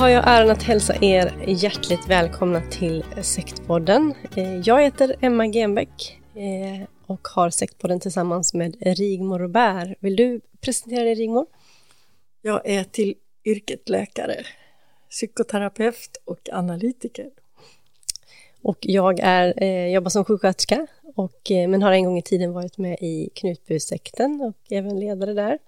har 0.00 0.08
jag 0.08 0.24
äran 0.26 0.50
att 0.50 0.62
hälsa 0.62 0.94
er 1.00 1.44
hjärtligt 1.46 2.08
välkomna 2.08 2.60
till 2.70 3.04
Sektpodden. 3.22 4.14
Eh, 4.36 4.56
Jag 4.58 4.82
heter 4.82 5.16
Emma 5.20 5.46
Genbeck 5.46 6.18
eh, 6.34 6.88
och 7.06 7.28
har 7.28 7.50
Sektpodden 7.50 8.00
tillsammans 8.00 8.54
med 8.54 8.76
Rigmor 8.80 9.38
Robert. 9.38 9.98
Vill 10.00 10.16
du 10.16 10.40
presentera 10.60 11.04
dig 11.04 11.14
Rigmor? 11.14 11.46
Jag 12.42 12.68
är 12.68 12.84
till 12.84 13.14
yrket 13.44 13.88
läkare, 13.88 14.44
psykoterapeut 15.10 16.16
och 16.24 16.48
analytiker. 16.52 17.30
Och 18.62 18.78
jag 18.80 19.20
är, 19.22 19.62
eh, 19.62 19.92
jobbar 19.92 20.10
som 20.10 20.24
sjuksköterska 20.24 20.86
och, 21.16 21.50
men 21.50 21.82
har 21.82 21.92
en 21.92 22.04
gång 22.04 22.18
i 22.18 22.22
tiden 22.22 22.52
varit 22.52 22.78
med 22.78 22.98
i 23.00 23.30
Knutbysekten 23.34 24.40
och 24.40 24.72
även 24.72 25.00
ledare 25.00 25.34
där. 25.34 25.58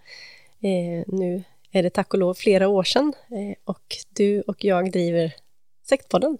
Nu 1.06 1.42
är 1.72 1.82
det 1.82 1.90
tack 1.90 2.14
och 2.14 2.20
lov 2.20 2.34
flera 2.34 2.68
år 2.68 2.84
sedan 2.84 3.12
eh, 3.30 3.56
och 3.64 3.96
du 4.08 4.40
och 4.40 4.64
jag 4.64 4.92
driver 4.92 5.34
Sektpodden 5.82 6.38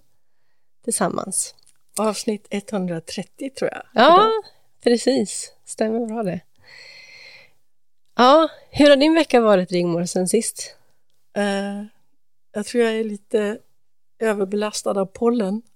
tillsammans. 0.85 1.55
Avsnitt 1.99 2.47
130 2.51 3.51
tror 3.51 3.71
jag. 3.73 3.83
Ja, 3.95 4.31
precis. 4.85 5.53
Stämmer 5.65 6.07
bra 6.07 6.23
det. 6.23 6.41
Ja, 8.17 8.49
hur 8.71 8.89
har 8.89 8.97
din 8.97 9.15
vecka 9.15 9.41
varit 9.41 9.73
Rigmor 9.73 10.05
sen 10.05 10.29
sist? 10.29 10.77
Eh, 11.37 11.85
jag 12.53 12.67
tror 12.67 12.85
jag 12.85 12.93
är 12.95 13.05
lite 13.05 13.59
överbelastad 14.19 15.01
av 15.01 15.07
pollen. 15.07 15.63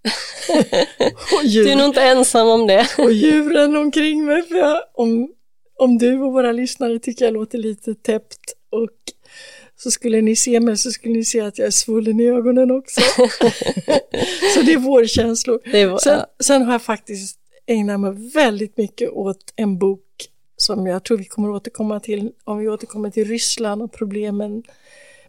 Du 1.42 1.70
är 1.70 1.76
nog 1.76 1.86
inte 1.86 2.02
ensam 2.02 2.48
om 2.48 2.66
det. 2.66 2.86
och 2.98 3.12
djuren 3.12 3.76
omkring 3.76 4.24
mig. 4.24 4.42
För 4.42 4.54
jag, 4.56 4.82
om, 4.94 5.34
om 5.76 5.98
du 5.98 6.18
och 6.22 6.32
våra 6.32 6.52
lyssnare 6.52 6.98
tycker 6.98 7.24
jag 7.24 7.34
låter 7.34 7.58
lite 7.58 7.94
täppt 7.94 8.52
och 8.70 8.90
så 9.76 9.90
skulle 9.90 10.20
ni 10.20 10.36
se 10.36 10.60
mig 10.60 10.76
så 10.76 10.90
skulle 10.90 11.14
ni 11.14 11.24
se 11.24 11.40
att 11.40 11.58
jag 11.58 11.66
är 11.66 11.70
svullen 11.70 12.20
i 12.20 12.28
ögonen 12.28 12.70
också. 12.70 13.00
så 14.54 14.62
det 14.62 14.72
är 14.72 14.78
vårkänslor. 14.78 15.60
det 15.72 15.86
var, 15.86 15.98
Sen, 15.98 16.20
sen 16.40 16.62
har 16.62 16.72
jag 16.72 16.82
faktiskt 16.82 17.38
ägnat 17.66 18.00
mig 18.00 18.12
väldigt 18.34 18.76
mycket 18.76 19.10
åt 19.10 19.52
en 19.56 19.78
bok 19.78 20.02
som 20.56 20.86
jag 20.86 21.04
tror 21.04 21.18
vi 21.18 21.24
kommer 21.24 21.50
återkomma 21.50 22.00
till 22.00 22.32
om 22.44 22.58
vi 22.58 22.68
återkommer 22.68 23.10
till 23.10 23.28
Ryssland 23.28 23.82
och 23.82 23.92
problemen 23.92 24.62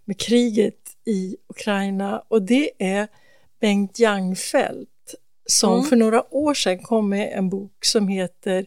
med 0.06 0.20
kriget 0.20 0.76
i 1.06 1.38
Ukraina 1.50 2.24
och 2.28 2.42
det 2.42 2.72
är 2.80 3.08
Bengt 3.62 4.00
Jangfeldt 4.00 4.90
som 5.46 5.74
Mm. 5.74 5.86
för 5.86 5.96
några 5.96 6.34
år 6.36 6.54
sedan 6.54 6.80
kom 6.80 7.10
med 7.10 7.32
en 7.38 7.50
bok 7.50 7.86
som 7.86 8.08
heter 8.08 8.66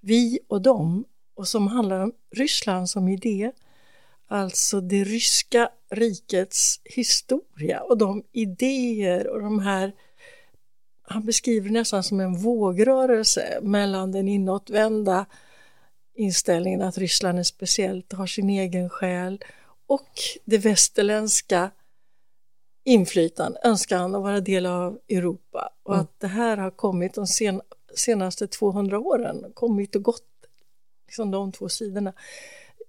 Vi 0.00 0.38
och 0.48 0.62
dem 0.62 1.04
och 1.34 1.48
som 1.48 1.66
handlar 1.66 2.00
om 2.00 2.12
Ryssland 2.36 2.90
som 2.90 3.08
idé. 3.08 3.52
Alltså 4.28 4.80
det 4.80 5.04
ryska 5.04 5.68
rikets 5.90 6.80
historia 6.84 7.80
och 7.80 7.98
de 7.98 8.24
idéer 8.32 9.26
och 9.26 9.40
de 9.40 9.58
här 9.58 9.92
han 11.06 11.24
beskriver 11.24 11.70
nästan 11.70 12.02
som 12.02 12.20
en 12.20 12.36
vågrörelse 12.36 13.58
mellan 13.62 14.12
den 14.12 14.28
inåtvända 14.28 15.26
inställningen 16.14 16.82
att 16.82 16.98
Ryssland 16.98 17.38
är 17.38 17.42
speciellt 17.42 18.12
och 18.12 18.18
har 18.18 18.26
sin 18.26 18.50
egen 18.50 18.90
själ 18.90 19.44
och 19.86 20.10
det 20.44 20.58
västerländska 20.58 21.70
inflytande, 22.84 23.60
önskan 23.64 24.14
att 24.14 24.22
vara 24.22 24.40
del 24.40 24.66
av 24.66 24.98
Europa 25.08 25.70
och 25.82 25.96
att 25.96 26.20
det 26.20 26.26
här 26.26 26.56
har 26.56 26.70
kommit 26.70 27.14
de 27.14 27.26
sen, 27.26 27.60
senaste 27.94 28.46
200 28.46 28.98
åren, 28.98 29.52
kommit 29.54 29.96
och 29.96 30.02
gått, 30.02 30.26
liksom 31.14 31.30
de 31.30 31.52
två 31.52 31.68
sidorna. 31.68 32.12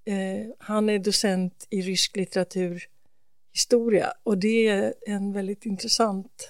Eh, 0.06 0.48
han 0.60 0.90
är 0.90 1.00
docent 1.00 1.68
i 1.70 1.82
rysk 1.82 2.16
litteraturhistoria 2.16 4.14
och 4.24 4.38
det 4.38 4.68
är 4.68 4.94
en 5.08 5.34
väldigt 5.34 5.66
intressant, 5.66 6.50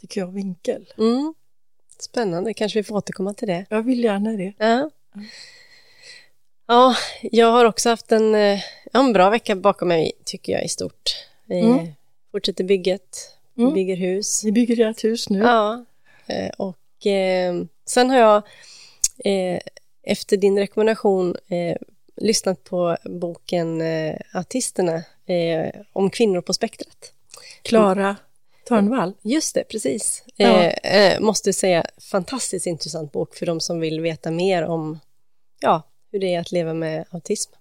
tycker 0.00 0.20
jag, 0.20 0.32
vinkel. 0.32 0.92
mm. 0.98 1.34
Spännande, 1.98 2.54
kanske 2.54 2.78
vi 2.78 2.82
får 2.82 2.96
återkomma 2.96 3.34
till 3.34 3.48
det. 3.48 3.66
Jag 3.70 3.82
vill 3.82 4.04
gärna 4.04 4.30
det. 4.32 4.52
Ja. 4.58 4.90
ja, 6.66 6.96
jag 7.22 7.52
har 7.52 7.64
också 7.64 7.88
haft 7.88 8.12
en, 8.12 8.34
eh, 8.34 8.60
en 8.92 9.12
bra 9.12 9.30
vecka 9.30 9.56
bakom 9.56 9.88
mig 9.88 10.12
tycker 10.24 10.52
jag 10.52 10.64
i 10.64 10.68
stort. 10.68 11.10
Vi 11.46 11.60
Mm. 11.60 11.86
fortsätter 12.32 12.64
bygget, 12.64 13.36
vi 13.54 13.62
Mm. 13.62 13.74
bygger 13.74 13.96
hus. 13.96 14.44
Ni 14.44 14.52
bygger 14.52 14.90
ert 14.90 15.04
hus 15.04 15.28
nu. 15.30 15.38
Ja, 15.38 15.84
eh, 16.26 16.50
och 16.58 17.06
eh, 17.06 17.54
sen 17.86 18.10
har 18.10 18.18
jag 18.18 18.42
eh, 19.24 19.60
efter 20.02 20.36
din 20.36 20.58
rekommendation 20.58 21.36
eh, 21.48 21.76
lyssnat 22.16 22.64
på 22.64 22.96
boken 23.04 23.80
eh, 23.80 24.16
Artisterna 24.34 25.02
eh, 25.26 25.80
om 25.92 26.10
kvinnor 26.10 26.40
på 26.40 26.52
spektrat. 26.52 27.12
Klara 27.62 28.16
Törnvall. 28.68 29.14
Just 29.22 29.54
det, 29.54 29.64
precis. 29.64 30.24
Ja. 30.36 30.62
Eh, 30.62 31.12
eh, 31.12 31.20
måste 31.20 31.52
säga, 31.52 31.84
fantastiskt 32.10 32.66
intressant 32.66 33.12
bok 33.12 33.34
för 33.34 33.46
de 33.46 33.60
som 33.60 33.80
vill 33.80 34.00
veta 34.00 34.30
mer 34.30 34.62
om 34.62 35.00
ja, 35.60 35.82
hur 36.12 36.18
det 36.20 36.34
är 36.34 36.40
att 36.40 36.52
leva 36.52 36.74
med 36.74 37.04
autism. 37.10 37.52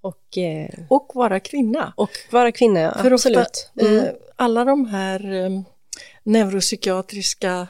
Och, 0.00 0.38
eh, 0.38 0.68
Och 0.88 1.10
vara 1.14 1.40
kvinna. 1.40 1.92
och 1.96 2.10
vara 2.30 2.52
kvinna, 2.52 2.80
ja, 2.80 2.92
För 3.02 3.10
absolut. 3.10 3.38
ofta, 3.38 3.86
Mm. 3.86 4.04
eh, 4.04 4.10
alla 4.36 4.64
de 4.64 4.86
här 4.86 5.20
neuropsykiatriska 6.22 7.68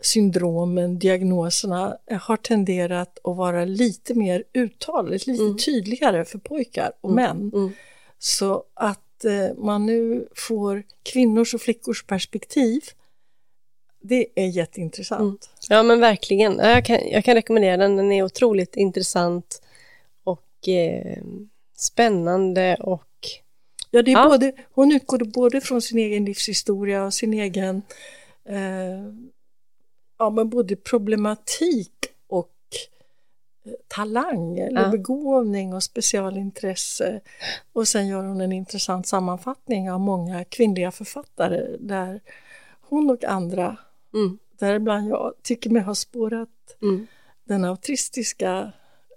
syndromen, 0.00 0.98
diagnoserna 0.98 1.96
eh, 2.10 2.18
har 2.18 2.36
tenderat 2.36 3.18
att 3.24 3.36
vara 3.36 3.64
lite 3.64 4.14
mer 4.14 4.44
uttaligt, 4.54 5.26
lite 5.26 5.42
Mm. 5.42 5.56
tydligare 5.56 6.24
för 6.24 6.38
pojkar 6.38 6.92
och 7.00 7.10
Mm. 7.10 7.24
män. 7.24 7.50
Mm. 7.54 7.72
Så 8.18 8.64
att 8.74 9.24
eh, 9.24 9.56
man 9.56 9.86
nu 9.86 10.28
får 10.36 10.82
kvinnors 11.02 11.54
och 11.54 11.60
flickors 11.60 12.04
perspektiv 12.04 12.80
det 14.00 14.26
är 14.34 14.46
jätteintressant. 14.46 15.20
Mm. 15.20 15.38
Ja 15.68 15.82
men 15.82 16.00
verkligen, 16.00 16.58
jag 16.58 16.84
kan, 16.84 16.98
jag 17.10 17.24
kan 17.24 17.34
rekommendera 17.34 17.76
den, 17.76 17.96
den 17.96 18.12
är 18.12 18.22
otroligt 18.22 18.76
intressant 18.76 19.62
och 20.24 20.68
eh, 20.68 21.18
spännande 21.76 22.76
och 22.80 23.02
Ja, 23.90 24.02
det 24.02 24.10
är 24.10 24.16
ja. 24.16 24.28
Både, 24.28 24.52
hon 24.72 24.92
utgår 24.92 25.18
både 25.18 25.60
från 25.60 25.82
sin 25.82 25.98
egen 25.98 26.24
livshistoria 26.24 27.04
och 27.04 27.14
sin 27.14 27.34
egen 27.34 27.82
eh, 28.48 29.12
ja, 30.18 30.30
men 30.30 30.48
både 30.48 30.76
problematik 30.76 31.92
och 32.26 32.54
eh, 33.64 33.72
talang 33.88 34.58
eller 34.58 34.82
ja. 34.82 34.88
begåvning 34.88 35.74
och 35.74 35.82
specialintresse. 35.82 37.20
Och 37.72 37.88
sen 37.88 38.08
gör 38.08 38.24
hon 38.24 38.40
en 38.40 38.52
intressant 38.52 39.06
sammanfattning 39.06 39.90
av 39.90 40.00
många 40.00 40.44
kvinnliga 40.44 40.90
författare 40.90 41.76
där 41.80 42.20
hon 42.80 43.10
och 43.10 43.24
andra, 43.24 43.76
mm. 44.14 44.38
däribland 44.58 45.08
jag, 45.08 45.32
tycker 45.42 45.70
mig 45.70 45.82
ha 45.82 45.94
spårat 45.94 46.48
mm. 46.82 47.06
den 47.44 47.64
autistiska, 47.64 48.72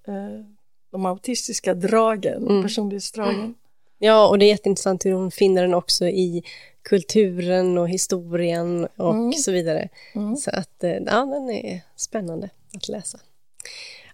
eh, 0.08 0.46
de 0.92 1.06
autistiska 1.06 1.74
dragen, 1.74 2.48
mm. 2.48 2.64
personlighetsdragen. 2.64 3.56
Ja, 4.00 4.28
och 4.28 4.40
det 4.40 4.46
är 4.46 4.48
jätteintressant 4.48 5.06
hur 5.06 5.12
hon 5.12 5.32
finner 5.32 5.62
den 5.62 5.74
också 5.74 6.06
i 6.08 6.44
kulturen 6.84 7.78
och 7.78 7.90
historien 7.90 8.88
och 8.98 9.14
mm. 9.14 9.34
så 9.34 9.52
vidare. 9.52 9.90
Mm. 10.16 10.36
Så 10.36 10.52
att, 10.54 10.84
eh, 10.84 10.92
ja, 10.92 11.26
den 11.26 11.50
är 11.50 11.82
spännande 11.96 12.50
att 12.76 12.88
läsa. 12.88 13.20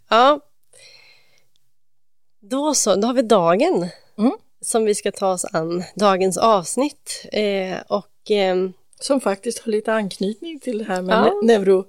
Ja, 0.10 0.40
då 2.40 2.74
så, 2.74 2.96
då 2.96 3.08
har 3.08 3.14
vi 3.14 3.22
dagen 3.22 3.90
mm. 4.18 4.32
som 4.62 4.86
vi 4.86 4.96
ska 4.96 5.12
ta 5.12 5.32
oss 5.32 5.46
an, 5.46 5.84
dagens 5.96 6.38
avsnitt. 6.38 7.26
Eh, 7.32 7.78
och, 7.88 8.32
eh, 8.32 8.70
som 9.00 9.22
faktiskt 9.22 9.60
har 9.60 9.72
lite 9.72 9.94
anknytning 9.94 10.60
till 10.60 10.78
det 10.78 10.84
här 10.84 11.02
med 11.02 11.16
ja. 11.16 11.42
neuro 11.44 11.86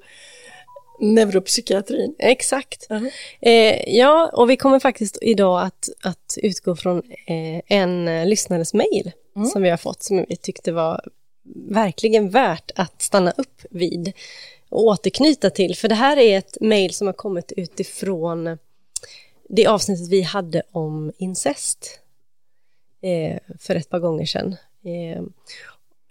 neuropsykiatrin. 0.99 2.15
Exakt. 2.19 2.91
Uh 2.91 2.97
-huh. 2.97 3.11
eh, 3.41 3.97
ja, 3.97 4.31
och 4.33 4.51
vi 4.51 4.57
kommer 4.57 4.81
faktiskt 4.81 5.19
idag 5.23 5.63
att, 5.63 5.89
att 6.03 6.39
utgå 6.43 6.77
från 6.77 6.99
eh, 7.27 7.61
en 7.67 8.09
eh, 8.09 8.27
lyssnares 8.27 8.75
mejl 8.75 9.13
mm. 9.37 9.49
som 9.49 9.63
vi 9.63 9.71
har 9.71 9.77
fått 9.77 10.03
som 10.03 10.25
vi 10.29 10.37
tyckte 10.37 10.73
var 10.73 11.09
verkligen 11.55 12.31
värt 12.31 12.71
att 12.75 13.03
stanna 13.03 13.31
upp 13.31 13.63
vid 13.71 14.13
och 14.69 14.85
återknyta 14.85 15.51
till. 15.51 15.77
För 15.77 15.89
det 15.89 15.95
här 15.95 16.17
är 16.17 16.39
ett 16.39 16.57
mejl 16.61 16.95
som 16.95 17.07
har 17.07 17.15
kommit 17.15 17.53
utifrån 17.57 18.59
det 19.49 19.67
avsnittet 19.67 20.09
vi 20.09 20.23
hade 20.23 20.63
om 20.73 21.13
incest 21.19 22.01
eh, 23.03 23.39
för 23.59 23.75
ett 23.75 23.89
par 23.89 23.99
gånger 23.99 24.27
sedan. 24.27 24.57
Eh, 24.85 25.23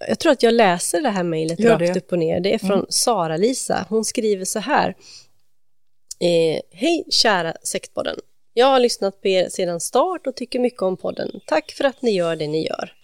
jag 0.08 0.20
tror 0.20 0.32
att 0.32 0.44
jag 0.44 0.54
läser 0.54 1.02
det 1.02 1.10
här 1.10 1.24
mejlet 1.24 1.60
rakt 1.60 1.98
upp 1.98 2.12
och 2.12 2.20
ner. 2.20 2.40
Det 2.40 2.54
är 2.54 2.58
från 2.58 2.72
mm. 2.72 2.86
Sara-Lisa. 2.90 3.86
Hon 3.90 4.06
skriver 4.06 4.46
så 4.46 4.60
här. 4.60 4.96
Eh, 6.20 6.62
Hej 6.72 7.04
kära 7.10 7.54
Sektpodden. 7.64 8.20
Jag 8.54 8.68
har 8.68 8.80
lyssnat 8.80 9.22
på 9.22 9.28
er 9.28 9.50
sedan 9.50 9.80
start 9.80 10.28
och 10.28 10.36
tycker 10.36 10.60
mycket 10.60 10.82
om 10.82 10.98
podden. 10.98 11.40
Tack 11.46 11.72
för 11.72 11.84
att 11.84 12.02
ni 12.02 12.12
gör 12.12 12.36
det 12.36 12.48
ni 12.48 12.68
gör. 12.68 12.95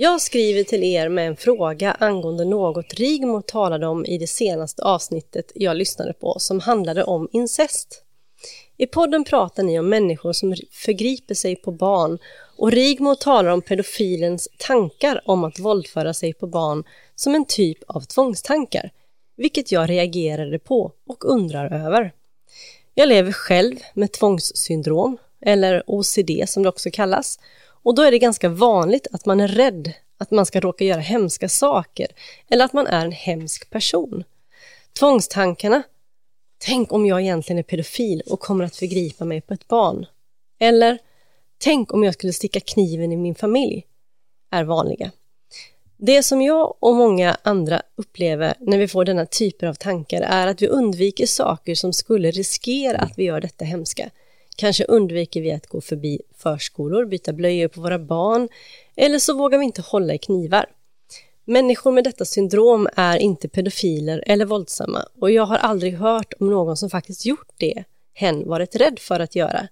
Jag 0.00 0.20
skriver 0.20 0.64
till 0.64 0.84
er 0.84 1.08
med 1.08 1.26
en 1.26 1.36
fråga 1.36 1.92
angående 1.92 2.44
något 2.44 2.94
Rigmor 2.94 3.40
talade 3.40 3.86
om 3.86 4.06
i 4.06 4.18
det 4.18 4.26
senaste 4.26 4.82
avsnittet 4.82 5.52
jag 5.54 5.76
lyssnade 5.76 6.12
på 6.12 6.36
som 6.38 6.60
handlade 6.60 7.04
om 7.04 7.28
incest. 7.32 8.02
I 8.76 8.86
podden 8.86 9.24
pratar 9.24 9.62
ni 9.62 9.78
om 9.78 9.88
människor 9.88 10.32
som 10.32 10.54
förgriper 10.70 11.34
sig 11.34 11.56
på 11.56 11.72
barn 11.72 12.18
och 12.56 12.72
Rigmor 12.72 13.14
talar 13.14 13.50
om 13.50 13.62
pedofilens 13.62 14.48
tankar 14.58 15.20
om 15.24 15.44
att 15.44 15.58
våldföra 15.58 16.14
sig 16.14 16.32
på 16.32 16.46
barn 16.46 16.84
som 17.14 17.34
en 17.34 17.44
typ 17.44 17.78
av 17.86 18.00
tvångstankar, 18.00 18.90
vilket 19.36 19.72
jag 19.72 19.90
reagerade 19.90 20.58
på 20.58 20.92
och 21.06 21.24
undrar 21.24 21.86
över. 21.86 22.12
Jag 22.94 23.08
lever 23.08 23.32
själv 23.32 23.76
med 23.94 24.12
tvångssyndrom, 24.12 25.18
eller 25.40 25.82
OCD 25.86 26.30
som 26.48 26.62
det 26.62 26.68
också 26.68 26.90
kallas, 26.90 27.38
och 27.82 27.94
då 27.94 28.02
är 28.02 28.10
det 28.10 28.18
ganska 28.18 28.48
vanligt 28.48 29.06
att 29.12 29.26
man 29.26 29.40
är 29.40 29.48
rädd 29.48 29.92
att 30.18 30.30
man 30.30 30.46
ska 30.46 30.60
råka 30.60 30.84
göra 30.84 31.00
hemska 31.00 31.48
saker 31.48 32.06
eller 32.48 32.64
att 32.64 32.72
man 32.72 32.86
är 32.86 33.04
en 33.04 33.12
hemsk 33.12 33.70
person. 33.70 34.24
Tvångstankarna 34.98 35.82
Tänk 36.58 36.92
om 36.92 37.06
jag 37.06 37.20
egentligen 37.20 37.58
är 37.58 37.62
pedofil 37.62 38.22
och 38.26 38.40
kommer 38.40 38.64
att 38.64 38.76
förgripa 38.76 39.24
mig 39.24 39.40
på 39.40 39.54
ett 39.54 39.68
barn. 39.68 40.06
Eller 40.60 40.98
Tänk 41.58 41.94
om 41.94 42.04
jag 42.04 42.14
skulle 42.14 42.32
sticka 42.32 42.60
kniven 42.60 43.12
i 43.12 43.16
min 43.16 43.34
familj. 43.34 43.86
Är 44.50 44.64
vanliga. 44.64 45.10
Det 45.96 46.22
som 46.22 46.42
jag 46.42 46.74
och 46.80 46.94
många 46.94 47.36
andra 47.42 47.82
upplever 47.96 48.54
när 48.58 48.78
vi 48.78 48.88
får 48.88 49.04
denna 49.04 49.26
typer 49.26 49.66
av 49.66 49.74
tankar 49.74 50.20
är 50.20 50.46
att 50.46 50.62
vi 50.62 50.68
undviker 50.68 51.26
saker 51.26 51.74
som 51.74 51.92
skulle 51.92 52.30
riskera 52.30 52.98
att 52.98 53.12
vi 53.16 53.24
gör 53.24 53.40
detta 53.40 53.64
hemska. 53.64 54.10
Kanske 54.58 54.84
undviker 54.84 55.40
vi 55.40 55.52
att 55.52 55.66
gå 55.66 55.80
förbi 55.80 56.20
förskolor, 56.36 57.04
byta 57.04 57.32
blöjor 57.32 57.68
på 57.68 57.80
våra 57.80 57.98
barn 57.98 58.48
eller 58.96 59.18
så 59.18 59.36
vågar 59.36 59.58
vi 59.58 59.64
inte 59.64 59.82
hålla 59.82 60.14
i 60.14 60.18
knivar. 60.18 60.66
Människor 61.44 61.92
med 61.92 62.04
detta 62.04 62.24
syndrom 62.24 62.88
är 62.96 63.18
inte 63.18 63.48
pedofiler 63.48 64.24
eller 64.26 64.44
våldsamma 64.44 65.08
och 65.20 65.30
jag 65.30 65.46
har 65.46 65.56
aldrig 65.56 65.94
hört 65.94 66.32
om 66.40 66.50
någon 66.50 66.76
som 66.76 66.90
faktiskt 66.90 67.26
gjort 67.26 67.48
det 67.56 67.84
hen 68.14 68.48
varit 68.48 68.76
rädd 68.76 68.98
för 68.98 69.20
att 69.20 69.36
göra. 69.36 69.68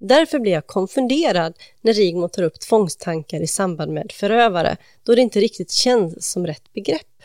Därför 0.00 0.38
blir 0.38 0.52
jag 0.52 0.66
konfunderad 0.66 1.54
när 1.80 1.92
Rigmor 1.92 2.28
tar 2.28 2.42
upp 2.42 2.60
tvångstankar 2.60 3.40
i 3.40 3.46
samband 3.46 3.92
med 3.92 4.12
förövare 4.12 4.76
då 5.02 5.14
det 5.14 5.20
inte 5.20 5.40
riktigt 5.40 5.70
känns 5.70 6.32
som 6.32 6.46
rätt 6.46 6.72
begrepp. 6.72 7.22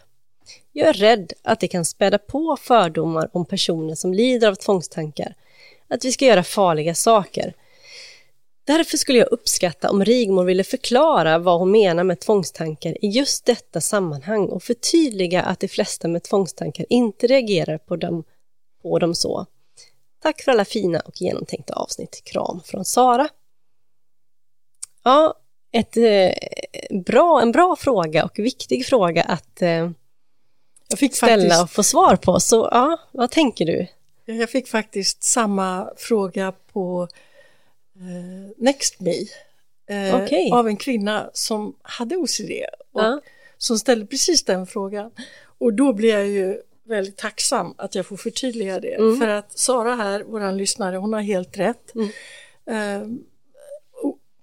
Jag 0.72 0.88
är 0.88 0.94
rädd 0.94 1.34
att 1.44 1.60
det 1.60 1.68
kan 1.68 1.86
späda 1.86 2.18
på 2.18 2.58
fördomar 2.62 3.30
om 3.34 3.46
personer 3.46 3.96
som 3.96 4.14
lider 4.14 4.48
av 4.48 4.56
tvångstankar, 4.56 5.36
att 5.88 6.06
vi 6.06 6.12
ska 6.12 6.26
göra 6.26 6.44
farliga 6.44 6.96
saker 6.96 7.54
Därför 8.68 8.98
skulle 8.98 9.18
jag 9.18 9.32
uppskatta 9.32 9.90
om 9.90 10.06
Rigmor 10.06 10.44
ville 10.44 10.64
förklara 10.64 11.38
vad 11.38 11.60
hon 11.60 11.72
menar 11.72 12.04
med 12.04 12.20
tvångstankar 12.20 13.06
i 13.06 13.08
just 13.08 13.46
detta 13.46 13.82
sammanhang 13.82 14.46
och 14.46 14.64
förtydliga 14.64 15.42
att 15.42 15.60
de 15.60 15.68
flesta 15.68 16.08
med 16.08 16.24
tvångstankar 16.24 16.86
inte 16.90 17.28
reagerar 17.28 17.78
på 17.78 17.96
dem, 17.96 18.24
på 18.82 19.00
dem 19.00 19.16
så. 19.16 19.46
Tack 20.22 20.42
för 20.42 20.52
alla 20.52 20.66
fina 20.66 21.00
och 21.00 21.22
genomtänkta 21.22 21.74
avsnitt. 21.74 22.22
Kram 22.24 22.62
från 22.66 22.86
Sara. 22.86 23.30
Ja, 25.04 25.34
ett, 25.72 25.98
eh, 25.98 26.32
bra, 27.00 27.42
en 27.42 27.52
bra 27.52 27.76
fråga 27.76 28.26
och 28.26 28.40
viktig 28.40 28.86
fråga 28.86 29.24
att 29.24 29.62
eh, 29.62 29.90
jag 30.90 31.00
fick 31.00 31.16
ställa 31.16 31.42
faktiskt, 31.42 31.64
och 31.64 31.72
få 31.72 31.84
svar 31.84 32.16
på. 32.16 32.40
Så 32.40 32.70
ja, 32.72 32.98
vad 33.12 33.32
tänker 33.32 33.66
du? 33.66 33.88
Jag 34.30 34.50
fick 34.50 34.68
faktiskt 34.68 35.24
samma 35.24 35.90
fråga 35.98 36.54
på 36.74 37.08
eh, 37.96 38.52
NextMe 38.58 39.16
eh, 39.90 40.24
okay. 40.24 40.52
av 40.52 40.68
en 40.68 40.78
kvinna 40.78 41.30
som 41.34 41.76
hade 41.82 42.16
OCD 42.16 42.52
och 42.92 43.02
ja. 43.02 43.22
som 43.58 43.80
ställde 43.80 44.06
precis 44.06 44.44
den 44.44 44.68
frågan. 44.68 45.12
Och 45.58 45.74
då 45.74 45.94
blir 45.94 46.10
jag 46.10 46.28
ju 46.28 46.62
väldigt 46.84 47.18
tacksam 47.18 47.74
att 47.78 47.96
jag 47.96 48.06
får 48.06 48.18
förtydliga 48.18 48.80
det. 48.80 48.96
Mm. 48.96 49.20
För 49.20 49.28
att 49.28 49.58
Sara 49.58 49.96
här, 49.96 50.24
vår 50.28 50.52
lyssnare, 50.52 50.98
hon 50.98 51.14
har 51.14 51.22
helt 51.22 51.58
rätt. 51.58 51.94
Mm. 51.96 52.10
Eh, 52.66 53.18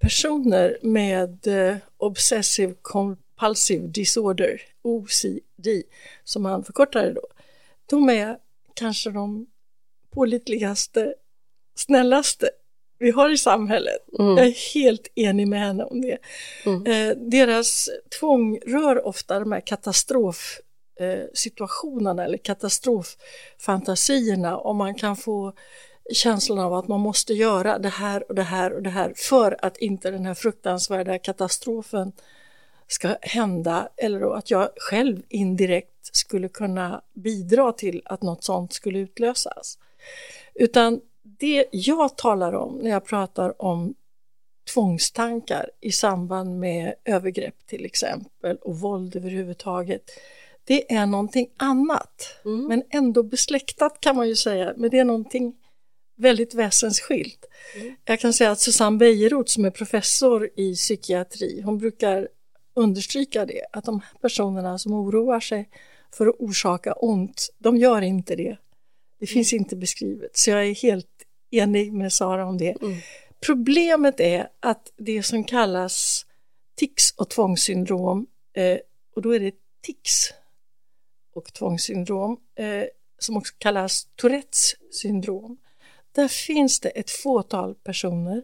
personer 0.01 0.79
med 0.83 1.47
eh, 1.47 1.77
Obsessive 1.97 2.75
Compulsive 2.83 3.87
Disorder, 3.87 4.61
OCD, 4.83 5.69
som 6.25 6.43
man 6.43 6.65
förkortar 6.65 7.03
det 7.03 7.13
då, 7.13 7.27
de 7.87 8.09
är 8.09 8.39
kanske 8.75 9.11
de 9.11 9.47
pålitligaste, 10.15 11.15
snällaste 11.75 12.51
vi 12.99 13.11
har 13.11 13.31
i 13.31 13.39
samhället. 13.39 13.99
Mm. 14.19 14.37
Jag 14.37 14.47
är 14.47 14.75
helt 14.75 15.09
enig 15.15 15.49
med 15.49 15.61
henne 15.61 15.85
om 15.85 16.01
det. 16.01 16.19
Mm. 16.67 16.87
Eh, 16.87 17.11
deras 17.17 17.89
tvång 18.21 18.59
rör 18.67 19.07
ofta 19.07 19.41
de 19.41 19.53
här 19.53 19.61
katastrofsituationerna 19.61 22.23
eh, 22.23 22.29
eller 22.29 22.39
katastroffantasierna 22.39 24.57
och 24.57 24.75
man 24.75 24.95
kan 24.95 25.17
få 25.17 25.53
känslan 26.13 26.59
av 26.59 26.75
att 26.75 26.89
man 26.89 27.01
måste 27.01 27.35
göra 27.35 27.79
det 27.79 27.89
här 27.89 28.29
och 28.29 28.35
det 28.35 28.43
här 28.43 28.73
och 28.73 28.83
det 28.83 28.91
här 28.91 29.13
för 29.17 29.65
att 29.65 29.77
inte 29.77 30.11
den 30.11 30.27
här 30.27 30.35
fruktansvärda 30.35 31.19
katastrofen 31.19 32.13
ska 32.89 33.17
hända 33.21 33.89
eller 33.97 34.37
att 34.37 34.51
jag 34.51 34.69
själv 34.77 35.23
indirekt 35.29 36.17
skulle 36.17 36.49
kunna 36.49 37.03
bidra 37.13 37.73
till 37.73 38.03
att 38.05 38.23
något 38.23 38.45
sånt 38.45 38.73
skulle 38.73 38.99
utlösas. 38.99 39.79
Utan 40.55 41.01
det 41.23 41.67
jag 41.71 42.17
talar 42.17 42.53
om 42.53 42.79
när 42.79 42.91
jag 42.91 43.05
pratar 43.05 43.63
om 43.63 43.95
tvångstankar 44.75 45.71
i 45.81 45.93
samband 45.93 46.61
med 46.61 46.95
övergrepp 47.05 47.67
till 47.67 47.85
exempel 47.85 48.57
och 48.57 48.81
våld 48.81 49.17
överhuvudtaget, 49.17 50.03
det 50.65 50.95
är 50.95 51.07
någonting 51.07 51.49
annat, 51.57 52.41
mm. 52.45 52.67
men 52.67 52.83
ändå 52.91 53.23
besläktat 53.23 54.01
kan 54.01 54.17
man 54.17 54.29
ju 54.29 54.37
säga, 54.37 54.75
men 54.77 54.91
det 54.91 54.99
är 54.99 55.05
någonting 55.05 55.55
väldigt 56.17 56.55
väsensskilt. 56.55 57.47
Mm. 57.75 57.95
Jag 58.05 58.21
kan 58.21 58.33
säga 58.33 58.51
att 58.51 58.61
Susanne 58.61 58.99
Bejerot 58.99 59.49
som 59.49 59.65
är 59.65 59.71
professor 59.71 60.51
i 60.57 60.75
psykiatri, 60.75 61.63
hon 61.65 61.79
brukar 61.79 62.29
understryka 62.75 63.47
det, 63.47 63.63
att 63.73 63.85
de 63.85 64.01
här 64.01 64.19
personerna 64.21 64.79
som 64.79 64.93
oroar 64.93 65.41
sig 65.41 65.69
för 66.13 66.27
att 66.27 66.37
orsaka 66.39 66.93
ont. 66.93 67.49
De 67.59 67.77
gör 67.77 68.03
inte 68.03 68.37
det. 68.37 68.57
Det 69.25 69.29
finns 69.29 69.53
Mm. 69.53 69.63
inte 69.63 69.77
beskrivet, 69.77 70.37
så 70.37 70.51
jag 70.51 70.67
är 70.67 70.75
helt 70.75 71.07
enig 71.51 71.93
med 71.93 72.13
Sara 72.13 72.47
om 72.47 72.59
det. 72.59 72.83
Mm. 72.83 72.97
Problemet 73.47 74.21
är 74.21 74.49
att 74.61 74.93
det 74.97 75.23
som 75.23 75.45
kallas 75.45 76.27
tics 76.77 77.11
och 77.11 77.31
tvångssyndrom, 77.31 78.27
eh, 78.57 78.79
och 79.17 79.23
då 79.23 79.35
är 79.35 79.41
det 79.41 79.55
tics 79.83 80.33
och 81.35 81.53
tvångssyndrom, 81.53 82.37
eh, 82.59 82.85
som 83.19 83.37
också 83.37 83.55
kallas 83.59 84.09
Tourettes 84.17 84.75
syndrom. 84.91 85.57
Där 86.15 86.29
finns 86.29 86.81
det 86.81 86.89
ett 86.89 87.11
fåtal 87.11 87.75
personer 87.75 88.43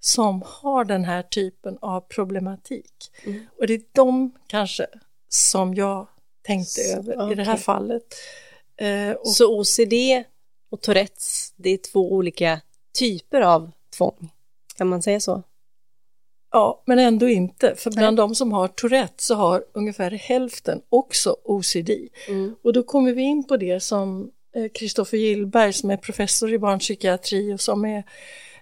som 0.00 0.42
har 0.46 0.84
den 0.84 1.04
här 1.04 1.22
typen 1.22 1.78
av 1.80 2.00
problematik. 2.00 2.92
Mm. 3.26 3.46
Och 3.58 3.66
det 3.66 3.74
är 3.74 3.82
de 3.92 4.32
kanske 4.46 4.86
som 5.28 5.74
jag 5.74 6.06
tänkte 6.42 6.80
Så, 6.80 6.96
över 6.98 7.32
i 7.32 7.34
det 7.34 7.44
här 7.44 7.56
fallet. 7.56 8.14
Eh, 8.80 9.12
och, 9.12 9.28
Så 9.28 9.58
OCD 9.60 9.94
och 10.70 10.80
Tourettes, 10.80 11.54
det 11.56 11.70
är 11.70 11.76
två 11.92 12.12
olika 12.12 12.60
typer 12.98 13.40
av 13.40 13.70
tvång. 13.96 14.30
Kan 14.76 14.88
man 14.88 15.02
säga 15.02 15.20
så? 15.20 15.42
Ja, 16.52 16.82
men 16.86 16.98
ändå 16.98 17.28
inte. 17.28 17.74
För 17.74 17.90
bland 17.90 18.16
de 18.16 18.34
som 18.34 18.52
har 18.52 18.68
Tourette 18.68 19.22
så 19.22 19.34
har 19.34 19.64
ungefär 19.72 20.10
hälften 20.10 20.82
också 20.88 21.36
OCD. 21.44 21.90
Mm. 22.28 22.54
Och 22.62 22.72
då 22.72 22.82
kommer 22.82 23.12
vi 23.12 23.22
in 23.22 23.44
på 23.44 23.56
det 23.56 23.80
som 23.80 24.30
Kristoffer 24.74 25.18
Gillberg 25.18 25.72
som 25.72 25.90
är 25.90 25.96
professor 25.96 26.52
i 26.52 26.58
barnpsykiatri 26.58 27.54
och 27.54 27.60
som 27.60 27.84
är 27.84 28.04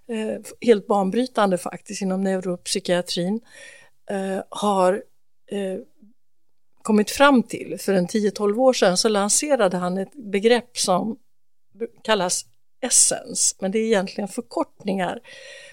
eh, 0.08 0.40
helt 0.60 0.86
banbrytande 0.86 1.58
faktiskt 1.58 2.02
inom 2.02 2.24
neuropsykiatrin 2.24 3.40
eh, 4.10 4.42
har 4.48 5.02
eh, 5.50 5.80
kommit 6.88 7.10
fram 7.10 7.42
till. 7.42 7.76
För 7.80 7.92
en 7.92 8.06
10-12 8.06 8.58
år 8.58 8.72
sedan 8.72 8.96
så 8.96 9.08
lanserade 9.08 9.76
han 9.76 9.98
ett 9.98 10.14
begrepp 10.14 10.78
som 10.78 11.16
kallas 12.04 12.46
Essence, 12.80 13.56
men 13.60 13.70
det 13.70 13.78
är 13.78 13.84
egentligen 13.84 14.28
förkortningar. 14.28 15.20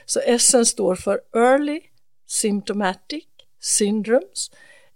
Så 0.05 0.19
Essence 0.19 0.71
står 0.71 0.95
för 0.95 1.21
Early 1.35 1.81
Symptomatic 2.27 3.23
Syndromes 3.61 4.51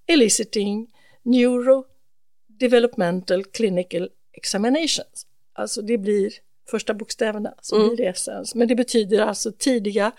Eliciting 0.07 0.87
Neurodevelopmental 1.23 3.45
Clinical 3.45 4.09
Examinations. 4.33 5.25
Alltså 5.53 5.81
det 5.81 5.97
blir 5.97 6.31
första 6.71 6.93
bokstäverna 6.93 7.53
som 7.61 7.77
Mm. 7.77 7.89
blir 7.95 8.05
det 8.05 8.09
Essence, 8.09 8.57
men 8.57 8.67
det 8.67 8.75
betyder 8.75 9.19
alltså 9.19 9.51
tidiga 9.51 10.11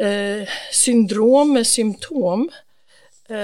eh, 0.00 0.48
syndrom 0.72 1.52
med 1.52 1.66
symptom 1.66 2.50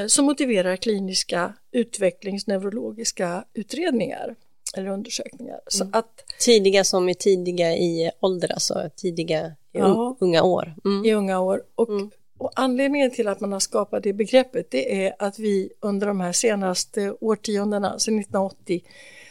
som 0.09 0.25
motiverar 0.25 0.77
kliniska 0.77 1.53
utvecklingsneurologiska 1.73 3.45
utredningar 3.55 4.35
eller 4.77 4.89
undersökningar. 4.89 5.61
Så 5.67 5.85
Mm. 5.85 5.95
att 5.99 6.25
Tidiga 6.41 6.85
som 6.85 7.09
är 7.09 7.15
tidiga 7.15 7.73
i 7.77 8.11
ålder, 8.21 8.53
alltså 8.53 8.91
tidiga 8.97 9.47
i 9.47 9.53
Ja. 9.73 10.17
unga 10.21 10.43
år. 10.43 10.75
Mm. 10.85 11.05
i 11.05 11.13
unga 11.13 11.41
år. 11.41 11.63
Och, 11.75 11.89
Mm. 11.89 12.11
och 12.39 12.51
anledningen 12.57 13.11
till 13.11 13.29
att 13.29 13.41
man 13.41 13.53
har 13.53 13.61
skapat 13.61 14.03
det 14.03 14.13
begreppet 14.13 14.71
det 14.71 15.07
är 15.07 15.15
att 15.19 15.39
vi 15.39 15.71
under 15.81 16.07
de 16.07 16.21
här 16.21 16.33
senaste 16.33 17.13
årtiondena, 17.21 17.99
sedan 17.99 18.19
1980, 18.19 18.83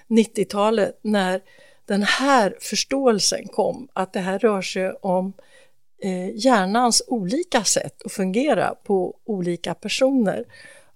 90-talet, 0.07 0.99
när 1.01 1.41
den 1.85 2.03
här 2.03 2.55
förståelsen 2.59 3.47
kom, 3.47 3.87
att 3.93 4.13
det 4.13 4.19
här 4.19 4.39
rör 4.39 4.61
sig 4.61 4.91
om 4.91 5.27
eh, 5.27 5.33
Eh, 6.01 6.29
hjärnans 6.35 7.03
olika 7.07 7.63
sätt 7.63 8.01
att 8.05 8.11
fungera 8.11 8.75
på 8.83 9.15
olika 9.25 9.73
personer 9.73 10.45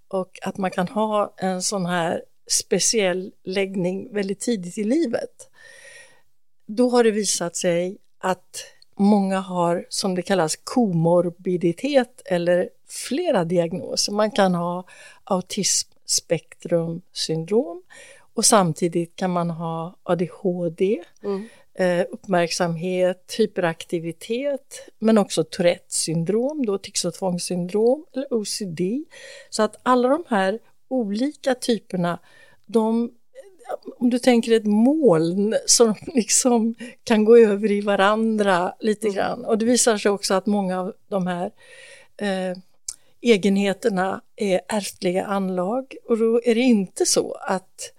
och 0.08 0.40
att 0.42 0.58
man 0.58 0.72
kan 0.72 0.88
ha 0.88 1.34
en 1.38 1.62
sån 1.62 1.86
här 1.86 2.24
speciell 2.50 3.32
läggning 3.44 4.14
väldigt 4.14 4.40
tidigt 4.40 4.78
i 4.78 4.84
livet. 4.84 5.50
Då 6.68 6.90
har 6.90 7.04
det 7.04 7.12
visat 7.12 7.56
sig 7.56 7.98
att 8.18 8.64
många 8.96 9.40
har, 9.40 9.86
som 9.90 10.16
det 10.16 10.22
kallas, 10.22 10.56
komorbiditet 10.64 12.22
eller 12.26 12.70
flera 12.88 13.44
diagnoser. 13.44 14.14
Man 14.14 14.32
kan 14.32 14.56
ha 14.56 14.86
autismspektrumsyndrom 15.24 17.84
och 18.34 18.46
samtidigt 18.46 19.16
kan 19.16 19.32
man 19.32 19.50
ha 19.50 19.96
ADHD, 20.04 21.04
Mm 21.24 21.48
eh, 21.80 22.06
uppmärksamhet, 22.12 23.36
hyperaktivitet, 23.38 24.90
men 25.00 25.18
också 25.18 25.44
Tourettes 25.44 25.96
syndrom, 25.96 26.66
då 26.66 26.78
tics 26.78 27.06
och 27.06 27.14
tvångssyndrom 27.14 28.06
eller 28.14 28.34
OCD. 28.34 28.82
Så 29.50 29.64
att 29.64 29.76
alla 29.84 30.10
de 30.10 30.24
här 30.28 30.60
olika 30.88 31.56
typerna, 31.56 32.20
de 32.66 33.12
om 33.98 34.10
du 34.10 34.20
tänker 34.20 34.52
ett 34.52 34.66
moln 34.66 35.56
som 35.66 35.96
liksom 36.08 36.76
kan 37.04 37.26
gå 37.26 37.38
över 37.38 37.72
i 37.72 37.82
varandra 37.82 38.74
lite 38.80 39.08
Mm. 39.08 39.16
grann. 39.16 39.46
Och 39.46 39.58
det 39.58 39.66
visar 39.66 39.98
sig 39.98 40.12
också 40.12 40.34
att 40.34 40.46
många 40.46 40.80
av 40.80 40.94
de 41.08 41.28
här 41.28 41.52
eh, 42.18 42.58
egenheterna 43.22 44.22
är 44.36 44.62
ärftliga 44.68 45.26
anlag. 45.26 45.96
Och 46.08 46.18
då 46.18 46.42
är 46.44 46.56
det 46.56 46.62
inte 46.62 47.06
så 47.06 47.32
att 47.32 47.94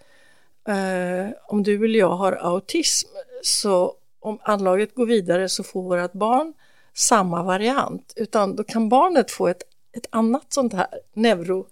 eh, 0.69 1.29
om 1.49 1.63
du 1.63 1.85
eller 1.85 1.99
jag 1.99 2.11
har 2.17 2.33
autism 2.33 3.09
så 3.43 3.95
om 4.21 4.39
anlaget 4.43 4.95
går 4.95 5.07
vidare 5.07 5.49
så 5.49 5.63
får 5.63 5.83
vårt 5.83 6.13
barn 6.13 6.53
samma 6.95 7.43
variant. 7.43 8.13
Utan 8.17 8.57
då 8.57 8.65
kan 8.65 8.89
barnet 8.89 9.31
få 9.31 9.49
ett, 9.49 9.63
ett 9.97 10.07
annat 10.11 10.45
sånt 10.49 10.73
här 10.73 10.87
neuro 11.13 11.67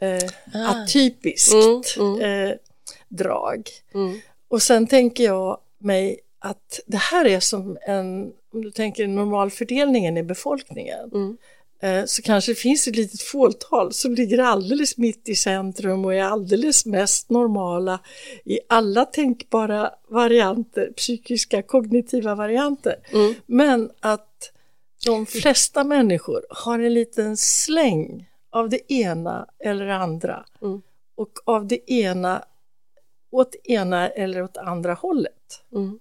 eh, 0.00 0.30
Ah. 0.54 0.82
atypiskt 0.82 1.96
Mm, 1.98 2.20
Eh, 2.20 2.54
drag. 3.08 3.68
Mm. 3.94 4.20
Och 4.48 4.62
sen 4.62 4.86
tänker 4.86 5.24
jag 5.24 5.60
mig 5.78 6.20
att 6.38 6.80
det 6.86 6.96
här 6.96 7.24
är 7.24 7.40
som 7.40 7.78
en, 7.82 8.32
om 8.52 8.62
du 8.62 8.70
tänker 8.70 9.06
normalfördelningen 9.06 10.16
i 10.16 10.22
befolkningen, 10.22 11.10
Mm. 11.14 11.36
Så 12.06 12.22
kanske 12.22 12.52
det 12.52 12.56
finns 12.56 12.88
ett 12.88 12.96
litet 12.96 13.22
fåtal 13.22 13.92
som 13.92 14.14
ligger 14.14 14.38
alldeles 14.38 14.96
mitt 14.96 15.28
i 15.28 15.36
centrum 15.36 16.04
och 16.04 16.14
är 16.14 16.22
alldeles 16.22 16.86
mest 16.86 17.30
normala 17.30 18.00
i 18.44 18.60
alla 18.68 19.04
tänkbara 19.04 19.90
varianter, 20.08 20.92
psykiska 20.96 21.62
kognitiva 21.62 22.34
varianter. 22.34 22.96
Mm. 23.12 23.34
Men 23.46 23.90
att 24.00 24.52
de 25.04 25.26
flesta 25.26 25.84
människor 25.84 26.46
har 26.50 26.78
en 26.78 26.94
liten 26.94 27.36
släng 27.36 28.28
av 28.50 28.68
det 28.68 28.92
ena 28.92 29.46
eller 29.58 29.86
andra 29.86 30.44
Mm. 30.62 30.82
och 31.14 31.32
av 31.44 31.66
det 31.66 31.92
ena 31.92 32.44
åt 33.30 33.54
ena 33.64 34.08
eller 34.08 34.42
åt 34.42 34.56
andra 34.56 34.94
hållet. 34.94 35.64
Mm. 35.72 35.98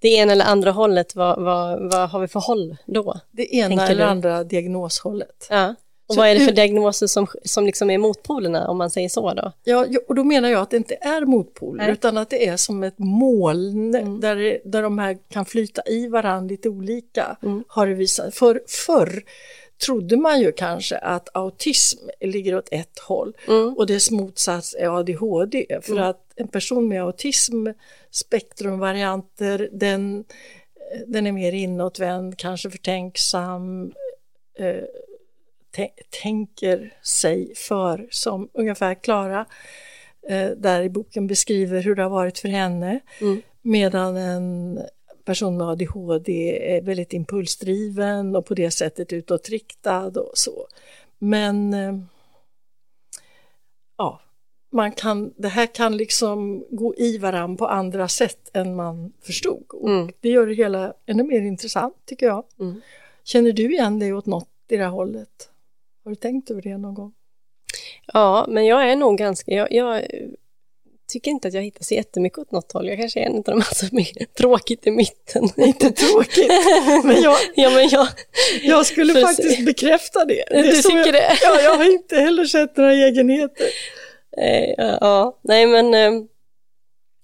Det 0.00 0.08
ena 0.08 0.32
eller 0.32 0.44
andra 0.44 0.70
hållet, 0.70 1.14
vad, 1.16 1.42
vad, 1.42 1.92
vad 1.92 2.10
har 2.10 2.20
vi 2.20 2.28
för 2.28 2.40
håll 2.40 2.76
då? 2.86 3.20
Det 3.30 3.54
ena 3.56 3.88
eller 3.88 4.04
du? 4.04 4.10
andra 4.10 4.44
diagnoshållet. 4.44 5.46
Ja. 5.50 5.74
Och 6.08 6.14
Så 6.14 6.20
vad 6.20 6.28
är 6.28 6.34
det 6.34 6.40
för 6.40 6.50
ut- 6.50 6.56
diagnoser 6.56 7.06
som, 7.06 7.26
som 7.44 7.66
liksom 7.66 7.90
är 7.90 7.98
motpolerna, 7.98 8.68
om 8.68 8.78
man 8.78 8.90
säger 8.90 9.08
så 9.08 9.34
då? 9.34 9.52
Ja, 9.64 9.86
och 10.08 10.14
då 10.14 10.24
menar 10.24 10.48
jag 10.48 10.60
att 10.62 10.70
det 10.70 10.76
inte 10.76 10.94
är 11.00 11.20
motpoler 11.24 11.84
Nej. 11.84 11.92
utan 11.92 12.16
att 12.18 12.30
det 12.30 12.46
är 12.48 12.56
som 12.56 12.82
ett 12.84 12.98
moln 12.98 13.94
Mm. 13.94 14.20
där, 14.20 14.58
där 14.64 14.82
de 14.82 14.98
här 14.98 15.18
kan 15.30 15.44
flyta 15.44 15.82
i 15.86 16.08
varandra 16.08 16.48
lite 16.50 16.68
olika. 16.68 17.36
Mm. 17.42 17.64
Har 17.68 17.86
det 17.86 17.94
visat. 17.94 18.34
För, 18.34 18.60
förr 18.86 19.22
trodde 19.86 20.16
man 20.16 20.40
ju 20.40 20.52
kanske 20.52 20.98
att 20.98 21.28
autism 21.36 21.98
ligger 22.20 22.56
åt 22.56 22.68
ett 22.70 22.98
håll 22.98 23.36
Mm. 23.48 23.74
och 23.74 23.86
dess 23.86 24.10
motsats 24.10 24.74
är 24.78 24.98
ADHD. 24.98 25.66
För 25.82 25.92
Mm. 25.92 26.04
att 26.04 26.20
en 26.36 26.48
person 26.48 26.88
med 26.88 27.02
autism, 27.02 27.66
spektrumvarianter, 28.10 29.68
den, 29.72 30.24
den 31.06 31.26
är 31.26 31.32
mer 31.32 31.52
inåtvänd, 31.52 32.38
kanske 32.38 32.70
förtänksam, 32.70 33.92
eh, 34.58 34.84
tä- 35.76 35.90
tänker 36.22 36.94
sig 37.02 37.54
för, 37.56 38.08
som 38.10 38.48
ungefär 38.52 38.94
Klara 38.94 39.46
eh, 40.28 40.50
där 40.50 40.82
i 40.82 40.90
boken 40.90 41.26
beskriver 41.26 41.82
hur 41.82 41.94
det 41.94 42.02
har 42.02 42.10
varit 42.10 42.38
för 42.38 42.48
henne. 42.48 43.00
Mm. 43.20 43.42
Medan 43.62 44.16
en 44.16 44.80
person 45.24 45.56
med 45.56 45.66
ADHD 45.66 46.58
är 46.76 46.82
väldigt 46.82 47.12
impulsdriven 47.12 48.36
och 48.36 48.46
på 48.46 48.54
det 48.54 48.70
sättet 48.70 49.12
utåtriktad 49.12 50.20
och 50.20 50.38
så. 50.38 50.66
Men 51.18 51.74
eh, 51.74 51.98
man 54.70 54.92
kan, 54.92 55.34
det 55.36 55.48
här 55.48 55.66
kan 55.66 55.96
liksom 55.96 56.64
gå 56.70 56.94
i 56.96 57.18
varann 57.18 57.56
på 57.56 57.66
andra 57.66 58.08
sätt 58.08 58.50
än 58.52 58.76
man 58.76 59.12
förstod. 59.22 59.64
Och 59.68 59.88
Mm. 59.88 60.12
Det 60.20 60.28
gör 60.28 60.46
det 60.46 60.54
hela 60.54 60.94
ännu 61.06 61.22
mer 61.22 61.40
intressant 61.40 61.94
tycker 62.04 62.26
jag. 62.26 62.44
Mm. 62.60 62.80
Känner 63.24 63.52
du 63.52 63.72
igen 63.72 63.98
dig 63.98 64.12
åt 64.12 64.26
något 64.26 64.48
i 64.68 64.76
det 64.76 64.82
här 64.82 64.90
hållet? 64.90 65.48
Har 66.04 66.10
du 66.10 66.16
tänkt 66.16 66.50
över 66.50 66.62
det 66.62 66.78
någon 66.78 66.94
gång? 66.94 67.12
Ja, 68.12 68.46
men 68.48 68.66
jag 68.66 68.90
är 68.90 68.96
nog 68.96 69.18
ganska, 69.18 69.52
jag, 69.52 69.72
jag 69.72 70.06
tycker 71.08 71.30
inte 71.30 71.48
att 71.48 71.54
jag 71.54 71.62
hittar 71.62 71.84
så 71.84 71.94
jättemycket 71.94 72.38
åt 72.38 72.52
något 72.52 72.72
håll. 72.72 72.88
Jag 72.88 72.98
kanske 72.98 73.20
är 73.20 73.26
en 73.26 73.36
av 73.36 73.42
de 73.42 73.60
här 73.60 73.74
som 73.74 73.98
är 73.98 74.24
tråkigt 74.24 74.86
i 74.86 74.90
mitten. 74.90 75.48
Inte 75.56 75.90
tråkigt, 75.90 76.50
men 77.04 77.22
jag, 77.22 77.36
ja, 77.56 77.70
men 77.70 77.88
jag, 77.88 78.08
jag 78.62 78.86
skulle 78.86 79.20
faktiskt 79.20 79.64
bekräfta 79.64 80.24
det. 80.24 80.44
det 80.50 80.62
Du 80.62 80.82
tycker 80.82 80.96
jag, 80.96 81.14
det? 81.14 81.38
Ja, 81.42 81.60
jag 81.60 81.76
har 81.76 81.92
inte 81.92 82.16
heller 82.16 82.44
sett 82.44 82.76
några 82.76 82.92
egenheter. 82.92 83.66
Eh, 84.36 84.74
ja, 85.00 85.38
nej 85.42 85.66
men, 85.66 85.94
eh, 85.94 86.24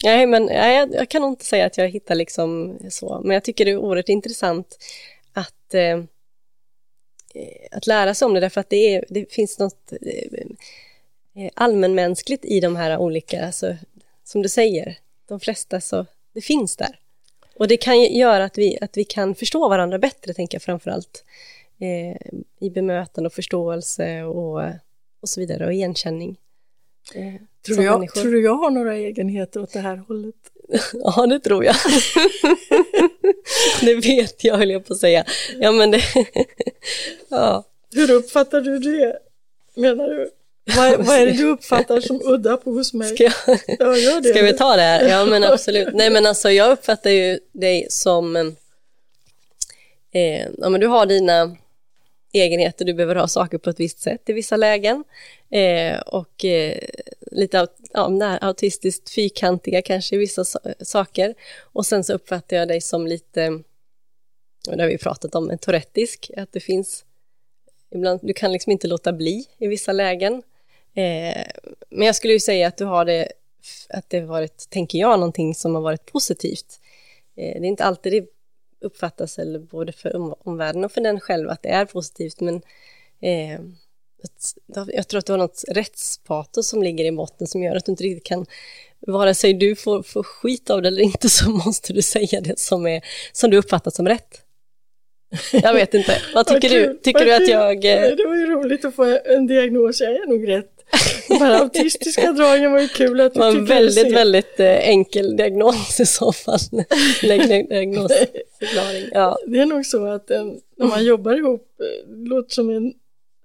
nej, 0.05 0.27
men 0.27 0.47
nej, 0.47 0.89
jag 0.93 1.09
kan 1.09 1.23
nog 1.23 1.31
inte 1.31 1.45
säga 1.45 1.67
att 1.67 1.79
jag 1.79 1.89
hittar 1.89 2.15
liksom 2.15 2.79
så, 2.91 3.21
men 3.25 3.35
jag 3.35 3.45
tycker 3.45 3.65
det 3.65 3.71
är 3.71 3.77
oerhört 3.77 4.09
intressant 4.09 4.79
att, 5.33 5.75
eh, 5.75 5.99
eh 7.35 7.69
att 7.71 7.87
lära 7.87 8.15
sig 8.15 8.27
om 8.27 8.35
det, 8.35 8.41
därför 8.41 8.61
att 8.61 8.71
det, 8.71 8.95
är, 8.95 9.05
det 9.09 9.33
finns 9.33 9.59
något 9.59 9.93
eh, 9.93 11.45
eh, 11.45 11.51
allmänmänskligt 11.55 12.45
i 12.45 12.61
de 12.61 12.77
här 12.77 12.99
olika, 12.99 13.47
alltså, 13.47 13.77
som 14.25 14.43
du 14.43 14.49
säger, 14.49 14.99
de 15.29 15.41
flesta 15.41 15.81
så, 15.81 16.07
det 16.33 16.41
finns 16.41 16.77
där. 16.77 16.99
Och 17.59 17.69
det 17.69 17.77
kan 17.77 18.03
göra 18.03 18.45
att 18.45 18.59
vi, 18.59 18.79
att 18.81 18.97
vi 18.97 19.05
kan 19.05 19.35
förstå 19.35 19.69
varandra 19.69 19.99
bättre, 19.99 20.35
tänker 20.35 20.55
jag 20.55 20.63
framför 20.63 20.91
allt, 20.91 21.25
eh, 21.79 22.17
i 22.61 22.71
bemötande 22.71 23.27
och 23.27 23.33
förståelse 23.33 24.23
och, 24.23 24.61
och 25.21 25.29
så 25.29 25.41
vidare, 25.41 25.67
och 25.67 25.73
igenkänning. 25.73 26.37
Tror, 27.67 27.83
jag, 27.83 28.15
tror 28.15 28.33
du 28.33 28.43
jag 28.43 28.55
har 28.55 28.71
några 28.71 28.95
egenheter 28.95 29.63
åt 29.63 29.73
det 29.73 29.81
här 29.81 29.97
hållet? 29.97 30.35
ja, 30.93 31.27
det 31.27 31.39
tror 31.39 31.65
jag. 31.65 31.77
det 33.81 33.95
vet 33.95 34.45
jag, 34.45 34.57
höll 34.57 34.71
jag 34.71 34.87
på 34.87 34.93
att 34.93 34.99
säga. 34.99 35.25
Ja, 35.61 35.73
men 35.73 35.91
det... 35.91 36.03
ja. 37.29 37.65
Hur 37.95 38.11
uppfattar 38.11 38.61
du 38.61 38.79
det, 38.79 39.19
menar 39.75 40.09
du? 40.09 40.31
Vad, 40.77 41.07
vad 41.07 41.17
är 41.17 41.27
det 41.27 41.33
du 41.33 41.51
uppfattar 41.51 42.01
som 42.01 42.21
udda 42.25 42.57
på 42.57 42.71
hos 42.71 42.93
mig? 42.93 43.15
Ska, 43.15 43.25
jag, 43.25 43.33
ja, 43.79 43.97
gör 43.97 44.21
det. 44.21 44.29
ska 44.29 44.43
vi 44.43 44.53
ta 44.53 44.77
det 44.77 44.83
här? 44.83 45.09
Ja, 45.09 45.25
men 45.25 45.45
absolut. 45.45 45.89
Nej, 45.95 46.11
men 46.11 46.27
alltså 46.27 46.51
jag 46.51 46.73
uppfattar 46.73 47.11
ju 47.11 47.39
dig 47.53 47.87
som... 47.91 48.37
Eh, 50.13 50.47
ja, 50.59 50.69
men 50.69 50.81
du 50.81 50.87
har 50.87 51.07
dina 51.07 51.57
egenheter, 52.33 52.85
du 52.85 52.95
behöver 52.95 53.17
ha 53.17 53.29
saker 53.29 53.59
på 53.59 53.71
ett 53.71 53.81
visst 53.81 53.99
sätt 53.99 54.29
i 54.29 54.33
vissa 54.33 54.57
lägen. 54.57 55.05
Eh, 55.51 55.99
och 55.99 56.45
eh, 56.45 56.79
lite 57.33 57.67
ja, 57.93 58.39
autistiskt 58.41 59.11
fyrkantiga 59.11 59.83
kanske 59.83 60.15
i 60.15 60.19
vissa 60.19 60.45
so 60.45 60.59
saker. 60.81 61.35
Och 61.61 61.87
sen 61.87 62.05
så 62.05 62.13
uppfattar 62.13 62.57
jag 62.57 62.69
dig 62.69 62.81
som 62.81 63.07
lite, 63.07 63.49
och 64.69 64.77
det 64.77 64.83
har 64.83 64.89
vi 64.89 64.99
pratat 64.99 65.35
om, 65.35 65.51
en 65.51 65.59
tourettisk, 65.59 66.31
att 66.37 66.53
det 66.53 66.61
finns 66.61 67.05
ibland, 67.91 68.21
du 68.23 68.33
kan 68.33 68.53
liksom 68.53 68.73
inte 68.73 68.87
låta 68.87 69.13
bli 69.13 69.47
i 69.59 69.67
vissa 69.67 69.93
lägen. 69.93 70.43
Eh, 70.95 71.43
men 71.91 72.07
jag 72.07 72.17
skulle 72.17 72.33
ju 72.33 72.41
säga 72.41 72.69
att 72.69 72.77
du 72.77 72.85
har 72.85 73.05
det, 73.05 73.33
att 73.89 74.11
det 74.11 74.21
har 74.21 74.27
varit, 74.27 74.71
tänker 74.71 74.99
jag, 74.99 75.19
någonting 75.19 75.55
som 75.55 75.75
har 75.75 75.83
varit 75.83 76.13
positivt. 76.13 76.81
Eh, 77.37 77.61
det 77.61 77.67
är 77.67 77.69
inte 77.69 77.85
alltid 77.85 78.13
det 78.13 78.36
uppfattas, 78.81 79.39
eller 79.39 79.59
både 79.59 79.93
för 79.93 80.35
omvärlden 80.49 80.85
och 80.85 80.93
för 80.93 81.01
den 81.01 81.21
själv, 81.21 81.51
att 81.51 81.63
det 81.63 81.69
är 81.69 81.85
positivt, 81.85 82.41
men 82.41 82.63
eh, 83.21 83.61
jag 84.87 85.09
tror 85.09 85.19
att 85.19 85.27
du 85.27 85.33
har 85.33 85.39
något 85.39 85.65
rättspatos 85.69 86.69
som 86.69 86.83
ligger 86.83 87.05
i 87.05 87.13
botten 87.13 87.47
som 87.47 87.63
gör 87.63 87.77
att 87.77 87.85
du 87.85 87.93
inte 87.93 88.05
riktigt 88.05 88.27
kan, 88.27 88.47
vare 89.01 89.35
sig 89.35 89.55
du 89.55 89.77
får, 89.77 90.03
får 90.03 90.23
skit 90.23 90.71
av 90.71 90.83
det 90.83 90.89
eller 90.89 91.03
inte, 91.03 91.29
så 91.29 91.51
måste 91.51 91.93
du 91.93 92.03
säga 92.03 92.41
det 92.41 92.59
som, 92.59 92.87
är, 92.87 93.05
som 93.33 93.51
du 93.51 93.57
uppfattar 93.57 93.91
som 93.91 94.09
rätt. 94.09 94.43
Jag 95.53 95.75
vet 95.75 95.95
inte, 95.95 96.19
vad 96.35 96.47
tycker 96.47 96.69
du? 96.69 96.99
Tycker 97.03 97.25
du 97.25 97.35
att 97.35 97.49
jag... 97.49 97.85
Eh, 97.85 98.17
det 98.17 98.25
var 98.27 98.35
ju 98.35 98.47
roligt 98.47 98.85
att 98.85 98.95
få 98.95 99.19
en 99.25 99.47
diagnos, 99.47 100.01
jag 100.01 100.11
är 100.11 100.27
nog 100.27 100.49
rätt. 100.49 100.76
Här 101.29 101.63
autistiska 101.63 102.33
dragen 102.33 102.73
var 102.73 102.81
ju 102.81 102.89
kul 102.89 103.21
att 103.21 103.35
Det 103.35 103.41
var 103.41 103.49
en 103.49 103.65
väldigt, 103.65 104.13
väldigt 104.13 104.61
eh, 104.61 104.89
enkel 104.89 105.37
diagnos 105.37 106.01
i 106.01 106.07
så 106.07 106.33
fall. 106.33 106.59
Diagnosförklaring. 107.23 109.09
Ja. 109.13 109.39
Det 109.47 109.59
är 109.59 109.67
nog 109.67 109.87
så 109.87 110.07
att 110.07 110.31
en, 110.31 110.61
när 110.77 110.87
man 110.87 111.05
jobbar 111.05 111.39
ihop, 111.39 111.67
eh, 111.81 112.15
låter 112.29 112.55
som 112.55 112.71
en 112.71 112.93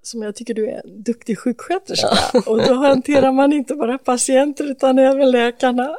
som 0.04 0.22
jag 0.22 0.36
tycker 0.36 0.54
du 0.54 0.70
är 0.70 0.82
en 0.84 1.04
duktig 1.04 1.40
sjuksköterska. 1.40 2.08
Ja. 2.34 2.42
Och 2.46 2.58
då 2.58 2.74
hanterar 2.74 3.32
man 3.32 3.54
inte 3.54 3.76
bara 3.76 3.98
patienter 3.98 4.72
utan 4.72 5.00
även 5.00 5.32
läkarna 5.32 5.96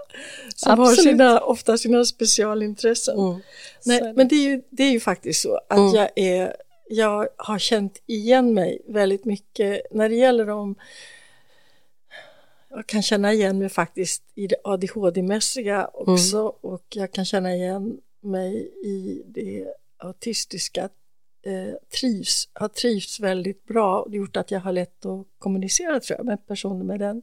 som 0.57 0.73
Absolut. 0.73 0.99
har 0.99 1.03
sina, 1.03 1.41
ofta 1.41 1.79
sina 1.79 2.05
specialintressen. 2.05 3.19
Mm. 3.19 3.41
Nej, 3.85 4.13
men 4.17 4.29
det 4.29 4.35
är, 4.35 4.51
ju, 4.51 4.63
det 4.71 4.83
är 4.83 4.91
ju 4.91 5.01
faktiskt 5.01 5.43
så 5.43 5.61
att 5.69 5.79
mm. 5.79 5.95
jag, 5.95 6.09
är, 6.17 6.57
jag 6.89 7.29
har 7.37 7.59
känt 7.59 8.03
igen 8.07 8.55
mig 8.55 8.83
väldigt 8.89 9.25
mycket 9.25 9.83
när 9.91 10.09
det 10.09 10.15
gäller 10.15 10.47
de 10.47 10.75
jag 12.75 12.87
kan 12.87 13.03
känna 13.03 13.33
igen 13.33 13.59
mig 13.59 13.69
faktiskt 13.69 14.23
i 14.35 14.47
det 14.47 14.57
ADHD-mässiga 14.65 15.91
också 15.95 16.39
mm. 16.39 16.53
och 16.61 16.87
jag 16.89 17.13
kan 17.13 17.25
känna 17.25 17.55
igen 17.55 18.01
mig 18.21 18.57
i 18.85 19.23
det 19.27 19.67
autistiska 19.99 20.89
eh, 21.47 21.75
trivs, 22.01 22.49
har 22.53 22.69
trivts 22.69 23.21
väldigt 23.21 23.65
bra 23.65 24.01
och 24.01 24.15
gjort 24.15 24.37
att 24.37 24.51
jag 24.51 24.61
har 24.61 24.73
lätt 24.73 25.07
att 25.07 25.27
kommunicera 25.39 26.01
tror 26.01 26.19
jag, 26.19 26.27
med 26.27 26.47
personer 26.47 26.85
med 26.85 27.01
den 27.01 27.23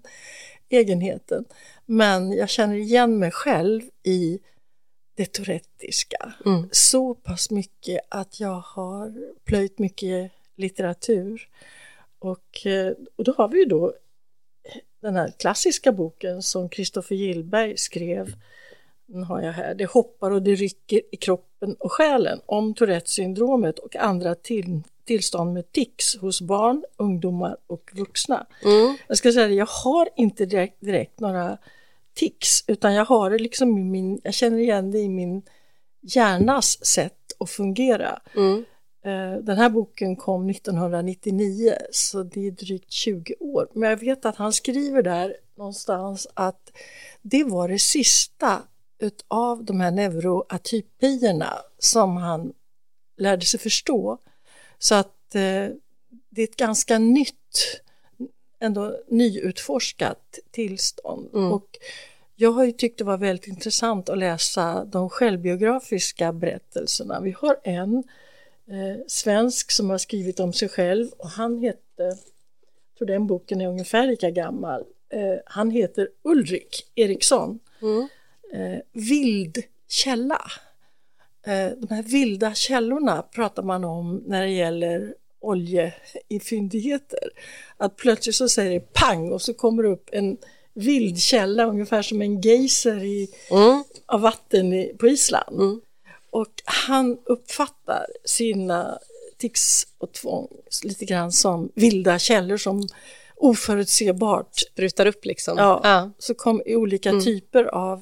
egenheten. 0.70 1.46
Men 1.86 2.32
jag 2.32 2.50
känner 2.50 2.76
igen 2.76 3.20
mig 3.20 3.32
själv 3.32 3.82
i 4.04 4.40
det 5.16 5.34
tourettiska 5.34 6.34
mm. 6.46 6.70
så 6.72 7.14
pass 7.14 7.52
mycket 7.52 8.00
att 8.10 8.40
jag 8.40 8.60
har 8.60 9.34
plöjt 9.44 9.80
mycket 9.80 10.32
litteratur. 10.56 11.50
Och, 12.20 12.66
eh, 12.66 12.94
och 13.16 13.24
då 13.24 13.34
har 13.38 13.48
vi 13.48 13.60
ju 13.60 13.66
då 13.66 13.94
den 15.02 15.16
här 15.16 15.34
klassiska 15.38 15.92
boken 15.92 16.42
som 16.42 16.70
Kristoffer 16.70 17.16
Gillberg 17.16 17.78
skrev 17.78 18.36
den 19.12 19.24
har 19.24 19.42
jag 19.42 19.52
här. 19.52 19.74
Det 19.74 19.86
hoppar 19.86 20.32
och 20.32 20.42
det 20.42 20.56
rycker 20.56 21.02
i 21.12 21.18
kroppen 21.18 21.76
och 21.80 21.92
själen 21.92 22.42
om 22.46 22.74
Tourettes 22.74 23.12
syndromet 23.12 23.80
och 23.80 23.96
andra 23.96 24.36
till, 24.36 24.82
tillstånd 25.06 25.54
med 25.54 25.72
tics 25.72 26.18
hos 26.18 26.42
barn, 26.42 26.84
ungdomar 26.98 27.58
och 27.68 27.92
vuxna. 27.94 28.48
Mm. 28.64 28.98
Jag 29.08 29.18
ska 29.18 29.32
säga 29.32 29.48
det, 29.48 29.54
jag 29.54 29.66
har 29.66 30.10
inte 30.16 30.46
direkt, 30.46 30.82
direkt 30.82 31.20
några 31.20 31.58
tics 32.14 32.64
utan 32.68 32.94
jag 32.94 33.06
har 33.06 33.30
det 33.32 33.40
liksom 33.40 33.78
i 33.78 33.84
min, 33.84 34.22
jag 34.24 34.34
känner 34.34 34.58
igen 34.58 34.92
det 34.92 35.00
i 35.00 35.10
min 35.10 35.42
hjärnas 36.02 36.86
sätt 36.86 37.34
att 37.40 37.50
fungera. 37.50 38.22
Mm. 38.36 38.66
Eh, 39.10 39.38
den 39.38 39.58
här 39.58 39.70
boken 39.70 40.16
kom 40.16 40.50
1999 40.50 41.74
så 41.92 42.24
det 42.24 42.48
är 42.48 42.52
drygt 42.52 42.92
20 42.92 43.36
år. 43.40 43.68
Men 43.74 43.90
jag 43.90 43.98
vet 43.98 44.26
att 44.26 44.36
han 44.36 44.54
skriver 44.54 45.04
där 45.04 45.36
någonstans 45.56 46.28
att 46.34 46.72
det 47.22 47.44
var 47.44 47.68
det 47.68 47.80
sista 47.80 48.62
utav 49.00 49.66
de 49.66 49.80
här 49.80 49.92
neuroatypierna 49.92 51.54
som 51.78 52.18
han 52.18 52.54
lärde 53.18 53.46
sig 53.46 53.60
förstå. 53.60 54.18
Så 54.80 54.96
att 54.96 55.36
eh, 55.36 55.68
det 56.30 56.42
är 56.42 56.44
ett 56.44 56.56
ganska 56.56 57.00
nytt, 57.00 57.82
ändå 58.60 58.98
nyutforskat 59.08 60.40
tillstånd. 60.52 61.30
Mm. 61.34 61.52
Och 61.52 61.78
jag 62.36 62.52
har 62.52 62.64
ju 62.64 62.72
tyckt 62.72 62.98
det 62.98 63.04
var 63.04 63.18
väldigt 63.18 63.48
intressant 63.48 64.10
att 64.10 64.18
läsa 64.18 64.86
de 64.86 65.10
självbiografiska 65.10 66.34
berättelserna. 66.34 67.20
Vi 67.20 67.32
har 67.32 67.60
en 67.64 68.04
eh, 68.70 69.02
svensk 69.08 69.72
som 69.72 69.90
har 69.90 69.98
skrivit 69.98 70.40
om 70.40 70.54
sig 70.54 70.70
själv 70.70 71.12
och 71.18 71.30
han 71.30 71.60
hette, 71.60 71.80
jag 71.98 72.98
tror 72.98 73.08
den 73.08 73.28
boken 73.28 73.62
är 73.62 73.68
ungefär 73.68 74.08
lika 74.08 74.30
gammal, 74.30 74.84
eh, 75.10 75.40
han 75.46 75.72
heter 75.72 76.10
Ulrik 76.24 76.92
Eriksson. 76.96 77.60
Mm 77.82 78.08
eh, 78.54 78.80
vild 78.92 79.58
källa. 79.88 80.42
Eh, 81.46 81.78
de 81.78 81.96
här 81.96 82.04
vilda 82.04 82.54
källorna 82.54 83.22
pratar 83.22 83.64
man 83.64 83.84
om 83.84 84.24
när 84.26 84.42
det 84.42 84.52
gäller 84.52 85.16
oljefyndigheter. 85.42 87.30
Att 87.78 87.96
plötsligt 87.96 88.36
så 88.36 88.50
säger 88.50 88.72
det 88.72 88.94
pang 88.94 89.32
och 89.32 89.42
så 89.42 89.54
kommer 89.54 89.84
det 89.84 89.90
upp 89.90 90.10
en 90.12 90.38
vild 90.74 91.20
källa 91.20 91.66
ungefär 91.66 92.02
som 92.02 92.22
en 92.22 92.42
geyser 92.42 93.04
i, 93.04 93.30
mm. 93.52 93.84
av 94.06 94.22
vatten 94.22 94.74
i, 94.74 94.94
på 95.00 95.08
Island. 95.08 95.62
Mm. 95.62 95.82
Och 96.32 96.48
han 96.66 97.18
uppfattar 97.26 98.06
sina 98.26 99.00
tics 99.38 99.88
och 99.98 100.14
tvång 100.14 100.48
lite 100.84 101.06
grann 101.06 101.32
som 101.32 101.72
vilda 101.76 102.20
källor 102.20 102.58
som 102.58 102.88
oförutsebart 103.36 104.56
sprutar 104.56 105.06
upp 105.06 105.26
liksom. 105.26 105.58
Ja, 105.58 105.82
ja. 105.84 106.12
så 106.18 106.34
kom 106.34 106.62
olika 106.66 107.10
mm. 107.10 107.24
typer 107.24 107.64
av 107.64 108.02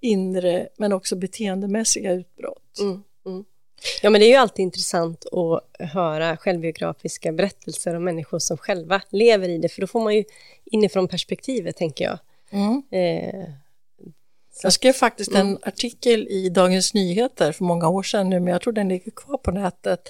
inre 0.00 0.68
men 0.76 0.92
också 0.92 1.16
beteendemässiga 1.16 2.12
utbrott. 2.12 2.78
Mm, 2.80 3.02
mm. 3.26 3.44
Ja 4.02 4.10
men 4.10 4.20
det 4.20 4.26
är 4.26 4.30
ju 4.30 4.34
alltid 4.34 4.62
intressant 4.62 5.26
att 5.26 5.88
höra 5.88 6.36
självbiografiska 6.36 7.32
berättelser 7.32 7.94
om 7.94 8.04
människor 8.04 8.38
som 8.38 8.56
själva 8.56 9.02
lever 9.10 9.48
i 9.48 9.58
det, 9.58 9.68
för 9.68 9.80
då 9.80 9.86
får 9.86 10.00
man 10.00 10.14
ju 10.14 10.24
inifrån 10.64 11.08
perspektivet 11.08 11.76
tänker 11.76 12.04
jag. 12.04 12.18
Mm. 12.50 12.82
Eh, 12.90 13.44
jag 14.62 14.72
skrev 14.72 14.92
faktiskt 14.92 15.32
en 15.32 15.48
mm. 15.48 15.58
artikel 15.62 16.28
i 16.28 16.48
Dagens 16.48 16.94
Nyheter 16.94 17.52
för 17.52 17.64
många 17.64 17.88
år 17.88 18.02
sedan 18.02 18.30
nu, 18.30 18.40
men 18.40 18.52
jag 18.52 18.62
tror 18.62 18.72
den 18.72 18.88
ligger 18.88 19.10
kvar 19.10 19.36
på 19.36 19.50
nätet, 19.50 20.08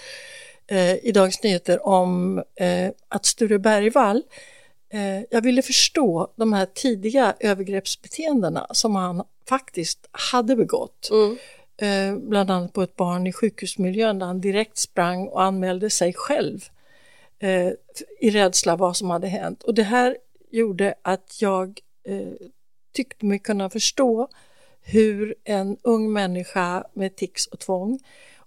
eh, 0.66 1.04
i 1.04 1.12
Dagens 1.12 1.42
Nyheter 1.42 1.86
om 1.86 2.38
eh, 2.56 2.90
att 3.08 3.26
Sture 3.26 3.58
Bergvall 3.58 4.22
eh, 4.92 5.20
jag 5.30 5.40
ville 5.42 5.62
förstå 5.62 6.32
de 6.36 6.52
här 6.52 6.66
tidiga 6.66 7.34
övergreppsbeteendena 7.40 8.66
som 8.70 8.94
han 8.94 9.22
faktiskt 9.48 10.08
hade 10.10 10.56
begått. 10.56 11.10
Mm. 11.10 11.36
Eh, 11.80 12.18
bland 12.18 12.50
annat 12.50 12.72
på 12.72 12.82
ett 12.82 12.96
barn 12.96 13.26
i 13.26 13.32
sjukhusmiljön 13.32 14.18
där 14.18 14.26
han 14.26 14.40
direkt 14.40 14.78
sprang 14.78 15.28
och 15.28 15.42
anmälde 15.42 15.90
sig 15.90 16.12
själv 16.16 16.64
eh, 17.38 17.68
i 18.20 18.30
rädsla 18.30 18.76
vad 18.76 18.96
som 18.96 19.10
hade 19.10 19.26
hänt. 19.28 19.62
Och 19.62 19.74
det 19.74 19.82
här 19.82 20.16
gjorde 20.50 20.94
att 21.02 21.36
jag 21.40 21.80
eh, 22.04 22.48
tyckte 22.98 23.26
mig 23.26 23.38
kunna 23.38 23.70
förstå 23.70 24.28
hur 24.80 25.34
en 25.44 25.76
ung 25.82 26.12
människa 26.12 26.84
med 26.92 27.16
tics 27.16 27.46
och 27.46 27.58
tvång 27.58 27.98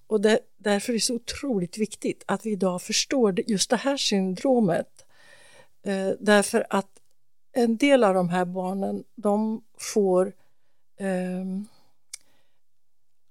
och 0.08 0.22
det, 0.22 0.40
därför 0.58 0.92
är 0.92 0.94
det 0.94 1.00
så 1.00 1.16
otroligt 1.16 1.78
viktigt 1.78 2.24
att 2.26 2.46
vi 2.46 2.52
idag 2.52 2.82
förstår 2.82 3.36
just 3.48 3.70
det 3.70 3.76
här 3.76 3.98
syndromet. 3.98 5.06
Eh, 5.86 6.10
därför 6.20 6.66
att 6.70 6.88
en 7.54 7.78
del 7.78 8.04
av 8.04 8.14
de 8.14 8.30
här 8.30 8.46
barnen, 8.46 9.04
de 9.16 9.64
får 9.78 10.34
eh, 11.00 11.46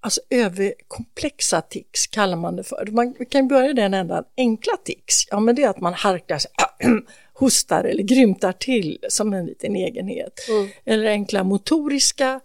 alltså 0.01 0.21
överkomplexa 0.31 1.61
tics 1.61 2.07
kallar 2.07 2.37
man 2.37 2.57
det 2.57 2.65
för. 2.65 2.87
Man 2.91 3.15
kan 3.15 3.49
börja 3.49 3.73
den 3.73 3.95
ändan, 3.95 4.25
enkla 4.37 4.77
tics, 4.85 5.29
ja 5.31 5.41
men 5.41 5.55
det 5.55 5.63
är 5.63 5.69
att 5.69 5.81
man 5.81 5.95
harklar 5.95 6.39
sig, 6.39 6.51
hostar 7.41 7.85
eller 7.85 8.03
grymtar 8.03 8.53
till 8.53 8.99
som 9.09 9.33
en 9.33 9.47
liten 9.47 9.77
egenhet. 9.77 10.49
Mm. 10.49 10.69
Eller 10.85 11.07
enkla 11.07 11.45
motoriska 11.45 12.41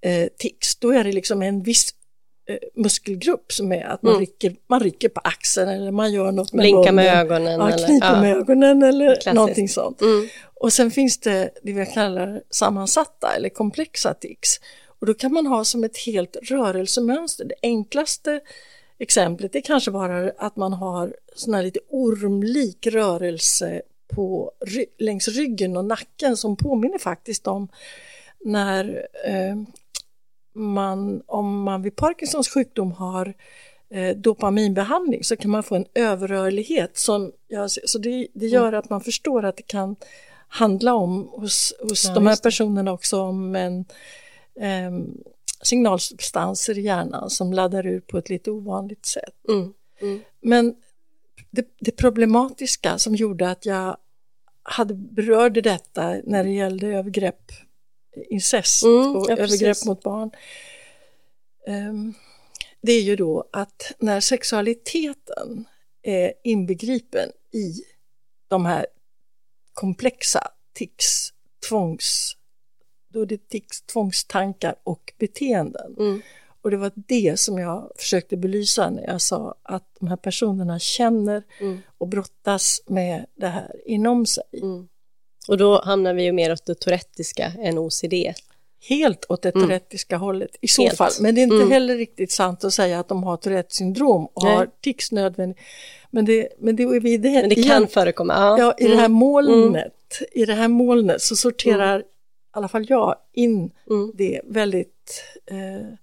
eh, 0.00 0.28
tics, 0.38 0.76
då 0.76 0.90
är 0.90 1.04
det 1.04 1.12
liksom 1.12 1.42
en 1.42 1.62
viss 1.62 1.94
eh, 2.48 2.56
muskelgrupp 2.74 3.52
som 3.52 3.72
är 3.72 3.84
att 3.84 4.02
man, 4.02 4.12
mm. 4.12 4.20
rycker, 4.20 4.56
man 4.68 4.80
rycker 4.80 5.08
på 5.08 5.20
axeln 5.24 5.68
eller 5.68 5.90
man 5.90 6.12
gör 6.12 6.32
något 6.32 6.52
med 6.52 6.62
Blinka 6.62 6.92
med 6.92 7.18
ögonen. 7.18 7.60
Ja, 7.60 7.86
kniper 7.86 8.06
ja. 8.06 8.20
med 8.20 8.36
ögonen 8.36 8.82
eller 8.82 9.06
Klassiskt. 9.06 9.34
någonting 9.34 9.68
sånt. 9.68 10.00
Mm. 10.00 10.28
Och 10.54 10.72
sen 10.72 10.90
finns 10.90 11.18
det 11.18 11.50
det 11.62 11.72
vi 11.72 11.86
kallar 11.86 12.42
sammansatta 12.50 13.34
eller 13.36 13.48
komplexa 13.48 14.14
tics. 14.14 14.60
Och 15.00 15.06
då 15.06 15.14
kan 15.14 15.32
man 15.32 15.46
ha 15.46 15.64
som 15.64 15.84
ett 15.84 15.98
helt 15.98 16.36
rörelsemönster. 16.42 17.44
Det 17.44 17.54
enklaste 17.62 18.40
exemplet 18.98 19.54
är 19.54 19.60
kanske 19.60 19.90
bara 19.90 20.30
att 20.38 20.56
man 20.56 20.72
har 20.72 21.16
sån 21.34 21.54
här 21.54 21.62
lite 21.62 21.80
ormlik 21.88 22.86
rörelse 22.86 23.82
på, 24.08 24.52
längs 24.98 25.28
ryggen 25.28 25.76
och 25.76 25.84
nacken 25.84 26.36
som 26.36 26.56
påminner 26.56 26.98
faktiskt 26.98 27.46
om 27.46 27.68
när 28.44 29.06
eh, 29.26 29.56
man, 30.54 31.22
om 31.26 31.62
man 31.62 31.82
vid 31.82 31.96
Parkinsons 31.96 32.48
sjukdom 32.48 32.92
har 32.92 33.34
eh, 33.90 34.16
dopaminbehandling 34.16 35.24
så 35.24 35.36
kan 35.36 35.50
man 35.50 35.62
få 35.62 35.74
en 35.74 35.86
överrörlighet 35.94 36.98
som 36.98 37.32
ja, 37.48 37.68
så 37.68 37.98
det, 37.98 38.28
det 38.34 38.46
gör 38.46 38.68
mm. 38.68 38.78
att 38.78 38.90
man 38.90 39.00
förstår 39.00 39.44
att 39.44 39.56
det 39.56 39.66
kan 39.66 39.96
handla 40.48 40.94
om 40.94 41.28
hos, 41.32 41.74
hos 41.80 42.04
ja, 42.04 42.14
de 42.14 42.26
här 42.26 42.36
personerna 42.42 42.92
också 42.92 43.20
om 43.20 43.56
en 43.56 43.84
eh, 44.60 44.90
signalsubstanser 45.62 46.78
i 46.78 46.80
hjärnan 46.80 47.30
som 47.30 47.52
laddar 47.52 47.86
ur 47.86 48.00
på 48.00 48.18
ett 48.18 48.30
lite 48.30 48.50
ovanligt 48.50 49.06
sätt. 49.06 49.34
Mm. 49.48 49.72
Mm. 50.00 50.20
Men 50.40 50.74
det, 51.56 51.66
det, 51.80 51.90
problematiska 51.90 52.98
som 52.98 53.14
gjorde 53.14 53.50
att 53.50 53.66
jag 53.66 53.96
hade 54.62 54.94
berörde 54.94 55.60
detta 55.60 56.20
när 56.24 56.44
det 56.44 56.50
gällde 56.50 56.86
övergrepp, 56.86 57.52
incest 58.30 58.84
mm, 58.84 59.16
och 59.16 59.26
ja, 59.28 59.36
övergrepp 59.36 59.84
mot 59.84 60.02
barn. 60.02 60.30
Um, 61.66 62.14
det 62.82 62.92
är 62.92 63.02
ju 63.02 63.16
då 63.16 63.48
att 63.52 63.92
när 63.98 64.20
sexualiteten 64.20 65.64
är 66.02 66.32
inbegripen 66.44 67.30
i 67.52 67.74
de 68.48 68.66
här 68.66 68.86
komplexa 69.74 70.48
tics, 70.72 71.32
tvångs, 71.68 72.36
då 73.08 73.24
det 73.24 73.48
tics, 73.48 73.82
tvångstankar 73.82 74.74
och 74.84 75.12
beteenden. 75.18 75.96
Mm. 75.98 76.22
Och 76.66 76.70
det 76.70 76.76
var 76.76 76.92
det 76.94 77.40
som 77.40 77.58
jag 77.58 77.90
försökte 77.96 78.36
belysa 78.36 78.90
när 78.90 79.02
jag 79.02 79.20
sa 79.20 79.54
att 79.62 79.84
de 80.00 80.08
här 80.08 80.16
personerna 80.16 80.78
känner 80.78 81.42
mm. 81.60 81.78
och 81.98 82.08
brottas 82.08 82.82
med 82.86 83.26
det 83.34 83.46
här 83.46 83.72
inom 83.84 84.26
sig. 84.26 84.44
Mm. 84.52 84.88
Och 85.48 85.58
då 85.58 85.82
hamnar 85.82 86.14
vi 86.14 86.22
ju 86.22 86.32
mer 86.32 86.52
åt 86.52 86.66
det 86.66 86.74
tourettiska 86.74 87.52
än 87.58 87.78
OCD. 87.78 88.14
Helt 88.88 89.24
åt 89.28 89.42
det 89.42 89.54
mm. 89.54 89.66
tourettiska 89.66 90.16
hållet 90.16 90.50
i 90.60 90.68
så 90.68 90.82
Helt. 90.82 90.96
fall. 90.96 91.10
Men 91.20 91.34
det 91.34 91.40
är 91.40 91.42
inte 91.42 91.56
mm. 91.56 91.70
heller 91.70 91.96
riktigt 91.96 92.32
sant 92.32 92.64
att 92.64 92.74
säga 92.74 93.00
att 93.00 93.08
de 93.08 93.22
har 93.22 93.36
Tourettes 93.36 93.76
syndrom 93.76 94.26
och 94.26 94.44
Nej. 94.44 94.56
har 94.56 94.68
tics 94.80 95.12
nödvändigt. 95.12 95.58
Men 96.10 96.24
det, 96.24 96.48
men 96.58 96.76
det, 96.76 96.82
är 96.82 97.00
vi 97.00 97.16
det, 97.16 97.32
men 97.32 97.48
det 97.48 97.54
igen, 97.54 97.68
kan 97.68 97.88
förekomma. 97.88 98.34
Ja, 98.34 98.58
ja 98.58 98.74
i 98.78 98.88
det 98.88 98.96
här 98.96 99.04
mm. 99.04 99.12
molnet, 99.12 100.22
i 100.32 100.44
det 100.44 100.54
här 100.54 100.68
molnet 100.68 101.22
så 101.22 101.36
sorterar 101.36 102.00
i 102.00 102.04
alla 102.50 102.68
fall 102.68 102.86
jag 102.88 103.16
in 103.32 103.70
det 104.14 104.40
väldigt 104.44 105.22
eh, 105.46 105.96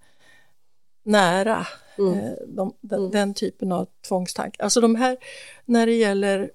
nära 1.03 1.67
mm. 1.97 2.19
eh, 2.19 2.33
de, 2.47 2.73
den, 2.81 2.99
mm. 2.99 3.11
den, 3.11 3.33
typen 3.33 3.71
av 3.71 3.87
tvångstankar. 4.07 4.63
Alltså 4.63 4.81
de 4.81 4.95
här, 4.95 5.17
när 5.65 5.85
det 5.85 5.93
gäller 5.93 6.51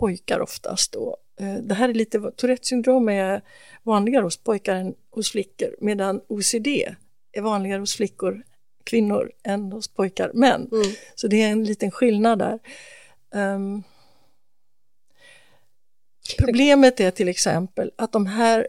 pojkar 0.00 0.40
oftast 0.40 0.92
då, 0.92 1.16
eh, 1.40 1.54
det 1.54 1.74
här 1.74 1.88
är 1.88 1.94
lite, 1.94 2.30
Tourettes 2.36 2.68
syndrom 2.68 3.08
är 3.08 3.42
vanligare 3.82 4.24
hos 4.24 4.36
pojkar 4.36 4.76
än 4.76 4.94
hos 5.10 5.30
flickor 5.30 5.76
medan 5.80 6.20
OCD 6.28 6.66
är 7.32 7.42
vanligare 7.42 7.80
hos 7.80 7.94
flickor, 7.94 8.42
kvinnor 8.84 9.32
än 9.42 9.72
hos 9.72 9.88
pojkar, 9.88 10.30
män. 10.34 10.68
Mm. 10.72 10.86
Så 11.14 11.28
det 11.28 11.42
är 11.42 11.48
en 11.52 11.64
liten 11.64 11.90
skillnad 11.90 12.38
där. 12.38 12.58
Um, 13.34 13.82
problemet 16.38 17.00
är 17.00 17.10
till 17.10 17.28
exempel 17.28 17.92
att 17.96 18.12
de 18.12 18.26
här 18.26 18.68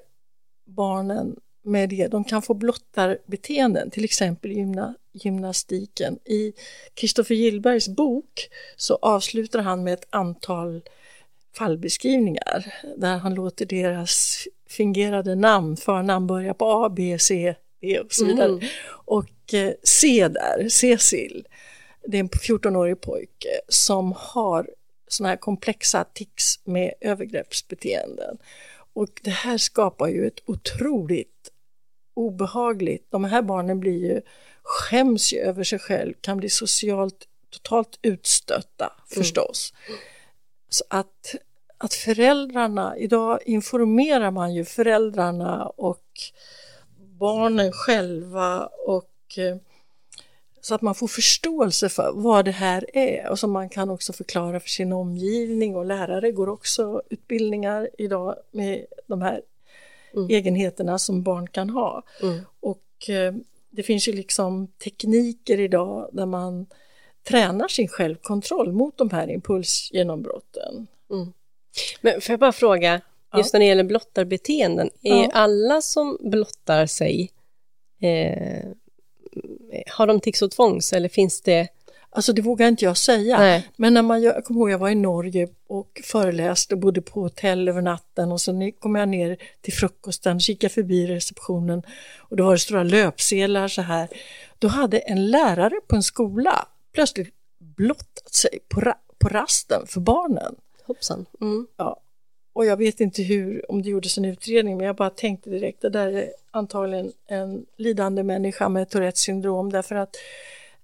barnen 0.66 1.36
med 1.62 1.90
det. 1.90 2.08
De 2.08 2.24
kan 2.24 2.42
få 2.42 2.54
blottarbeteenden, 2.54 3.90
till 3.92 4.04
exempel 4.04 4.52
gymna, 4.52 4.96
gymnastiken. 5.14 6.20
I 6.26 6.54
Kristoffer 6.94 7.36
Gillbergs 7.36 7.88
bok 7.88 8.50
så 8.76 8.96
avslutar 9.02 9.60
han 9.60 9.84
med 9.84 9.94
ett 9.94 10.08
antal 10.10 10.82
fallbeskrivningar 11.54 12.74
där 12.98 13.18
han 13.18 13.34
låter 13.34 13.66
deras 13.66 14.48
fingerade 14.70 15.36
namn, 15.36 15.78
förnamn 15.78 16.28
börja 16.28 16.54
på 16.54 16.86
A, 16.86 16.90
B, 16.90 17.20
C, 17.20 17.56
E 17.82 18.00
och 18.00 18.14
så 18.14 18.26
vidare. 18.26 18.50
Mm. 18.50 18.68
Och 19.06 19.54
eh, 19.54 19.74
C 19.84 20.28
där, 20.28 20.70
Cecil, 20.70 21.48
det 22.08 22.18
är 22.18 22.20
en 22.20 22.30
14-årig 22.30 23.02
pojke 23.02 23.62
som 23.68 24.14
har 24.18 24.70
sådana 25.08 25.30
här 25.30 25.38
komplexa 25.38 26.06
tics 26.14 26.60
med 26.64 26.94
övergreppsbeteenden. 27.02 28.38
Och 28.94 29.22
det 29.24 29.30
här 29.30 29.58
skapar 29.58 30.08
ju 30.08 30.28
ett 30.28 30.40
otroligt 30.46 31.52
obehagligt. 32.14 33.08
De 33.12 33.24
här 33.24 33.42
barnen 33.42 33.80
blir 33.80 34.06
ju, 34.06 34.22
skäms 34.64 35.34
ju 35.34 35.38
över 35.38 35.64
sig 35.64 35.80
själv, 35.80 36.14
kan 36.22 36.38
bli 36.38 36.50
socialt 36.50 37.28
totalt 37.50 38.00
utstötta 38.02 38.86
mm. 38.86 39.24
förstås. 39.24 39.74
Mm. 39.88 40.00
Så 40.70 40.84
att, 40.90 41.36
att 41.78 41.94
föräldrarna, 41.94 42.98
idag 42.98 43.40
informerar 43.46 44.32
man 44.32 44.54
ju 44.54 44.66
föräldrarna 44.66 45.66
och 45.66 46.06
barnen 46.98 47.72
själva 47.72 48.70
och 48.88 49.38
eh, 49.38 49.58
så 50.62 50.76
att 50.76 50.82
man 50.82 50.96
får 50.96 51.08
förståelse 51.08 51.90
för 51.90 52.12
vad 52.14 52.46
det 52.46 52.52
här 52.52 52.86
är 52.94 53.30
och 53.30 53.40
som 53.40 53.52
man 53.52 53.70
kan 53.70 53.90
också 53.90 54.14
förklara 54.14 54.60
för 54.60 54.70
sin 54.70 54.94
omgivning 54.94 55.76
och 55.76 55.86
lärare 55.86 56.32
går 56.32 56.50
också 56.50 57.02
utbildningar 57.10 57.90
idag 57.98 58.36
med 58.52 58.86
de 59.08 59.22
här 59.22 59.42
mm. 60.14 60.30
egenheterna 60.30 61.00
som 61.00 61.24
barn 61.24 61.48
kan 61.48 61.70
ha. 61.70 62.04
Mm. 62.22 62.40
Och 62.60 63.10
eh, 63.10 63.34
det 63.70 63.84
finns 63.84 64.08
ju 64.08 64.14
liksom 64.14 64.68
tekniker 64.68 65.60
idag 65.60 66.10
där 66.14 66.26
man 66.26 66.66
tränar 67.24 67.68
sin 67.68 67.88
självkontroll 67.88 68.72
mot 68.72 68.98
de 68.98 69.10
här 69.10 69.30
impulsgenombrotten. 69.30 70.88
Mm. 71.12 71.34
Men 72.02 72.22
får 72.22 72.34
jag 72.34 72.40
bara 72.40 72.52
fråga, 72.52 73.02
just 73.38 73.54
ja. 73.54 73.58
när 73.58 73.60
det 73.60 73.66
gäller 73.66 73.84
blottarbeteenden, 73.84 74.90
är 75.02 75.24
ja. 75.24 75.30
alla 75.34 75.82
som 75.82 76.18
blottar 76.20 76.86
sig, 76.86 77.32
eh, 78.02 78.72
har 79.88 80.08
de 80.08 80.20
tics 80.20 80.42
och 80.42 80.52
tvångs 80.52 80.94
eller 80.94 81.10
finns 81.10 81.42
det 81.42 81.68
Alltså 82.14 82.34
det 82.34 82.42
vågar 82.42 82.68
inte 82.68 82.86
jag 82.86 82.98
säga. 82.98 83.38
Nej. 83.38 83.70
Men 83.76 83.94
när 83.94 84.02
man, 84.02 84.22
jag 84.22 84.46
kommer 84.46 84.60
ihåg 84.60 84.72
jag 84.72 84.78
var 84.78 84.90
i 84.90 84.96
Norge 84.96 85.48
och 85.68 86.02
föreläste 86.04 86.76
och 86.76 86.80
bodde 86.80 87.02
på 87.02 87.22
hotell 87.22 87.70
över 87.70 87.82
natten 87.82 88.32
och 88.32 88.42
så 88.42 88.72
kom 88.80 88.96
jag 88.96 89.10
ner 89.10 89.38
till 89.62 89.74
frukosten, 89.74 90.40
kikade 90.40 90.74
förbi 90.74 91.08
receptionen 91.08 91.84
och 92.18 92.38
då 92.38 92.44
var 92.46 92.52
det 92.52 92.60
stora 92.60 92.84
löpsedlar 92.84 93.68
så 93.68 93.82
här. 93.82 94.08
Då 94.60 94.68
hade 94.68 95.00
en 95.00 95.32
lärare 95.32 95.76
på 95.88 95.96
en 95.96 96.04
skola 96.04 96.68
plötsligt 96.94 97.34
blottat 97.60 98.34
sig 98.34 98.60
på, 98.70 98.82
ra 98.82 98.96
på 99.18 99.30
rasten 99.30 99.88
för 99.88 100.00
barnen. 100.00 100.56
Hoppsan. 100.86 101.26
Mm. 101.42 101.68
Ja. 101.78 102.02
Och 102.54 102.66
jag 102.66 102.78
vet 102.78 103.00
inte 103.00 103.24
hur, 103.24 103.72
om 103.72 103.82
det 103.82 103.90
gjordes 103.90 104.18
en 104.18 104.26
utredning, 104.26 104.78
men 104.78 104.86
jag 104.86 104.96
bara 104.96 105.10
tänkte 105.10 105.50
direkt, 105.50 105.82
det 105.82 105.90
där 105.90 106.08
är 106.08 106.34
antagligen 106.52 107.12
en 107.28 107.66
lidande 107.78 108.24
människa 108.24 108.70
med 108.70 108.90
Tourettes 108.90 109.22
syndrom 109.22 109.72
därför 109.72 109.96
att 109.96 110.16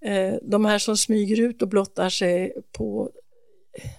Eh, 0.01 0.33
de 0.41 0.65
här 0.65 0.79
som 0.79 0.97
smyger 0.97 1.39
ut 1.39 1.61
och 1.61 1.67
blottar 1.67 2.09
sig 2.09 2.53
på 2.71 3.11
eh, 3.73 3.89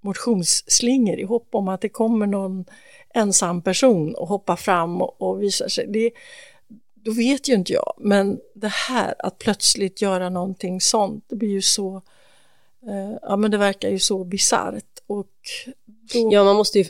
motionsslingor 0.00 1.18
i 1.18 1.24
hopp 1.24 1.48
om 1.54 1.68
att 1.68 1.80
det 1.80 1.88
kommer 1.88 2.26
någon 2.26 2.64
ensam 3.14 3.62
person 3.62 4.14
och 4.14 4.28
hoppar 4.28 4.56
fram 4.56 5.02
och, 5.02 5.22
och 5.22 5.42
visar 5.42 5.68
sig. 5.68 5.86
Det, 5.86 6.10
då 6.94 7.12
vet 7.12 7.48
ju 7.48 7.54
inte 7.54 7.72
jag, 7.72 7.94
men 7.98 8.40
det 8.54 8.72
här 8.88 9.14
att 9.18 9.38
plötsligt 9.38 10.02
göra 10.02 10.28
någonting 10.28 10.80
sånt, 10.80 11.24
det 11.28 11.36
blir 11.36 11.50
ju 11.50 11.62
så 11.62 12.02
ja 13.22 13.36
men 13.36 13.50
det 13.50 13.58
verkar 13.58 13.88
ju 13.88 13.98
så 13.98 14.24
bisarrt. 14.24 14.84
Och 15.06 15.26
då... 15.84 16.28
Ja, 16.32 16.44
man 16.44 16.56
måste 16.56 16.78
ju, 16.78 16.84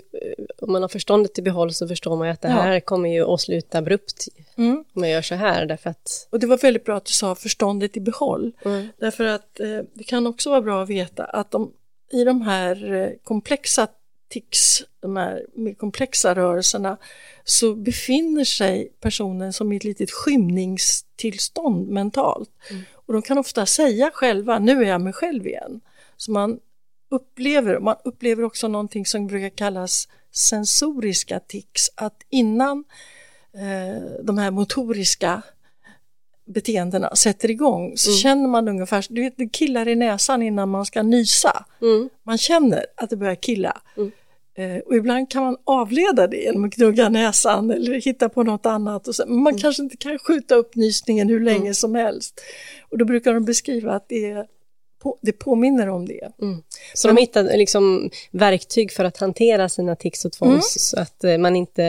om 0.62 0.72
man 0.72 0.82
har 0.82 0.88
förståndet 0.88 1.38
i 1.38 1.42
behåll 1.42 1.72
så 1.72 1.88
förstår 1.88 2.16
man 2.16 2.26
ju 2.26 2.32
att 2.32 2.40
det 2.40 2.48
här 2.48 2.72
ja. 2.72 2.80
kommer 2.80 3.08
ju 3.08 3.24
att 3.24 3.40
sluta 3.40 3.78
abrupt 3.78 4.28
mm. 4.56 4.84
om 4.94 5.04
jag 5.04 5.12
gör 5.12 5.22
så 5.22 5.34
här. 5.34 5.66
Därför 5.66 5.90
att... 5.90 6.28
Och 6.30 6.40
det 6.40 6.46
var 6.46 6.58
väldigt 6.58 6.84
bra 6.84 6.96
att 6.96 7.04
du 7.04 7.12
sa 7.12 7.34
förståndet 7.34 7.96
i 7.96 8.00
behåll. 8.00 8.52
Mm. 8.64 8.88
Därför 8.98 9.24
att 9.24 9.60
eh, 9.60 9.80
det 9.94 10.04
kan 10.04 10.26
också 10.26 10.50
vara 10.50 10.62
bra 10.62 10.82
att 10.82 10.88
veta 10.88 11.24
att 11.24 11.50
de, 11.50 11.72
i 12.12 12.24
de 12.24 12.42
här 12.42 12.92
eh, 12.92 13.10
komplexa 13.24 13.88
tics, 14.28 14.82
de 15.00 15.16
här 15.16 15.46
mer 15.54 15.74
komplexa 15.74 16.34
rörelserna, 16.34 16.96
så 17.44 17.74
befinner 17.74 18.44
sig 18.44 18.92
personen 19.00 19.52
som 19.52 19.72
i 19.72 19.76
ett 19.76 19.84
litet 19.84 20.10
skymningstillstånd 20.10 21.88
mentalt. 21.88 22.50
Mm. 22.70 22.82
Och 23.10 23.14
de 23.14 23.22
kan 23.22 23.38
ofta 23.38 23.66
säga 23.66 24.10
själva, 24.14 24.58
nu 24.58 24.84
är 24.84 24.88
jag 24.88 25.00
mig 25.00 25.12
själv 25.12 25.46
igen. 25.46 25.80
Så 26.16 26.32
man 26.32 26.58
upplever, 27.10 27.78
man 27.78 27.96
upplever 28.04 28.44
också 28.44 28.68
någonting 28.68 29.06
som 29.06 29.26
brukar 29.26 29.48
kallas 29.48 30.08
sensoriska 30.32 31.40
tics, 31.40 31.90
att 31.94 32.22
innan 32.28 32.84
eh, 33.54 34.22
de 34.22 34.38
här 34.38 34.50
motoriska 34.50 35.42
beteendena 36.44 37.16
sätter 37.16 37.50
igång 37.50 37.92
så 37.96 38.10
mm. 38.10 38.18
känner 38.18 38.48
man 38.48 38.68
ungefär, 38.68 39.06
du 39.08 39.20
vet 39.20 39.36
det 39.36 39.48
killar 39.48 39.88
i 39.88 39.96
näsan 39.96 40.42
innan 40.42 40.68
man 40.68 40.86
ska 40.86 41.02
nysa. 41.02 41.64
Mm. 41.82 42.08
Man 42.22 42.38
känner 42.38 42.86
att 42.94 43.10
det 43.10 43.16
börjar 43.16 43.34
killa. 43.34 43.80
Mm. 43.96 44.12
Eh, 44.60 44.78
och 44.78 44.96
ibland 44.96 45.30
kan 45.30 45.42
man 45.42 45.56
avleda 45.64 46.26
det 46.26 46.36
genom 46.36 46.64
att 46.64 46.74
gnugga 46.74 47.08
näsan 47.08 47.70
eller 47.70 48.00
hitta 48.00 48.28
på 48.28 48.42
något 48.42 48.66
annat. 48.66 49.08
Och 49.08 49.14
så, 49.14 49.26
man 49.26 49.52
mm. 49.52 49.58
kanske 49.58 49.82
inte 49.82 49.96
kan 49.96 50.18
skjuta 50.18 50.54
upp 50.54 50.74
nysningen 50.74 51.28
hur 51.28 51.40
länge 51.40 51.60
mm. 51.60 51.74
som 51.74 51.94
helst. 51.94 52.40
Och 52.90 52.98
då 52.98 53.04
brukar 53.04 53.34
de 53.34 53.44
beskriva 53.44 53.92
att 53.92 54.08
det, 54.08 54.30
är, 54.30 54.46
det 55.22 55.32
påminner 55.32 55.88
om 55.88 56.06
det. 56.06 56.32
Mm. 56.42 56.62
Så 56.94 57.08
de, 57.08 57.14
de 57.14 57.20
hittar 57.20 57.42
liksom 57.44 58.10
verktyg 58.30 58.92
för 58.92 59.04
att 59.04 59.16
hantera 59.16 59.68
sina 59.68 59.96
tics 59.96 60.24
och 60.24 60.32
tvångs 60.32 60.52
mm. 60.52 60.62
så 60.62 61.00
att 61.00 61.24
eh, 61.24 61.38
man 61.38 61.56
inte... 61.56 61.84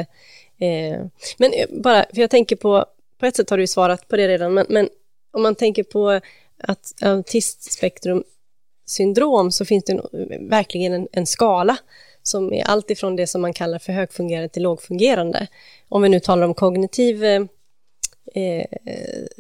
Eh, 0.60 1.06
men 1.38 1.54
eh, 1.54 1.68
bara, 1.70 2.06
för 2.14 2.22
jag 2.22 2.30
tänker 2.30 2.56
på, 2.56 2.86
på 3.20 3.26
ett 3.26 3.36
sätt 3.36 3.50
har 3.50 3.58
du 3.58 3.68
svarat 3.68 4.08
på 4.08 4.18
det 4.18 4.28
redan, 4.28 4.54
men, 4.54 4.66
men 4.70 4.90
om 5.32 5.42
man 5.42 5.56
tänker 5.56 5.84
på 5.84 6.20
att 6.64 6.94
autismspektrum 7.02 8.24
syndrom 8.86 9.52
så 9.52 9.66
finns 9.66 9.84
det 9.84 10.02
verkligen 10.40 10.94
en, 10.94 11.08
en 11.12 11.26
skala 11.26 11.78
som 12.24 12.54
är 12.54 12.64
allt 12.64 12.92
ifrån 12.92 13.16
det 13.16 13.28
som 13.28 13.42
man 13.42 13.54
kallar 13.54 13.80
för 13.80 13.94
högfungerande 13.94 14.50
till 14.50 14.64
lågfungerande. 14.64 15.48
Om 15.90 16.02
vi 16.02 16.10
nu 16.10 16.20
talar 16.20 16.44
om 16.44 16.54
kognitiv 16.54 17.24
eh, 17.24 17.42
eh 18.36 18.66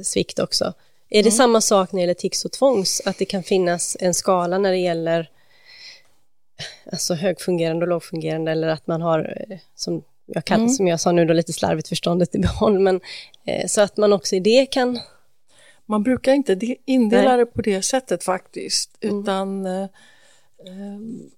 svikt 0.03 0.39
också. 0.39 0.73
Är 1.09 1.23
det 1.23 1.29
mm. 1.29 1.37
samma 1.37 1.61
sak 1.61 1.91
när 1.91 1.97
det 1.97 2.01
gäller 2.01 2.13
tics 2.13 2.45
och 2.45 2.51
tvångs, 2.51 3.01
att 3.05 3.17
det 3.17 3.25
kan 3.25 3.43
finnas 3.43 3.97
en 3.99 4.13
skala 4.13 4.57
när 4.57 4.71
det 4.71 4.77
gäller 4.77 5.29
alltså 6.91 7.13
högfungerande 7.13 7.85
och 7.85 7.89
lågfungerande 7.89 8.51
eller 8.51 8.67
att 8.67 8.87
man 8.87 9.01
har, 9.01 9.45
eh, 9.49 9.57
som 9.75 10.03
jag, 10.25 10.45
kan, 10.45 10.59
mm. 10.59 10.69
som 10.69 10.87
jag 10.87 10.99
sa 10.99 11.11
nu 11.11 11.25
då 11.25 11.33
lite 11.33 11.53
slarvigt 11.53 11.89
förståndet 11.89 12.35
i 12.35 12.39
behåll, 12.39 12.79
men 12.79 13.01
eh, 13.45 13.67
så 13.67 13.81
att 13.81 13.97
man 13.97 14.13
också 14.13 14.35
i 14.35 14.39
det 14.39 14.65
kan... 14.65 14.99
Man 15.85 16.03
brukar 16.03 16.33
inte 16.33 16.75
indela 16.85 17.37
det 17.37 17.45
på 17.45 17.61
det 17.61 17.81
sättet 17.81 18.23
faktiskt, 18.23 18.97
mm. 19.01 19.19
utan 19.19 19.65
eh, 19.65 19.87
ehm, 20.67 21.29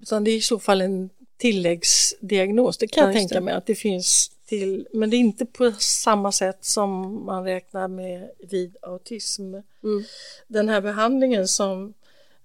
utan 0.00 0.24
det 0.24 0.30
är 0.30 0.36
i 0.36 0.40
så 0.40 0.58
fall 0.58 0.80
en 0.80 1.10
tilläggsdiagnos, 1.38 2.78
det 2.78 2.86
kan 2.86 3.02
ja, 3.02 3.08
jag 3.08 3.16
tänka 3.16 3.40
mig 3.40 3.54
att 3.54 3.66
det 3.66 3.74
finns 3.74 4.30
till, 4.46 4.86
men 4.92 5.10
det 5.10 5.16
är 5.16 5.18
inte 5.18 5.46
på 5.46 5.72
samma 5.78 6.32
sätt 6.32 6.64
som 6.64 6.90
man 7.26 7.44
räknar 7.44 7.88
med 7.88 8.30
vid 8.50 8.76
autism. 8.82 9.54
Mm. 9.54 10.04
Den 10.48 10.68
här 10.68 10.80
behandlingen 10.80 11.48
som 11.48 11.94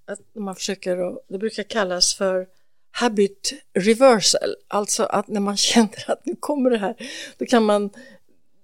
att 0.05 0.19
man 0.33 0.55
försöker, 0.55 1.17
det 1.27 1.37
brukar 1.37 1.63
kallas 1.63 2.15
för 2.15 2.47
habit 2.91 3.53
reversal, 3.73 4.55
alltså 4.67 5.03
att 5.03 5.27
när 5.27 5.41
man 5.41 5.57
känner 5.71 6.11
att 6.11 6.25
nu 6.25 6.35
kommer 6.39 6.69
det 6.69 6.77
här, 6.77 6.95
då 7.37 7.45
kan 7.45 7.63
man 7.63 7.89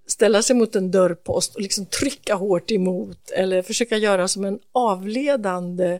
ställa 0.08 0.42
sig 0.42 0.56
mot 0.56 0.76
en 0.76 0.92
dörrpost 0.92 1.56
och 1.56 1.62
liksom 1.62 1.86
trycka 1.86 2.36
hårt 2.36 2.72
emot 2.72 3.32
eller 3.32 3.62
försöka 3.62 3.98
göra 3.98 4.28
som 4.28 4.46
en 4.46 4.60
avledande 4.72 6.00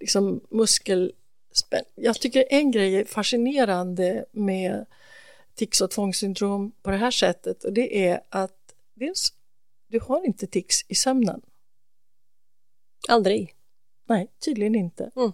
liksom, 0.00 0.40
muskel 0.50 1.12
jag 1.94 2.20
tycker 2.20 2.44
en 2.50 2.70
grej 2.70 2.96
är 2.96 3.04
fascinerande 3.04 4.24
med 4.32 4.86
tics 5.54 5.80
och 5.80 5.90
tvångssyndrom 5.90 6.72
på 6.82 6.90
det 6.90 6.96
här 6.96 7.10
sättet 7.10 7.64
och 7.64 7.72
det 7.72 8.08
är 8.08 8.20
att 8.28 8.74
dels, 8.94 9.32
du 9.86 10.00
har 10.00 10.26
inte 10.26 10.46
tics 10.46 10.84
i 10.88 10.94
sömnen. 10.94 11.40
Aldrig? 13.08 13.54
Nej, 14.08 14.28
tydligen 14.44 14.74
inte. 14.74 15.10
Mm. 15.16 15.32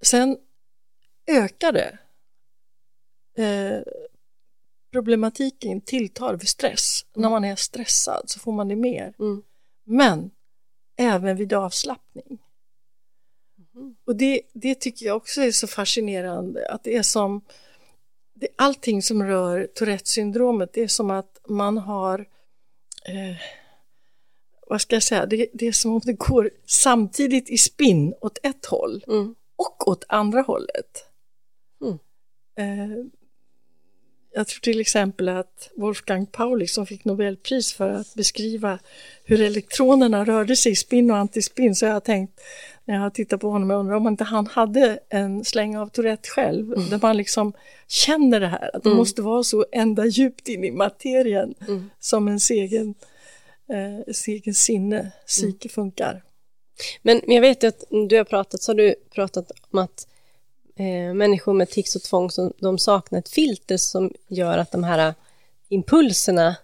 Sen 0.00 0.38
ökar 1.26 1.72
det. 1.72 1.98
Eh, 3.42 3.82
problematiken 4.92 5.80
tilltar 5.80 6.34
vid 6.34 6.48
stress. 6.48 7.06
Mm. 7.14 7.22
När 7.22 7.30
man 7.30 7.44
är 7.44 7.56
stressad 7.56 8.22
så 8.26 8.40
får 8.40 8.52
man 8.52 8.68
det 8.68 8.76
mer. 8.76 9.14
Mm. 9.18 9.42
Men 9.84 10.30
även 10.96 11.36
vid 11.36 11.52
avslappning. 11.52 12.38
Och 14.06 14.16
det, 14.16 14.42
det 14.52 14.74
tycker 14.74 15.06
jag 15.06 15.16
också 15.16 15.40
är 15.40 15.50
så 15.52 15.66
fascinerande, 15.66 16.68
att 16.68 16.84
det 16.84 16.96
är 16.96 17.02
som 17.02 17.40
det, 18.34 18.48
allting 18.56 19.02
som 19.02 19.22
rör 19.22 19.66
Tourettes 19.74 20.08
syndromet, 20.08 20.70
det 20.72 20.82
är 20.82 20.88
som 20.88 21.10
att 21.10 21.40
man 21.48 21.78
har 21.78 22.20
eh, 23.06 23.36
vad 24.70 24.80
ska 24.80 24.96
jag 24.96 25.02
säga, 25.02 25.26
det, 25.26 25.46
det, 25.52 25.66
är 25.66 25.72
som 25.72 25.92
om 25.92 26.00
det 26.04 26.12
går 26.12 26.50
samtidigt 26.66 27.50
i 27.50 27.58
spinn 27.58 28.14
åt 28.20 28.38
ett 28.42 28.66
håll 28.66 29.04
mm. 29.08 29.34
och 29.56 29.88
åt 29.88 30.04
andra 30.08 30.40
hållet. 30.40 31.06
Mm. 31.82 31.98
Eh, 32.58 33.04
jag 34.32 34.46
tror 34.46 34.60
till 34.60 34.80
exempel 34.80 35.28
att 35.28 35.70
Wolfgang 35.76 36.26
Pauli 36.26 36.66
som 36.66 36.86
fick 36.86 37.04
Nobelpris 37.04 37.72
för 37.72 37.88
att 37.88 38.14
beskriva 38.14 38.78
hur 39.24 39.40
elektronerna 39.40 40.24
rörde 40.24 40.56
sig 40.56 40.72
i 40.72 40.76
spinn 40.76 41.10
och 41.10 41.16
antispinn 41.16 41.74
så 41.74 41.84
jag 41.84 41.92
har 41.92 42.00
tänkt 42.00 42.40
när 42.90 42.96
jag 42.96 43.02
har 43.02 43.10
tittat 43.10 43.40
på 43.40 43.50
honom, 43.50 43.70
jag 43.70 43.80
undrar 43.80 43.96
om 43.96 44.08
inte 44.08 44.24
han 44.24 44.46
hade 44.46 44.98
en 45.08 45.44
släng 45.44 45.76
av 45.76 45.88
Tourette 45.88 46.28
själv, 46.28 46.72
mm. 46.72 46.88
där 46.90 46.98
man 47.02 47.16
liksom 47.16 47.52
känner 47.88 48.40
det 48.40 48.46
här, 48.46 48.76
att 48.76 48.82
det 48.82 48.88
mm. 48.88 48.98
måste 48.98 49.22
vara 49.22 49.44
så 49.44 49.66
ända 49.72 50.06
djupt 50.06 50.48
in 50.48 50.64
i 50.64 50.70
materien 50.70 51.54
mm. 51.68 51.90
som 52.00 52.28
en 52.28 52.38
egen, 52.50 52.94
eh, 53.68 54.14
egen 54.26 54.54
sinne, 54.54 55.12
psyke 55.26 55.68
mm. 55.68 55.74
funkar. 55.74 56.22
Men, 57.02 57.20
men 57.26 57.34
jag 57.34 57.42
vet 57.42 57.62
ju 57.62 57.68
att 57.68 57.84
du 58.08 58.16
har 58.16 58.24
pratat, 58.24 58.62
så 58.62 58.72
har 58.72 58.76
du 58.76 58.94
pratat 59.14 59.50
om 59.70 59.78
att 59.78 60.08
eh, 60.76 61.14
människor 61.14 61.54
med 61.54 61.70
tics 61.70 61.96
och 61.96 62.02
tvång, 62.02 62.30
som, 62.30 62.52
de 62.58 62.78
saknar 62.78 63.18
ett 63.18 63.28
filter 63.28 63.76
som 63.76 64.12
gör 64.28 64.58
att 64.58 64.72
de 64.72 64.84
här 64.84 65.14
impulserna 65.68 66.56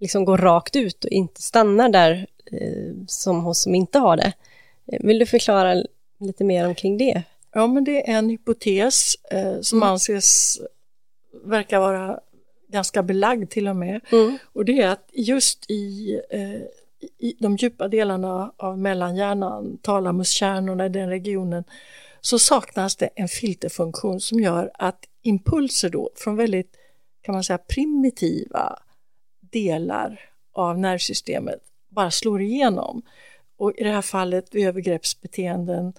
liksom 0.00 0.24
går 0.24 0.38
rakt 0.38 0.76
ut 0.76 1.04
och 1.04 1.10
inte 1.10 1.42
stannar 1.42 1.88
där 1.88 2.26
eh, 2.52 2.94
som 3.06 3.44
hos 3.44 3.62
som 3.62 3.74
inte 3.74 3.98
har 3.98 4.16
det. 4.16 4.32
Vill 4.88 5.18
du 5.18 5.26
förklara 5.26 5.84
lite 6.20 6.44
mer 6.44 6.66
omkring 6.66 6.98
det? 6.98 7.22
Ja, 7.52 7.66
men 7.66 7.84
det 7.84 8.10
är 8.10 8.18
en 8.18 8.30
hypotes 8.30 9.14
eh, 9.30 9.60
som 9.60 9.78
mm. 9.78 9.88
anses 9.88 10.58
verka 11.44 11.80
vara 11.80 12.20
ganska 12.68 13.02
belagd 13.02 13.50
till 13.50 13.68
och 13.68 13.76
med. 13.76 14.00
Mm. 14.12 14.38
Och 14.52 14.64
det 14.64 14.80
är 14.80 14.88
att 14.88 15.10
just 15.12 15.70
i, 15.70 16.12
eh, 16.30 16.60
i 17.18 17.36
de 17.38 17.56
djupa 17.56 17.88
delarna 17.88 18.52
av 18.56 18.78
mellanhjärnan, 18.78 19.78
talamuskärnorna 19.82 20.86
i 20.86 20.88
den 20.88 21.08
regionen, 21.08 21.64
så 22.20 22.38
saknas 22.38 22.96
det 22.96 23.10
en 23.14 23.28
filterfunktion 23.28 24.20
som 24.20 24.40
gör 24.40 24.70
att 24.74 25.04
impulser 25.22 25.88
då 25.88 26.10
från 26.16 26.36
väldigt, 26.36 26.76
kan 27.20 27.34
man 27.34 27.44
säga, 27.44 27.58
primitiva 27.58 28.78
delar 29.40 30.20
av 30.52 30.78
nervsystemet 30.78 31.60
bara 31.88 32.10
slår 32.10 32.42
igenom 32.42 33.02
och 33.58 33.72
i 33.76 33.84
det 33.84 33.90
här 33.90 34.02
fallet 34.02 34.54
övergreppsbeteenden 34.54 35.92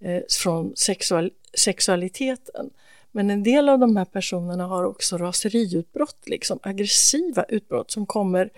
eh, 0.00 0.22
från 0.42 0.76
sexual, 0.76 1.30
sexualiteten. 1.58 2.70
Men 3.12 3.30
en 3.30 3.42
del 3.42 3.68
av 3.68 3.78
de 3.78 3.96
här 3.96 4.04
personerna 4.04 4.66
har 4.66 4.84
också 4.84 5.18
raseriutbrott, 5.18 6.28
liksom 6.28 6.58
aggressiva 6.62 7.44
utbrott 7.48 7.90
som 7.90 8.06
kommer 8.06 8.50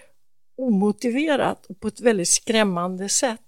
omotiverat 0.57 1.66
och 1.66 1.81
på 1.81 1.88
ett 1.88 2.01
väldigt 2.01 2.29
skrämmande 2.29 3.09
sätt. 3.09 3.40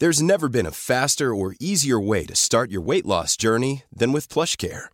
There's 0.00 0.22
never 0.22 0.48
been 0.48 0.66
a 0.66 0.72
faster 0.72 1.26
or 1.26 1.54
easier 1.60 2.08
way 2.08 2.26
to 2.26 2.34
start 2.34 2.70
your 2.70 2.82
weight 2.82 3.06
loss 3.06 3.36
journey 3.36 3.82
than 3.98 4.12
with 4.12 4.28
plush 4.28 4.56
care. 4.56 4.93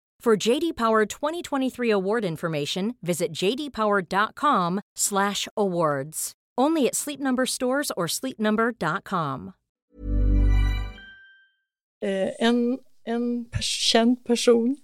For 0.23 0.49
JD 0.49 0.75
Power 0.75 1.05
2023 1.07 1.89
award 1.89 2.25
information, 2.25 2.95
visit 3.01 3.31
jdpower.com/awards. 3.31 6.31
Only 6.57 6.87
at 6.87 6.95
Sleep 6.95 7.19
Number 7.19 7.45
stores 7.47 7.91
or 7.97 8.07
sleepnumber.com. 8.07 9.53
Eh, 12.03 12.29
en 12.39 12.79
en 13.03 13.45
pers 13.45 13.65
känd 13.65 14.25
person 14.25 14.77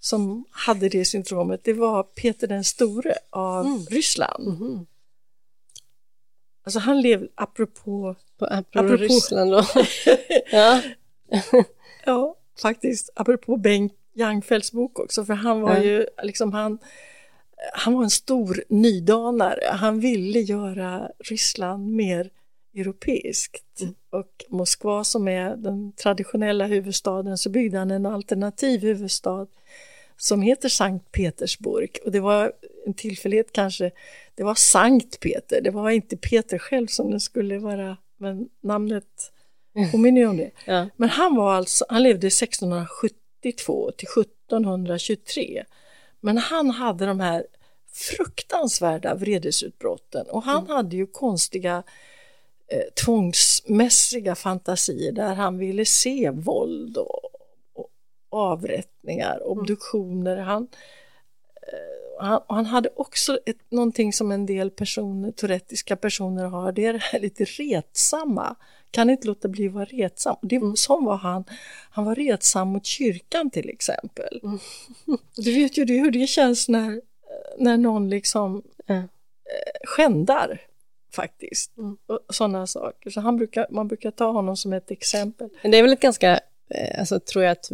som 0.00 0.44
hade 0.50 0.88
det 0.88 1.04
syndromet, 1.04 1.64
det 1.64 1.72
var 1.72 2.02
Peter 2.02 2.46
den 2.46 2.64
store 2.64 3.14
av 3.30 3.66
mm. 3.66 3.86
Ryssland. 3.90 4.48
Mm. 4.48 4.86
Alltså 6.64 6.78
han 6.78 7.00
levde, 7.00 7.28
apropå... 7.34 8.16
På, 8.38 8.46
apropå, 8.46 8.78
apropå 8.78 8.96
Ryssland 8.96 9.50
då? 9.50 9.64
ja. 10.52 10.82
ja, 12.04 12.36
faktiskt. 12.62 13.10
Apropå 13.14 13.56
Bengt 13.56 13.92
Jangfeldts 14.14 14.72
bok 14.72 14.98
också, 14.98 15.24
för 15.24 15.34
han 15.34 15.60
var 15.60 15.76
ja. 15.76 15.82
ju 15.82 16.06
liksom 16.22 16.52
han 16.52 16.78
han 17.72 17.94
var 17.94 18.02
en 18.02 18.10
stor 18.10 18.64
nydanare. 18.68 19.60
Han 19.66 20.00
ville 20.00 20.40
göra 20.40 21.10
Ryssland 21.18 21.88
mer 21.88 22.30
europeiskt. 22.74 23.80
Mm. 23.80 23.94
Och 24.10 24.44
Moskva 24.48 25.04
som 25.04 25.28
är 25.28 25.56
den 25.56 25.92
traditionella 25.92 26.66
huvudstaden 26.66 27.38
så 27.38 27.50
byggde 27.50 27.78
han 27.78 27.90
en 27.90 28.06
alternativ 28.06 28.80
huvudstad 28.80 29.46
som 30.16 30.42
heter 30.42 30.68
Sankt 30.68 31.12
Petersburg. 31.12 31.98
Och 32.04 32.12
det 32.12 32.20
var 32.20 32.52
en 32.86 32.94
tillfällighet 32.94 33.52
kanske, 33.52 33.90
det 34.34 34.42
var 34.42 34.54
Sankt 34.54 35.20
Peter, 35.20 35.60
det 35.60 35.70
var 35.70 35.90
inte 35.90 36.16
Peter 36.16 36.58
själv 36.58 36.86
som 36.86 37.10
det 37.10 37.20
skulle 37.20 37.58
vara, 37.58 37.96
men 38.16 38.48
namnet 38.62 39.32
påminner 39.92 40.26
om 40.26 40.36
det. 40.36 40.50
Ja. 40.64 40.88
Men 40.96 41.08
han 41.08 41.36
var 41.36 41.54
alltså, 41.54 41.84
han 41.88 42.02
levde 42.02 42.30
1672 43.42 43.90
till 43.96 44.08
1723. 44.22 45.64
Men 46.20 46.38
han 46.38 46.70
hade 46.70 47.06
de 47.06 47.20
här 47.20 47.46
fruktansvärda 47.92 49.14
vredesutbrotten 49.14 50.26
och 50.26 50.42
han 50.42 50.64
mm. 50.64 50.70
hade 50.70 50.96
ju 50.96 51.06
konstiga 51.06 51.82
eh, 52.68 53.04
tvångsmässiga 53.04 54.34
fantasier 54.34 55.12
där 55.12 55.34
han 55.34 55.58
ville 55.58 55.84
se 55.84 56.30
våld 56.30 56.96
och, 56.96 57.24
och 57.72 57.88
avrättningar, 58.30 59.36
mm. 59.36 59.48
obduktioner. 59.48 60.36
Han, 60.36 60.68
eh, 61.72 62.24
han, 62.26 62.40
han, 62.48 62.66
hade 62.66 62.88
också 62.96 63.38
ett, 63.46 63.70
någonting 63.70 64.12
som 64.12 64.32
en 64.32 64.46
del 64.46 64.70
personer, 64.70 65.30
tourettiska 65.30 65.96
personer 65.96 66.44
har, 66.44 66.72
det 66.72 66.84
är 66.84 66.92
det 66.92 67.02
här 67.02 67.20
lite 67.20 67.44
retsamma. 67.44 68.56
Kan 68.90 69.10
inte 69.10 69.26
låta 69.26 69.48
bli 69.48 69.66
att 69.66 69.72
vara 69.72 69.84
retsam. 69.84 70.36
Det, 70.42 70.56
mm. 70.56 70.76
Som 70.76 71.04
var 71.04 71.16
han. 71.16 71.44
Han 71.90 72.04
var 72.04 72.14
retsam 72.14 72.68
mot 72.68 72.86
kyrkan 72.86 73.50
till 73.50 73.68
exempel. 73.68 74.40
Mm. 74.42 74.58
Du 75.36 75.54
vet 75.54 75.78
ju 75.78 75.84
hur 75.84 76.10
det 76.10 76.26
känns 76.26 76.68
när, 76.68 77.00
när 77.58 77.76
någon 77.76 78.10
liksom 78.10 78.62
mm. 78.86 79.08
skändar 79.84 80.60
faktiskt. 81.12 81.78
Mm. 81.78 81.96
Sådana 82.28 82.66
saker. 82.66 83.10
Så 83.10 83.20
han 83.20 83.36
brukar, 83.36 83.66
man 83.70 83.88
brukar 83.88 84.10
ta 84.10 84.30
honom 84.30 84.56
som 84.56 84.72
ett 84.72 84.90
exempel. 84.90 85.48
Men 85.62 85.70
det 85.70 85.78
är 85.78 85.82
väl 85.82 85.92
ett 85.92 86.00
ganska, 86.00 86.40
alltså 86.98 87.20
tror 87.20 87.44
jag 87.44 87.52
att, 87.52 87.64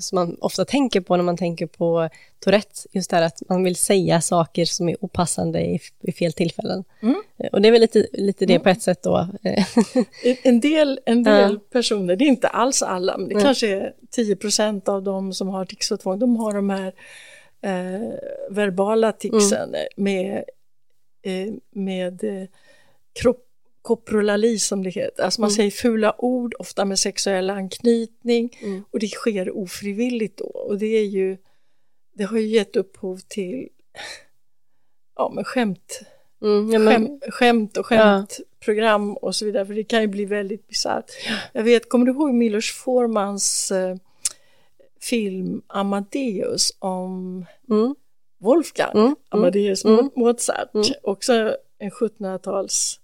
som 0.00 0.16
man 0.16 0.36
ofta 0.40 0.64
tänker 0.64 1.00
på 1.00 1.16
när 1.16 1.24
man 1.24 1.36
tänker 1.36 1.66
på 1.66 2.08
Tourette, 2.44 2.80
just 2.92 3.10
det 3.10 3.16
här 3.16 3.22
att 3.22 3.42
man 3.48 3.64
vill 3.64 3.76
säga 3.76 4.20
saker 4.20 4.64
som 4.64 4.88
är 4.88 4.96
opassande 5.00 5.60
i, 5.60 5.80
i 6.00 6.12
fel 6.12 6.32
tillfällen. 6.32 6.84
Mm. 7.02 7.22
Eh, 7.38 7.46
och 7.52 7.62
det 7.62 7.68
är 7.68 7.72
väl 7.72 7.80
lite, 7.80 8.06
lite 8.12 8.46
det 8.46 8.54
mm. 8.54 8.62
på 8.62 8.68
ett 8.68 8.82
sätt 8.82 9.02
då. 9.02 9.28
en 10.42 10.60
del, 10.60 11.00
en 11.06 11.22
del 11.22 11.52
ja. 11.52 11.60
personer, 11.72 12.16
det 12.16 12.24
är 12.24 12.28
inte 12.28 12.48
alls 12.48 12.82
alla, 12.82 13.18
men 13.18 13.28
det 13.28 13.34
mm. 13.34 13.44
kanske 13.44 13.68
är 13.68 13.94
10 14.10 14.36
procent 14.36 14.88
av 14.88 15.02
dem 15.02 15.32
som 15.32 15.48
har 15.48 15.64
tics 15.64 15.90
och 15.90 16.00
tvång, 16.00 16.18
de 16.18 16.36
har 16.36 16.54
de 16.54 16.70
här 16.70 16.92
eh, 17.62 18.14
verbala 18.50 19.12
ticsen 19.12 19.68
mm. 19.74 19.86
med, 19.96 20.44
eh, 21.22 21.54
med 21.70 22.24
eh, 22.24 22.48
kropp, 23.12 23.46
koprolali 23.84 24.58
som 24.58 24.82
det 24.82 24.90
heter. 24.90 25.22
Alltså 25.22 25.40
man 25.40 25.48
mm. 25.48 25.56
säger 25.56 25.70
fula 25.70 26.14
ord, 26.18 26.54
ofta 26.58 26.84
med 26.84 26.98
sexuell 26.98 27.50
anknytning 27.50 28.58
mm. 28.62 28.84
och 28.90 28.98
det 28.98 29.08
sker 29.08 29.56
ofrivilligt 29.56 30.38
då. 30.38 30.44
Och 30.44 30.78
det 30.78 30.86
är 30.86 31.04
ju, 31.04 31.36
det 32.14 32.24
har 32.24 32.38
ju 32.38 32.46
gett 32.46 32.76
upphov 32.76 33.20
till 33.28 33.68
ja, 35.16 35.32
men 35.34 35.44
skämt, 35.44 36.00
mm, 36.42 36.70
ja, 36.70 36.78
men... 36.78 37.06
Skäm, 37.06 37.20
skämt 37.32 37.76
och 37.76 37.86
skämtprogram 37.86 39.08
ja. 39.08 39.18
och 39.28 39.34
så 39.34 39.44
vidare, 39.44 39.66
för 39.66 39.74
det 39.74 39.84
kan 39.84 40.00
ju 40.00 40.06
bli 40.06 40.24
väldigt 40.24 40.68
bisarrt. 40.68 41.10
Jag 41.52 41.62
vet, 41.62 41.88
kommer 41.88 42.06
du 42.06 42.12
ihåg 42.12 42.34
Milos 42.34 42.70
Formans 42.70 43.70
eh, 43.72 43.96
film 45.00 45.62
Amadeus 45.66 46.76
om 46.78 47.46
mm. 47.70 47.94
Wolfgang 48.40 48.92
mm, 48.92 49.04
mm, 49.04 49.16
Amadeus 49.28 49.84
Mozart, 50.14 50.70
också 51.02 51.56
en 51.78 51.90
1700-tals 51.90 53.00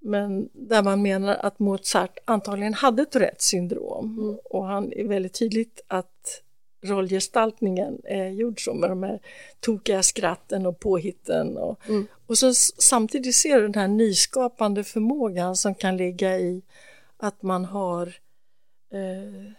men 0.00 0.48
där 0.52 0.82
man 0.82 1.02
menar 1.02 1.34
att 1.34 1.58
Mozart 1.58 2.18
antagligen 2.24 2.74
hade 2.74 3.04
Tourettes 3.04 3.44
syndrom 3.44 4.18
mm. 4.18 4.38
och 4.44 4.64
han 4.64 4.92
är 4.92 5.04
väldigt 5.04 5.38
tydligt 5.38 5.84
att 5.86 6.42
rollgestaltningen 6.82 8.00
är 8.04 8.28
gjord 8.28 8.64
så 8.64 8.74
med 8.74 8.90
de 8.90 9.02
här 9.02 9.20
tokiga 9.60 10.02
skratten 10.02 10.66
och 10.66 10.80
påhitten 10.80 11.56
och, 11.56 11.88
mm. 11.88 12.06
och 12.26 12.38
så 12.38 12.54
samtidigt 12.78 13.34
ser 13.34 13.56
du 13.56 13.62
den 13.62 13.74
här 13.74 13.88
nyskapande 13.88 14.84
förmågan 14.84 15.56
som 15.56 15.74
kan 15.74 15.96
ligga 15.96 16.38
i 16.38 16.62
att 17.16 17.42
man 17.42 17.64
har 17.64 18.06
eh, 18.92 19.52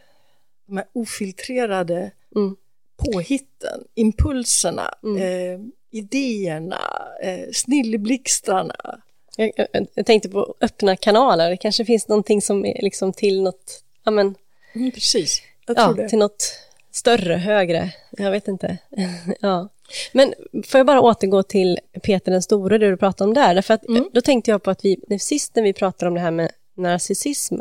de 0.68 0.78
här 0.78 0.86
ofiltrerade 0.94 2.12
mm. 2.36 2.56
påhitten, 2.98 3.84
impulserna, 3.96 4.94
mm. 5.04 5.18
eh, 5.18 5.68
idéerna, 5.92 7.08
eh, 7.22 7.50
snilleblixtarna 7.54 9.02
jag, 9.40 9.68
jag, 9.74 9.88
jag, 9.94 10.06
tänkte 10.06 10.30
på 10.30 10.56
öppna 10.62 10.96
kanaler, 10.96 11.50
det 11.50 11.58
kanske 11.58 11.86
finns 11.86 12.08
någonting 12.08 12.42
som 12.42 12.66
är 12.66 12.82
liksom 12.82 13.14
till 13.14 13.42
något, 13.42 13.84
ja 14.04 14.12
men... 14.12 14.36
Mm, 14.74 14.92
precis, 14.92 15.42
jag 15.66 15.78
tror 15.78 15.98
ja, 15.98 16.04
det. 16.04 16.10
Till 16.10 16.20
något 16.20 16.54
större, 16.92 17.34
högre, 17.34 17.94
jag 18.12 18.32
vet 18.32 18.48
inte. 18.48 18.78
ja. 19.40 19.70
Men 20.12 20.34
får 20.66 20.80
jag 20.80 20.86
bara 20.88 21.02
återgå 21.02 21.44
till 21.44 21.80
Peter 22.04 22.32
den 22.32 22.42
store, 22.42 22.78
det 22.78 22.90
du 22.90 22.98
pratade 22.98 23.28
om 23.28 23.34
där, 23.34 23.56
därför 23.56 23.74
att 23.74 23.88
mm. 23.88 24.10
då 24.14 24.22
tänkte 24.22 24.52
jag 24.52 24.64
på 24.64 24.72
att 24.72 24.86
vi, 24.86 25.20
sist 25.20 25.56
när 25.56 25.64
vi 25.64 25.74
pratade 25.74 26.08
om 26.08 26.14
det 26.14 26.22
här 26.22 26.32
med 26.32 26.52
narcissism 26.76 27.60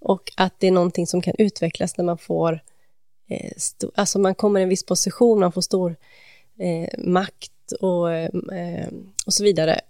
och 0.00 0.32
att 0.36 0.60
det 0.60 0.66
är 0.66 0.70
någonting 0.70 1.06
som 1.06 1.22
kan 1.22 1.34
utvecklas 1.38 1.96
när 1.96 2.04
man 2.04 2.18
får, 2.18 2.60
eh, 3.28 3.52
alltså 3.94 4.18
man 4.18 4.34
kommer 4.34 4.60
i 4.60 4.62
en 4.62 4.68
viss 4.68 4.86
position, 4.86 5.40
man 5.40 5.52
får 5.52 5.60
stor 5.60 5.96
eh, 6.58 6.98
makt 6.98 7.72
och, 7.80 8.12
eh, 8.12 8.88
och 9.26 9.32
så 9.34 9.44
vidare. 9.44 9.80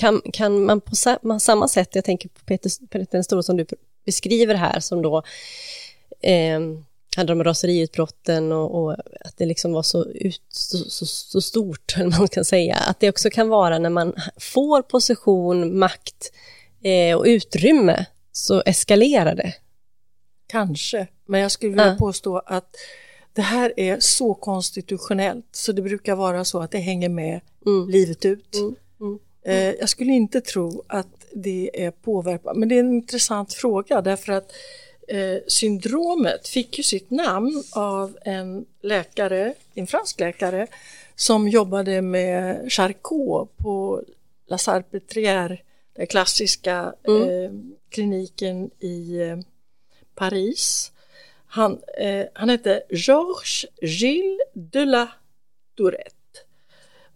Kan, 0.00 0.22
kan 0.32 0.64
man 0.64 0.80
på 0.80 0.96
samma 1.40 1.68
sätt, 1.68 1.94
jag 1.94 2.04
tänker 2.04 2.28
på 2.28 2.44
Peter, 2.44 2.86
Peter 2.86 3.08
den 3.10 3.24
store 3.24 3.42
som 3.42 3.56
du 3.56 3.66
beskriver 4.04 4.54
här, 4.54 4.80
som 4.80 5.02
då 5.02 5.22
eh, 6.20 6.60
hade 7.16 7.32
de 7.32 7.44
raseriutbrotten 7.44 8.52
och, 8.52 8.82
och, 8.82 8.92
att 9.20 9.36
det 9.36 9.46
liksom 9.46 9.72
var 9.72 9.82
så, 9.82 10.04
ut, 10.04 10.42
så, 10.48 10.78
så, 10.78 11.06
så, 11.06 11.40
stort, 11.40 11.94
eller 11.96 12.18
man 12.18 12.28
kan 12.28 12.44
säga, 12.44 12.76
att 12.76 13.00
det 13.00 13.08
också 13.08 13.30
kan 13.30 13.48
vara 13.48 13.78
när 13.78 13.90
man 13.90 14.12
får 14.36 14.82
position, 14.82 15.78
makt 15.78 16.32
eh, 16.82 17.16
och 17.16 17.24
utrymme, 17.24 18.06
så 18.32 18.62
eskalerar 18.66 19.34
det. 19.34 19.54
Kanske, 20.46 21.06
men 21.26 21.40
jag 21.40 21.50
skulle 21.50 21.70
vilja 21.70 21.86
ja. 21.86 21.96
påstå 21.98 22.38
att 22.38 22.76
det 23.32 23.42
här 23.42 23.72
är 23.76 24.00
så 24.00 24.34
konstitutionellt, 24.34 25.46
så 25.52 25.72
det 25.72 25.82
brukar 25.82 26.14
vara 26.14 26.44
så 26.44 26.60
att 26.60 26.70
det 26.70 26.78
hänger 26.78 27.08
med 27.08 27.40
mm. 27.66 27.88
livet 27.88 28.24
ut. 28.24 28.54
Mm. 28.54 28.74
Mm. 29.00 29.18
Eh, 29.42 29.70
jag 29.70 29.88
skulle 29.88 30.12
inte 30.12 30.40
tro 30.40 30.82
att 30.86 31.26
det 31.32 31.70
är 31.74 31.90
påverkat, 31.90 32.56
men 32.56 32.68
det 32.68 32.74
är 32.74 32.80
en 32.80 32.94
intressant 32.94 33.54
fråga 33.54 34.00
därför 34.00 34.32
att 34.32 34.52
eh, 35.08 35.36
syndromet 35.46 36.48
fick 36.48 36.78
ju 36.78 36.84
sitt 36.84 37.10
namn 37.10 37.62
av 37.72 38.18
en 38.24 38.66
läkare, 38.82 39.54
en 39.74 39.86
fransk 39.86 40.20
läkare, 40.20 40.66
som 41.14 41.48
jobbade 41.48 42.02
med 42.02 42.72
Charcot 42.72 43.56
på 43.56 44.02
La 44.46 44.56
Salpêtrière, 44.56 45.58
den 45.96 46.06
klassiska 46.06 46.94
mm. 47.08 47.22
eh, 47.22 47.50
kliniken 47.88 48.70
i 48.78 49.20
eh, 49.20 49.38
Paris. 50.14 50.92
Han, 51.46 51.80
eh, 51.98 52.26
han 52.34 52.48
hette 52.48 52.82
Georges 52.90 53.66
Gilles 53.82 54.40
de 54.54 54.84
la 54.84 55.08
Tourette. 55.76 56.19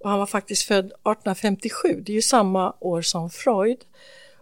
Och 0.05 0.11
han 0.11 0.19
var 0.19 0.27
faktiskt 0.27 0.63
född 0.63 0.87
1857, 0.87 2.03
det 2.07 2.13
är 2.13 2.15
ju 2.15 2.23
samma 2.23 2.75
år 2.81 3.03
som 3.03 3.31
Freud. 3.31 3.85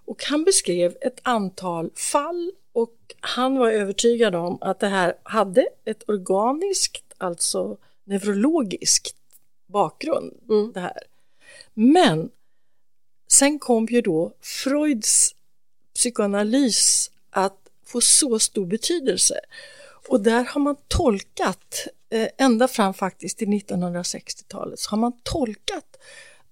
Och 0.04 0.24
han 0.24 0.44
beskrev 0.44 0.96
ett 1.00 1.20
antal 1.22 1.90
fall 1.94 2.52
och 2.72 2.96
han 3.20 3.58
var 3.58 3.70
övertygad 3.70 4.34
om 4.34 4.58
att 4.60 4.80
det 4.80 4.88
här 4.88 5.14
hade 5.22 5.68
ett 5.84 6.08
organiskt, 6.08 7.04
alltså 7.18 7.76
neurologiskt 8.04 9.16
bakgrund. 9.66 10.32
Mm. 10.48 10.72
Det 10.72 10.80
här. 10.80 11.02
Men 11.74 12.30
sen 13.28 13.58
kom 13.58 13.86
ju 13.90 14.00
då 14.00 14.32
Freuds 14.40 15.34
psykoanalys 15.94 17.10
att 17.30 17.68
få 17.86 18.00
så 18.00 18.38
stor 18.38 18.66
betydelse. 18.66 19.40
Och 20.08 20.20
där 20.20 20.44
har 20.44 20.60
man 20.60 20.76
tolkat, 20.88 21.86
eh, 22.10 22.28
ända 22.38 22.68
fram 22.68 22.94
faktiskt 22.94 23.38
till 23.38 23.48
1960-talet, 23.48 24.78
så 24.78 24.90
har 24.90 24.98
man 24.98 25.12
tolkat 25.22 25.96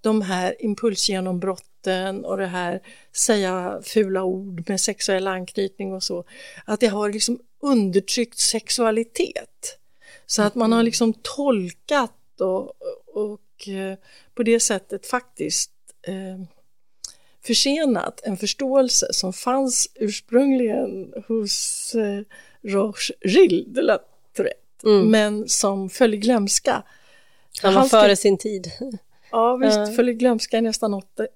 de 0.00 0.22
här 0.22 0.56
impulsgenombrotten 0.64 2.24
och 2.24 2.36
det 2.36 2.46
här 2.46 2.82
säga 3.12 3.80
fula 3.84 4.22
ord 4.22 4.68
med 4.68 4.80
sexuell 4.80 5.26
anknytning 5.26 5.92
och 5.92 6.02
så, 6.02 6.24
att 6.64 6.80
det 6.80 6.86
har 6.86 7.12
liksom 7.12 7.40
undertryckt 7.60 8.38
sexualitet. 8.38 9.78
Så 10.26 10.42
att 10.42 10.54
man 10.54 10.72
har 10.72 10.82
liksom 10.82 11.12
tolkat 11.12 12.40
och, 12.40 12.72
och 13.06 13.68
eh, 13.68 13.98
på 14.34 14.42
det 14.42 14.60
sättet 14.60 15.06
faktiskt 15.06 15.72
eh, 16.02 16.40
försenat 17.42 18.20
en 18.24 18.36
förståelse 18.36 19.12
som 19.12 19.32
fanns 19.32 19.88
ursprungligen 19.94 21.12
hos 21.28 21.94
eh, 21.94 22.22
Roche 22.62 23.14
Gilles 23.24 24.00
mm. 24.84 25.10
men 25.10 25.48
som 25.48 25.90
föll 25.90 26.14
i 26.14 26.16
glömska. 26.16 26.82
Han 27.62 27.74
var 27.74 27.84
före 27.84 28.16
sin 28.16 28.38
tid. 28.38 28.70
Ja, 29.30 29.56
visst, 29.56 29.78
uh. 29.78 29.90
föll 29.90 30.08
i 30.08 30.14
glömska 30.14 30.58
i 30.58 30.60
nästan 30.60 30.94
80, 30.94 31.26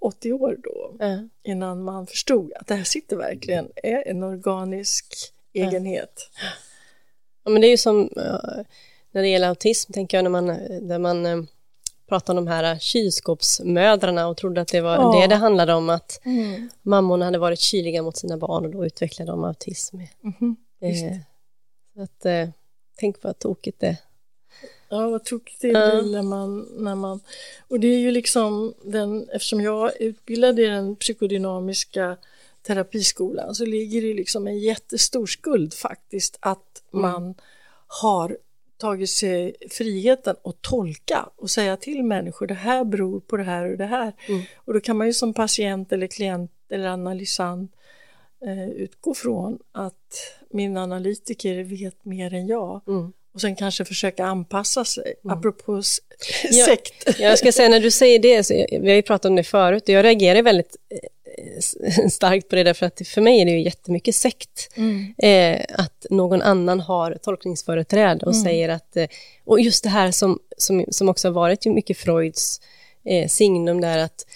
80 0.00 0.32
år 0.32 0.56
då, 0.62 1.04
uh. 1.04 1.20
innan 1.42 1.84
man 1.84 2.06
förstod 2.06 2.52
att 2.52 2.66
det 2.66 2.74
här 2.74 2.84
sitter 2.84 3.16
verkligen 3.16 3.68
är 3.74 4.08
en 4.08 4.22
organisk 4.22 5.14
uh. 5.56 5.62
egenhet. 5.62 6.30
Ja, 7.44 7.50
men 7.50 7.60
det 7.60 7.66
är 7.66 7.70
ju 7.70 7.76
som 7.76 8.10
när 9.10 9.22
det 9.22 9.28
gäller 9.28 9.48
autism, 9.48 9.92
tänker 9.92 10.16
jag, 10.16 10.22
när 10.24 10.30
man, 10.30 10.46
där 10.88 10.98
man 10.98 11.48
pratar 12.08 12.34
om 12.34 12.44
de 12.44 12.50
här 12.50 12.78
kylskåpsmödrarna 12.78 14.28
och 14.28 14.36
trodde 14.36 14.60
att 14.60 14.68
det 14.68 14.80
var 14.80 14.94
ja. 14.94 15.20
det 15.20 15.26
det 15.26 15.34
handlade 15.34 15.74
om, 15.74 15.90
att 15.90 16.20
mm. 16.24 16.68
mammorna 16.82 17.24
hade 17.24 17.38
varit 17.38 17.60
kyliga 17.60 18.02
mot 18.02 18.16
sina 18.16 18.36
barn 18.36 18.64
och 18.64 18.70
då 18.70 18.86
utvecklade 18.86 19.30
de 19.30 19.44
autism. 19.44 19.96
Mm. 19.96 20.56
Eh, 20.80 22.02
att, 22.02 22.26
eh, 22.26 22.48
tänk 22.96 23.22
vad 23.22 23.38
tokigt 23.38 23.80
det 23.80 23.96
Ja, 24.88 25.10
vad 25.10 25.24
tokigt 25.24 25.60
det 25.60 25.68
blir 25.68 26.12
när 26.12 26.22
man, 26.22 26.68
när 26.76 26.94
man... 26.94 27.20
Och 27.68 27.80
det 27.80 27.86
är 27.86 27.98
ju 27.98 28.10
liksom 28.10 28.74
den, 28.84 29.28
eftersom 29.32 29.60
jag 29.60 29.86
är 29.86 30.02
utbildad 30.02 30.58
i 30.58 30.66
den 30.66 30.96
psykodynamiska 30.96 32.16
terapiskolan 32.62 33.54
så 33.54 33.66
ligger 33.66 34.02
det 34.02 34.14
liksom 34.14 34.46
en 34.46 34.58
jättestor 34.58 35.26
skuld 35.26 35.74
faktiskt 35.74 36.38
att 36.40 36.82
mm. 36.92 37.02
man 37.02 37.34
har 37.86 38.38
tagit 38.78 39.10
sig 39.10 39.56
friheten 39.70 40.36
att 40.44 40.62
tolka 40.62 41.28
och 41.36 41.50
säga 41.50 41.76
till 41.76 42.02
människor 42.02 42.46
det 42.46 42.54
här 42.54 42.84
beror 42.84 43.20
på 43.20 43.36
det 43.36 43.44
här 43.44 43.70
och 43.70 43.78
det 43.78 43.86
här. 43.86 44.12
Mm. 44.28 44.42
Och 44.56 44.74
då 44.74 44.80
kan 44.80 44.96
man 44.96 45.06
ju 45.06 45.12
som 45.12 45.34
patient 45.34 45.92
eller 45.92 46.06
klient 46.06 46.52
eller 46.70 46.86
analysant 46.86 47.72
eh, 48.46 48.68
utgå 48.68 49.14
från 49.14 49.58
att 49.72 50.36
min 50.50 50.76
analytiker 50.76 51.64
vet 51.64 52.04
mer 52.04 52.34
än 52.34 52.46
jag. 52.46 52.80
Mm. 52.88 53.12
Och 53.34 53.40
sen 53.40 53.56
kanske 53.56 53.84
försöka 53.84 54.24
anpassa 54.24 54.84
sig, 54.84 55.14
mm. 55.24 55.38
apropå 55.38 55.82
sekt. 56.66 57.04
Ja, 57.06 57.12
jag 57.18 57.38
ska 57.38 57.52
säga 57.52 57.68
när 57.68 57.80
du 57.80 57.90
säger 57.90 58.18
det, 58.18 58.44
så 58.44 58.54
vi 58.70 58.88
har 58.88 58.96
ju 58.96 59.02
pratat 59.02 59.28
om 59.28 59.36
det 59.36 59.44
förut, 59.44 59.88
jag 59.88 60.04
reagerar 60.04 60.42
väldigt 60.42 60.76
eh, 60.88 60.98
starkt 62.10 62.48
på 62.48 62.56
det 62.56 62.62
därför 62.62 62.86
att 62.86 63.02
för 63.08 63.20
mig 63.20 63.40
är 63.40 63.44
det 63.44 63.50
ju 63.50 63.62
jättemycket 63.62 64.14
sekt. 64.14 64.68
Mm. 64.76 65.14
Eh, 65.18 65.64
att 65.78 66.06
någon 66.10 66.42
annan 66.42 66.80
har 66.80 67.18
tolkningsföreträde 67.22 68.26
och 68.26 68.32
mm. 68.32 68.44
säger 68.44 68.68
att, 68.68 68.96
eh, 68.96 69.06
och 69.44 69.60
just 69.60 69.82
det 69.84 69.90
här 69.90 70.10
som, 70.10 70.38
som, 70.56 70.84
som 70.88 71.08
också 71.08 71.28
har 71.28 71.32
varit 71.32 71.66
mycket 71.66 71.98
Freuds 71.98 72.60
eh, 73.04 73.28
signum 73.28 73.80
där 73.80 73.98
att 73.98 74.26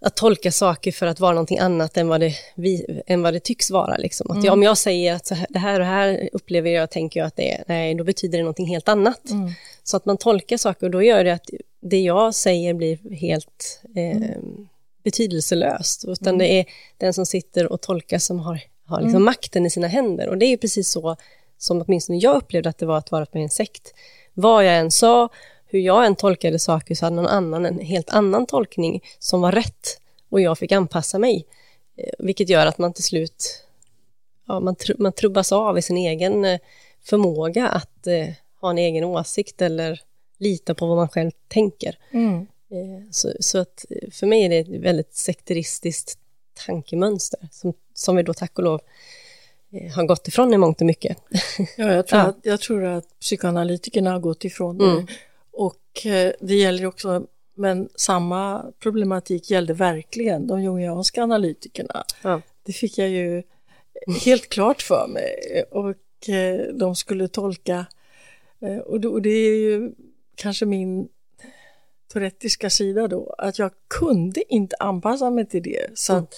att 0.00 0.16
tolka 0.16 0.52
saker 0.52 0.92
för 0.92 1.06
att 1.06 1.20
vara 1.20 1.32
någonting 1.32 1.58
annat 1.58 1.96
än 1.96 2.08
vad 2.08 2.20
det, 2.20 2.34
vi, 2.54 3.02
än 3.06 3.22
vad 3.22 3.32
det 3.32 3.40
tycks 3.40 3.70
vara. 3.70 3.96
Liksom. 3.96 4.30
Att 4.30 4.36
mm. 4.36 4.44
jag, 4.44 4.52
om 4.52 4.62
jag 4.62 4.78
säger 4.78 5.14
att 5.14 5.30
här, 5.30 5.46
det 5.50 5.58
här 5.58 5.80
och 5.80 5.86
här 5.86 6.28
upplever 6.32 6.70
jag, 6.70 6.90
tänker 6.90 7.20
jag 7.20 7.26
att 7.26 7.36
det 7.36 7.52
är, 7.52 7.64
nej, 7.66 7.94
då 7.94 8.04
betyder 8.04 8.38
det 8.38 8.44
någonting 8.44 8.66
helt 8.66 8.88
annat. 8.88 9.30
Mm. 9.30 9.50
Så 9.82 9.96
att 9.96 10.04
man 10.04 10.16
tolkar 10.16 10.56
saker 10.56 10.86
och 10.86 10.90
då 10.90 11.02
gör 11.02 11.24
det 11.24 11.34
att 11.34 11.50
det 11.80 12.00
jag 12.00 12.34
säger 12.34 12.74
blir 12.74 13.14
helt 13.14 13.80
eh, 13.96 14.16
mm. 14.16 14.68
Betydelselöst. 15.08 16.04
Utan 16.04 16.34
mm. 16.34 16.38
det 16.38 16.60
är 16.60 16.66
den 16.98 17.14
som 17.14 17.26
sitter 17.26 17.72
och 17.72 17.80
tolkar 17.80 18.18
som 18.18 18.40
har, 18.40 18.60
har 18.86 19.00
liksom 19.00 19.16
mm. 19.16 19.24
makten 19.24 19.66
i 19.66 19.70
sina 19.70 19.86
händer. 19.86 20.28
Och 20.28 20.38
det 20.38 20.46
är 20.46 20.56
precis 20.56 20.90
så 20.90 21.16
som 21.58 21.84
åtminstone 21.86 22.18
jag 22.18 22.36
upplevde 22.36 22.68
att 22.68 22.78
det 22.78 22.86
var 22.86 22.98
att 22.98 23.12
vara 23.12 23.26
med 23.32 23.42
en 23.42 23.48
sekt. 23.48 23.94
Vad 24.34 24.64
jag 24.64 24.76
än 24.76 24.90
sa, 24.90 25.28
hur 25.66 25.78
jag 25.78 26.06
än 26.06 26.16
tolkade 26.16 26.58
saker 26.58 26.94
så 26.94 27.06
hade 27.06 27.16
någon 27.16 27.26
annan 27.26 27.66
en 27.66 27.78
helt 27.78 28.10
annan 28.10 28.46
tolkning 28.46 29.02
som 29.18 29.40
var 29.40 29.52
rätt 29.52 30.00
och 30.28 30.40
jag 30.40 30.58
fick 30.58 30.72
anpassa 30.72 31.18
mig. 31.18 31.46
Eh, 31.96 32.12
vilket 32.18 32.48
gör 32.48 32.66
att 32.66 32.78
man 32.78 32.92
till 32.92 33.04
slut, 33.04 33.64
ja, 34.46 34.60
man, 34.60 34.76
tr 34.76 34.92
man 34.98 35.12
trubbas 35.12 35.52
av 35.52 35.78
i 35.78 35.82
sin 35.82 35.96
egen 35.96 36.44
eh, 36.44 36.60
förmåga 37.02 37.68
att 37.68 38.06
eh, 38.06 38.28
ha 38.60 38.70
en 38.70 38.78
egen 38.78 39.04
åsikt 39.04 39.62
eller 39.62 40.00
lita 40.38 40.74
på 40.74 40.86
vad 40.86 40.96
man 40.96 41.08
själv 41.08 41.30
tänker. 41.48 41.98
Mm. 42.10 42.46
Eh, 42.70 43.10
så, 43.10 43.32
så, 43.40 43.58
att 43.58 43.84
eh, 43.90 44.10
för 44.10 44.26
mig 44.26 44.44
är 44.44 44.48
det 44.48 44.58
ett 44.58 44.68
väldigt 44.68 45.14
sekteristiskt 45.14 46.18
tankemönster 46.66 47.48
som, 47.52 47.72
som 47.94 48.16
vi 48.16 48.22
då 48.22 48.34
tack 48.34 48.58
och 48.58 48.64
lov 48.64 48.80
har 49.94 50.04
gått 50.04 50.28
ifrån 50.28 50.54
i 50.54 50.58
mångt 50.58 50.80
och 50.80 50.86
mycket. 50.86 51.18
Ja, 51.76 51.92
jag 51.92 52.06
tror, 52.06 52.20
ja. 52.20 52.26
Att, 52.26 52.38
jag 52.42 52.60
tror 52.60 52.84
att 52.84 53.20
psykoanalytikerna 53.20 54.10
har 54.10 54.18
gått 54.18 54.44
ifrån 54.44 54.78
det. 54.78 54.84
Mm. 54.84 55.06
Och 55.52 56.06
eh, 56.06 56.32
det 56.40 56.54
gäller 56.54 56.86
också, 56.86 57.26
men 57.54 57.88
samma 57.96 58.72
problematik 58.78 59.50
gällde 59.50 59.74
verkligen 59.74 60.46
de 60.46 60.62
jungianska 60.62 61.22
analytikerna. 61.22 62.04
Ja. 62.22 62.40
Det 62.62 62.72
fick 62.72 62.98
jag 62.98 63.08
ju 63.08 63.42
helt 64.24 64.48
klart 64.48 64.82
för 64.82 65.06
mig 65.08 65.64
och 65.70 66.28
eh, 66.28 66.74
de 66.74 66.96
skulle 66.96 67.28
tolka 67.28 67.86
eh, 68.60 68.78
och 68.78 69.22
det 69.22 69.30
är 69.30 69.56
ju 69.56 69.92
kanske 70.34 70.66
min 70.66 71.08
tourettiska 72.12 72.70
sida 72.70 73.08
då, 73.08 73.34
att 73.38 73.58
jag 73.58 73.70
kunde 73.98 74.54
inte 74.54 74.76
anpassa 74.78 75.30
mig 75.30 75.46
till 75.46 75.62
det. 75.62 75.86
Så 75.94 76.12
mm. 76.12 76.24
att 76.24 76.34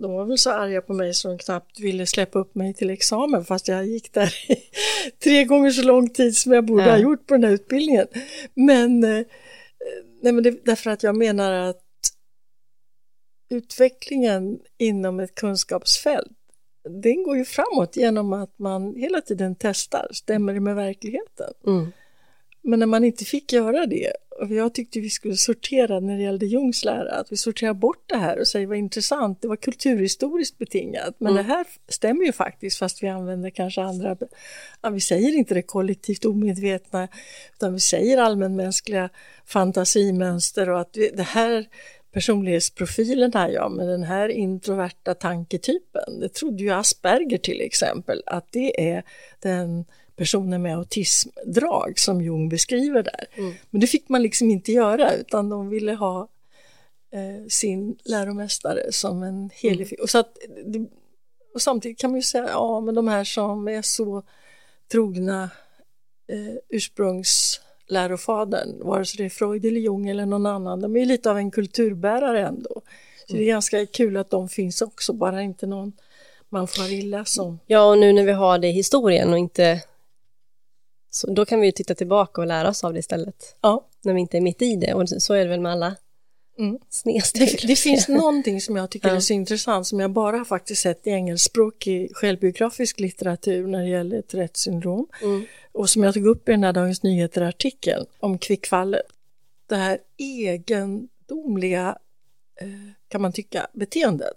de, 0.00 0.12
var 0.12 0.24
väl 0.24 0.38
så 0.38 0.50
arga 0.50 0.82
på 0.82 0.92
mig 0.92 1.14
så 1.14 1.28
de 1.28 1.38
knappt 1.38 1.80
ville 1.80 2.06
släppa 2.06 2.38
upp 2.38 2.54
mig 2.54 2.74
till 2.74 2.90
examen 2.90 3.44
fast 3.44 3.68
jag 3.68 3.86
gick 3.86 4.12
där 4.12 4.34
i 4.48 4.56
tre 5.24 5.44
gånger 5.44 5.70
så 5.70 5.82
lång 5.82 6.08
tid 6.08 6.36
som 6.36 6.52
jag 6.52 6.64
borde 6.64 6.82
ja. 6.82 6.90
ha 6.90 6.98
gjort 6.98 7.26
på 7.26 7.34
den 7.34 7.44
här 7.44 7.50
utbildningen. 7.50 8.06
Men, 8.54 9.04
eh, 9.04 9.26
nej, 10.22 10.32
men 10.32 10.42
det, 10.42 10.64
därför 10.64 10.90
att 10.90 11.02
jag 11.02 11.16
menar 11.16 11.52
att 11.52 11.82
utvecklingen 13.50 14.58
inom 14.78 15.20
ett 15.20 15.34
kunskapsfält 15.34 16.32
den 16.88 17.22
går 17.22 17.36
ju 17.36 17.44
framåt 17.44 17.96
genom 17.96 18.32
att 18.32 18.58
man 18.58 18.94
hela 18.94 19.20
tiden 19.20 19.56
testar, 19.58 20.08
stämmer 20.10 20.54
det 20.54 20.60
med 20.60 20.76
verkligheten? 20.76 21.52
Mm. 21.66 21.92
Men 22.62 22.78
när 22.78 22.86
man 22.86 23.04
inte 23.04 23.24
fick 23.24 23.52
göra 23.52 23.86
det, 23.86 24.12
och 24.40 24.50
jag 24.50 24.74
tyckte 24.74 25.00
vi 25.00 25.10
skulle 25.10 25.36
sortera 25.36 26.00
när 26.00 26.16
det 26.16 26.22
gällde 26.22 26.46
Jungs 26.46 26.84
lära, 26.84 27.14
att 27.14 27.32
vi 27.32 27.36
sorterar 27.36 27.74
bort 27.74 28.04
det 28.06 28.16
här 28.16 28.40
och 28.40 28.46
säger 28.46 28.66
vad 28.66 28.76
intressant, 28.76 29.42
det 29.42 29.48
var 29.48 29.56
kulturhistoriskt 29.56 30.58
betingat, 30.58 31.14
men 31.18 31.32
mm. 31.32 31.46
det 31.46 31.52
här 31.54 31.66
stämmer 31.88 32.24
ju 32.24 32.32
faktiskt 32.32 32.78
fast 32.78 33.02
vi 33.02 33.08
använder 33.08 33.50
kanske 33.50 33.82
andra, 33.82 34.16
vi 34.92 35.00
säger 35.00 35.34
inte 35.34 35.54
det 35.54 35.62
kollektivt 35.62 36.24
omedvetna, 36.24 37.08
utan 37.56 37.74
vi 37.74 37.80
säger 37.80 38.18
allmänmänskliga 38.18 39.08
fantasimönster 39.46 40.70
och 40.70 40.80
att 40.80 40.92
det 40.92 41.22
här 41.22 41.66
personlighetsprofilen 42.12 43.32
här, 43.34 43.48
ja, 43.48 43.68
med 43.68 43.88
den 43.88 44.02
här 44.02 44.28
introverta 44.28 45.14
tanketypen, 45.14 46.20
det 46.20 46.28
trodde 46.28 46.62
ju 46.62 46.70
Asperger 46.70 47.38
till 47.38 47.60
exempel, 47.60 48.22
att 48.26 48.46
det 48.50 48.90
är 48.90 49.02
den 49.40 49.84
personer 50.22 50.58
med 50.58 50.76
autismdrag 50.76 51.98
som 51.98 52.20
Jung 52.20 52.48
beskriver 52.48 53.02
där. 53.02 53.26
Mm. 53.34 53.54
Men 53.70 53.80
det 53.80 53.86
fick 53.86 54.08
man 54.08 54.22
liksom 54.22 54.50
inte 54.50 54.72
göra 54.72 55.14
utan 55.14 55.48
de 55.48 55.68
ville 55.68 55.94
ha 55.94 56.28
eh, 57.12 57.46
sin 57.48 57.96
läromästare 58.04 58.92
som 58.92 59.22
en 59.22 59.50
helig 59.54 59.86
mm. 59.86 60.02
och, 60.02 60.10
så 60.10 60.18
att, 60.18 60.38
och 61.54 61.62
samtidigt 61.62 61.98
kan 61.98 62.10
man 62.10 62.18
ju 62.18 62.22
säga, 62.22 62.48
ja 62.48 62.80
men 62.80 62.94
de 62.94 63.08
här 63.08 63.24
som 63.24 63.68
är 63.68 63.82
så 63.82 64.22
trogna 64.92 65.50
eh, 66.32 66.54
ursprungslärofadern, 66.68 68.78
vare 68.80 69.04
sig 69.04 69.18
det 69.18 69.24
är 69.24 69.30
Freud 69.30 69.64
eller 69.64 69.80
Jung 69.80 70.08
eller 70.08 70.26
någon 70.26 70.46
annan, 70.46 70.80
de 70.80 70.96
är 70.96 71.06
lite 71.06 71.30
av 71.30 71.38
en 71.38 71.50
kulturbärare 71.50 72.46
ändå. 72.46 72.82
Så 73.26 73.32
mm. 73.32 73.38
det 73.38 73.44
är 73.44 73.48
ganska 73.52 73.86
kul 73.86 74.16
att 74.16 74.30
de 74.30 74.48
finns 74.48 74.82
också, 74.82 75.12
bara 75.12 75.42
inte 75.42 75.66
någon 75.66 75.92
man 76.48 76.68
får 76.68 76.90
illa 76.90 77.24
som. 77.24 77.58
Ja, 77.66 77.84
och 77.84 77.98
nu 77.98 78.12
när 78.12 78.24
vi 78.24 78.32
har 78.32 78.58
det 78.58 78.68
i 78.68 78.72
historien 78.72 79.32
och 79.32 79.38
inte... 79.38 79.82
Så 81.14 81.30
då 81.32 81.44
kan 81.44 81.60
vi 81.60 81.66
ju 81.66 81.72
titta 81.72 81.94
tillbaka 81.94 82.40
och 82.40 82.46
lära 82.46 82.68
oss 82.68 82.84
av 82.84 82.92
det 82.92 82.98
istället. 82.98 83.56
Ja. 83.60 83.88
När 84.04 84.14
vi 84.14 84.20
inte 84.20 84.36
är 84.36 84.40
mitt 84.40 84.62
i 84.62 84.76
det. 84.76 84.94
Och 84.94 85.08
så 85.08 85.34
är 85.34 85.44
det 85.44 85.50
väl 85.50 85.60
med 85.60 85.72
alla 85.72 85.94
Mm. 86.58 86.78
snedsteg. 86.88 87.58
Det, 87.60 87.66
det 87.66 87.76
finns 87.76 88.08
någonting 88.08 88.60
som 88.60 88.76
jag 88.76 88.90
tycker 88.90 89.08
Ja. 89.08 89.14
är 89.16 89.20
så 89.20 89.32
intressant 89.32 89.86
som 89.86 90.00
jag 90.00 90.10
bara 90.10 90.38
har 90.38 90.44
faktiskt 90.44 90.82
sett 90.82 91.06
i 91.06 91.10
engelskspråkig 91.10 92.10
självbiografisk 92.16 93.00
litteratur 93.00 93.66
när 93.66 93.82
det 93.82 93.88
gäller 93.88 94.22
Tourettes 94.22 94.60
syndrom 94.62 95.06
Mm. 95.22 95.44
och 95.72 95.90
som 95.90 96.02
jag 96.02 96.14
tog 96.14 96.26
upp 96.26 96.48
i 96.48 96.52
den 96.52 96.64
här 96.64 96.72
Dagens 96.72 97.02
Nyheter-artikeln 97.02 98.06
om 98.20 98.38
kvickfallet. 98.38 99.02
Det 99.68 99.76
här 99.76 99.98
egendomliga, 100.18 101.98
eh, 102.60 102.68
kan 103.08 103.22
man 103.22 103.32
tycka, 103.32 103.66
beteendet 103.72 104.36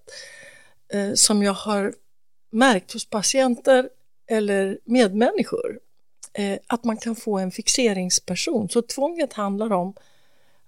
eh, 0.94 1.14
som 1.14 1.44
jag 1.44 1.54
har 1.54 1.94
märkt 2.52 2.94
hos 2.94 3.10
patienter 3.10 3.90
eller 4.30 4.80
medmänniskor. 4.86 5.80
Eh, 6.38 6.58
att 6.68 6.84
man 6.84 6.98
kan 6.98 7.16
få 7.16 7.38
en 7.38 7.52
fixeringsperson. 7.52 8.70
Så 8.70 8.82
tvånget 8.82 9.34
handlar 9.34 9.74
om 9.74 9.94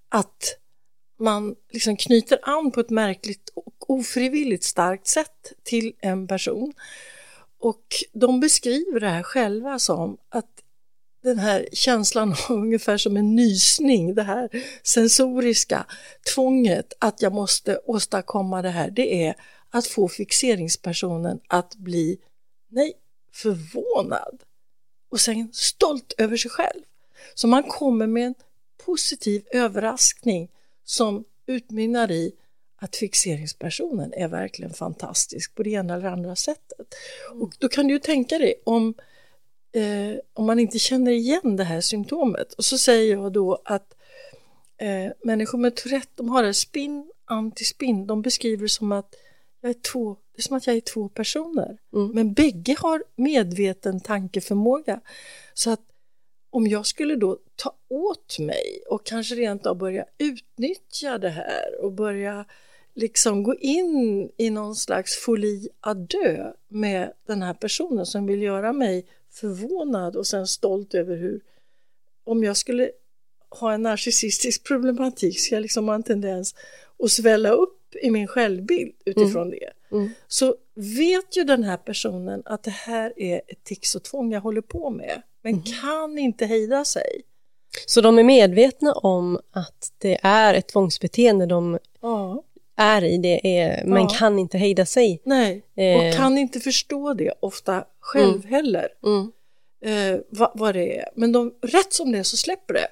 att 0.10 0.58
man 1.20 1.56
liksom 1.72 1.98
knyter 1.98 2.40
an 2.42 2.72
på 2.72 2.80
ett 2.80 2.90
märkligt 2.90 3.50
och 3.56 3.90
ofrivilligt 3.90 4.64
starkt 4.64 5.08
sätt 5.08 5.54
till 5.64 5.94
en 6.00 6.28
person. 6.28 6.74
Och 7.60 7.86
de 8.14 8.40
beskriver 8.40 9.00
det 9.00 9.10
här 9.10 9.24
själva 9.24 9.80
som 9.80 10.18
att 10.30 10.64
den 11.24 11.40
här 11.40 11.68
känslan 11.74 12.32
av 12.32 12.38
ungefär 12.56 12.98
som 12.98 13.18
en 13.18 13.36
nysning, 13.36 14.16
det 14.16 14.24
här 14.24 14.50
sensoriska 14.84 15.86
tvånget 16.36 16.94
att 17.00 17.22
jag 17.22 17.34
måste 17.34 17.80
åstadkomma 17.86 18.62
det 18.62 18.70
här, 18.70 18.90
det 18.90 19.26
är 19.26 19.36
att 19.70 19.88
få 19.88 20.08
fixeringspersonen 20.08 21.40
att 21.48 21.76
bli, 21.76 22.18
nej, 22.70 22.94
förvånad 23.34 24.44
och 25.10 25.20
sen 25.20 25.50
stolt 25.54 26.14
över 26.18 26.38
sig 26.38 26.52
själv. 26.52 26.82
Så 27.36 27.48
man 27.48 27.64
kommer 27.64 28.08
med 28.08 28.26
en 28.26 28.36
positiv 28.86 29.44
överraskning 29.52 30.50
som 30.84 31.24
utmynnar 31.46 32.12
i 32.12 32.32
att 32.80 32.96
fixeringspersonen 32.96 34.14
är 34.14 34.28
verkligen 34.28 34.74
fantastisk 34.74 35.56
på 35.56 35.64
det 35.64 35.70
ena 35.70 35.96
eller 35.96 36.08
andra 36.08 36.36
sättet. 36.36 36.96
Och 37.32 37.54
då 37.60 37.70
kan 37.70 37.88
du 37.88 38.00
tänka 38.00 38.38
dig 38.38 38.54
om, 38.64 38.94
eh, 39.72 40.20
om 40.34 40.46
man 40.46 40.60
inte 40.60 40.80
känner 40.80 41.12
igen 41.12 41.56
det 41.56 41.64
här 41.64 41.82
symptomet 41.82 42.54
och 42.54 42.66
så 42.66 42.78
säger 42.78 43.16
jag 43.16 43.34
då 43.34 43.62
att 43.66 43.94
eh, 44.78 45.12
människor 45.24 45.58
med 45.58 45.76
Tourette 45.76 46.12
de 46.16 46.30
har 46.30 46.44
det 46.44 46.54
spinn, 46.54 47.12
antispinn, 47.26 48.08
de 48.08 48.22
beskriver 48.22 48.64
det 48.64 48.70
som 48.70 48.92
att 48.92 49.16
jag 49.62 49.70
är 49.70 49.82
två, 49.92 50.16
det 50.38 50.42
är 50.42 50.44
som 50.44 50.58
att 50.58 50.68
jag 50.68 50.76
är 50.76 50.82
två 50.82 51.10
personer. 51.10 51.78
Mm. 51.94 52.12
Men 52.14 52.34
bägge 52.34 52.76
har 52.80 53.04
medveten 53.16 54.00
tankeförmåga. 54.00 55.02
Så 55.54 55.70
att 55.72 55.82
om 56.50 56.68
jag 56.68 56.86
skulle 56.86 57.16
då 57.16 57.38
ta 57.56 57.76
åt 57.90 58.40
mig 58.40 58.84
och 58.90 59.06
kanske 59.06 59.36
rent 59.36 59.66
av 59.66 59.78
börja 59.78 60.06
utnyttja 60.18 61.18
det 61.18 61.30
här 61.30 61.82
och 61.82 61.92
börja 61.92 62.46
liksom 62.94 63.44
gå 63.44 63.56
in 63.56 64.32
i 64.38 64.50
någon 64.50 64.76
slags 64.76 65.18
folie 65.18 65.70
à 65.82 65.94
deux 65.94 66.54
med 66.68 67.14
den 67.28 67.42
här 67.42 67.54
personen 67.54 68.06
som 68.06 68.26
vill 68.26 68.42
göra 68.42 68.74
mig 68.74 69.06
förvånad 69.32 70.16
och 70.16 70.28
sen 70.28 70.48
stolt 70.48 70.94
över 70.94 71.16
hur 71.16 71.42
om 72.24 72.44
jag 72.44 72.58
skulle 72.58 72.92
ha 73.50 73.74
en 73.74 73.82
narcissistisk 73.82 74.68
problematik 74.68 75.40
så 75.40 75.56
jag 75.56 75.62
liksom 75.62 75.88
har 75.88 75.96
en 75.96 76.04
tendens 76.04 76.56
att 77.00 77.12
svälla 77.12 77.50
upp 77.50 77.77
i 78.02 78.12
min 78.12 78.28
självbild 78.28 78.94
utifrån 79.06 79.50
det. 79.50 79.70
Mm. 79.92 80.10
Så 80.28 80.56
vet 80.76 81.38
ju 81.38 81.44
den 81.44 81.64
här 81.64 81.78
personen 81.78 82.42
att 82.46 82.64
det 82.64 82.72
här 82.72 83.14
är 83.20 83.42
ett 83.48 83.64
tics 83.64 83.96
och 83.96 84.04
tvång 84.04 84.32
jag 84.32 84.42
håller 84.42 84.62
på 84.62 84.90
med 84.90 85.22
men 85.42 85.54
Mm. 85.54 85.64
kan 85.82 86.18
inte 86.18 86.46
hejda 86.46 86.86
sig. 86.86 87.22
Så 87.86 88.02
de 88.02 88.20
är 88.20 88.24
medvetna 88.24 88.94
om 88.94 89.40
att 89.52 89.92
det 89.98 90.18
är 90.24 90.54
ett 90.54 90.68
tvångsbeteende 90.68 91.46
de 91.46 91.80
Ja. 92.02 92.44
är 92.76 93.04
i, 93.04 93.18
det 93.18 93.58
är, 93.60 93.86
men 93.86 94.02
Ja. 94.02 94.10
kan 94.10 94.40
inte 94.40 94.58
hejda 94.58 94.86
sig. 94.86 95.22
Nej, 95.24 95.62
Eh. 95.76 96.08
och 96.08 96.14
kan 96.14 96.38
inte 96.38 96.60
förstå 96.60 97.14
det 97.14 97.34
ofta 97.40 97.86
själv 98.00 98.46
heller, 98.46 98.88
Mm. 99.06 99.32
eh, 100.16 100.20
vad, 100.30 100.52
vad 100.54 100.76
det 100.76 100.98
är. 101.00 101.10
Men 101.16 101.32
de, 101.32 101.54
rätt 101.62 101.94
som 101.94 102.12
det 102.12 102.18
är 102.18 102.24
så 102.24 102.38
släpper 102.38 102.74
det. 102.74 102.88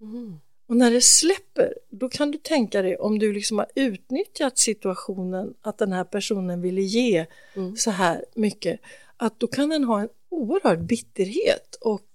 Mm. 0.00 0.38
Och 0.72 0.78
när 0.78 0.90
det 0.90 1.00
släpper, 1.00 1.74
då 1.90 2.08
kan 2.08 2.30
du 2.30 2.38
tänka 2.38 2.82
dig 2.82 2.96
om 2.96 3.18
du 3.18 3.32
liksom 3.32 3.58
har 3.58 3.66
utnyttjat 3.74 4.58
situationen 4.58 5.54
att 5.62 5.78
den 5.78 5.92
här 5.92 6.04
personen 6.04 6.60
ville 6.60 6.80
ge 6.80 7.26
Mm. 7.54 7.76
så 7.76 7.90
här 7.90 8.24
mycket, 8.34 8.80
att 9.16 9.40
då 9.40 9.46
kan 9.46 9.68
den 9.68 9.84
ha 9.84 10.00
en 10.00 10.08
oerhörd 10.28 10.80
bitterhet 10.84 11.74
och 11.80 12.06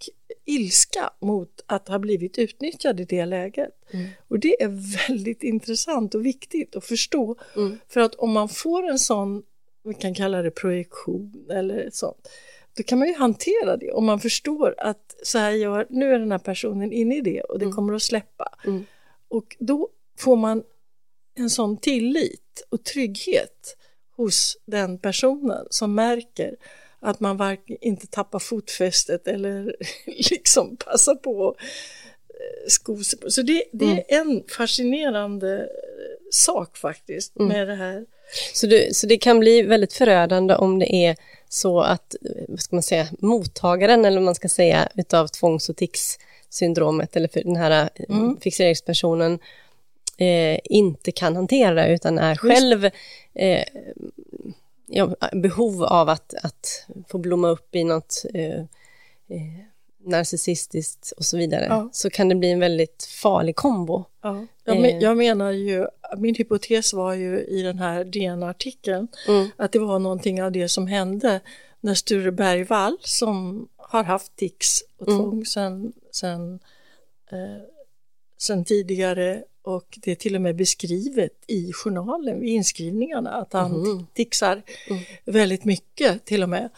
ilska 0.45 1.09
mot 1.19 1.63
att 1.65 1.87
ha 1.87 1.99
blivit 1.99 2.37
utnyttjad 2.37 2.99
i 2.99 3.05
det 3.05 3.25
läget. 3.25 3.71
Mm. 3.91 4.07
Och 4.27 4.39
det 4.39 4.63
är 4.63 5.07
väldigt 5.07 5.43
intressant 5.43 6.15
och 6.15 6.25
viktigt 6.25 6.75
att 6.75 6.85
förstå. 6.85 7.35
Mm. 7.55 7.79
För 7.87 7.99
att 7.99 8.15
om 8.15 8.31
man 8.31 8.49
får 8.49 8.89
en 8.89 8.99
sån, 8.99 9.43
vi 9.83 9.93
kan 9.93 10.13
kalla 10.13 10.41
det 10.41 10.51
projektion 10.51 11.45
eller 11.49 11.89
sånt, 11.93 12.29
då 12.77 12.83
kan 12.83 12.99
man 12.99 13.07
ju 13.07 13.13
hantera 13.13 13.77
det 13.77 13.91
om 13.91 14.05
man 14.05 14.19
förstår 14.19 14.75
att 14.77 15.15
så 15.23 15.37
här 15.37 15.51
gör, 15.51 15.87
nu 15.89 16.13
är 16.13 16.19
den 16.19 16.31
här 16.31 16.39
personen 16.39 16.91
inne 16.93 17.17
i 17.17 17.21
det 17.21 17.41
och 17.41 17.59
det 17.59 17.65
Mm. 17.65 17.75
kommer 17.75 17.93
att 17.93 18.01
släppa. 18.01 18.55
Mm. 18.65 18.85
Och 19.29 19.55
då 19.59 19.89
får 20.19 20.35
man 20.35 20.63
en 21.35 21.49
sån 21.49 21.77
tillit 21.77 22.65
och 22.69 22.83
trygghet 22.83 23.77
hos 24.15 24.57
den 24.65 24.99
personen 24.99 25.67
som 25.69 25.95
märker 25.95 26.55
att 26.99 27.19
man 27.19 27.37
varken, 27.37 27.77
inte 27.81 28.07
tappar 28.07 28.39
fotfästet 28.39 29.27
eller 29.27 29.75
liksom 30.31 30.77
passar 30.77 31.15
på 31.15 31.49
att 31.49 31.55
eh, 32.29 32.67
sko 32.67 33.03
sig 33.03 33.19
på. 33.19 33.31
Så 33.31 33.41
det, 33.41 33.63
det 33.73 33.85
Mm. 33.85 33.97
är 33.97 34.19
en 34.19 34.43
fascinerande 34.57 35.57
eh, 35.59 35.65
sak 36.31 36.77
faktiskt 36.77 37.35
Mm. 37.37 37.47
med 37.47 37.67
det 37.67 37.75
här. 37.75 38.05
Så, 38.53 38.67
det, 38.67 38.95
så 38.95 39.07
det 39.07 39.17
kan 39.17 39.39
bli 39.39 39.61
väldigt 39.61 39.93
förödande 39.93 40.55
om 40.55 40.79
det 40.79 40.95
är 40.95 41.15
så 41.49 41.79
att, 41.81 42.15
vad 42.47 42.59
ska 42.59 42.75
man 42.75 42.83
säga, 42.83 43.07
mottagaren 43.19 44.05
eller 44.05 44.17
vad 44.17 44.25
man 44.25 44.35
ska 44.35 44.49
säga 44.49 44.89
utav 44.95 45.27
tvångs 45.27 45.69
och 45.69 45.75
tics-syndromet 45.77 47.15
eller 47.15 47.27
för 47.27 47.43
den 47.43 47.55
här 47.55 47.89
eh, 47.95 48.05
Mm. 48.15 48.37
fixeringspersonen 48.41 49.39
eh, 50.17 50.59
inte 50.63 51.11
kan 51.11 51.35
hantera 51.35 51.73
det 51.73 51.93
utan 51.93 52.17
är 52.19 52.35
själv 52.35 52.85
eh, 53.33 53.63
ja, 54.87 55.15
behov 55.33 55.83
av 55.83 56.09
att, 56.09 56.33
att 56.43 56.85
få 57.09 57.17
blomma 57.17 57.49
upp 57.49 57.75
i 57.75 57.83
något 57.83 58.23
eh, 58.33 58.59
eh, 59.29 59.57
narcissistiskt 60.03 61.11
och 61.17 61.25
så 61.25 61.37
vidare 61.37 61.65
Ja. 61.69 61.89
så 61.93 62.09
kan 62.09 62.29
det 62.29 62.35
bli 62.35 62.51
en 62.51 62.59
väldigt 62.59 63.03
farlig 63.21 63.55
kombo. 63.55 64.03
Ja. 64.21 64.45
Jag, 64.63 64.81
men, 64.81 64.85
Eh. 64.91 64.97
jag 64.97 65.17
menar 65.17 65.51
ju, 65.51 65.87
min 66.17 66.35
hypotes 66.35 66.93
var 66.93 67.13
ju 67.13 67.39
i 67.39 67.61
den 67.61 67.79
här 67.79 68.03
DN-artikeln 68.03 69.07
Mm. 69.27 69.47
att 69.55 69.71
det 69.71 69.79
var 69.79 69.99
någonting 69.99 70.43
av 70.43 70.51
det 70.51 70.69
som 70.69 70.87
hände 70.87 71.39
när 71.81 71.93
Sture 71.93 72.31
Bergvall 72.31 72.97
som 73.01 73.67
har 73.77 74.03
haft 74.03 74.35
tics 74.35 74.83
och 74.97 75.07
Mm. 75.07 75.19
tvång 75.19 75.45
sen, 75.45 75.93
sen, 76.11 76.59
eh, 77.31 77.63
sen 78.37 78.65
tidigare 78.65 79.43
och 79.61 79.99
det 80.01 80.11
är 80.11 80.15
till 80.15 80.35
och 80.35 80.41
med 80.41 80.55
beskrivet 80.55 81.31
i 81.47 81.73
journalen 81.73 82.39
vid 82.39 82.49
inskrivningarna 82.49 83.31
att 83.31 83.53
han 83.53 83.71
Mhm. 83.71 84.07
tixar 84.13 84.61
Mm. 84.89 85.03
väldigt 85.25 85.65
mycket 85.65 86.25
till 86.25 86.43
och 86.43 86.49
med. 86.49 86.69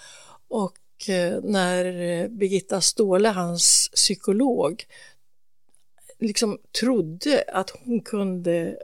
Och 0.47 1.09
eh, 1.09 1.39
när 1.43 2.27
Birgitta 2.27 2.81
Ståhle, 2.81 3.29
hans 3.29 3.89
psykolog, 3.95 4.83
liksom 6.19 6.57
trodde 6.79 7.43
att 7.47 7.69
hon 7.69 7.99
kunde 8.01 8.77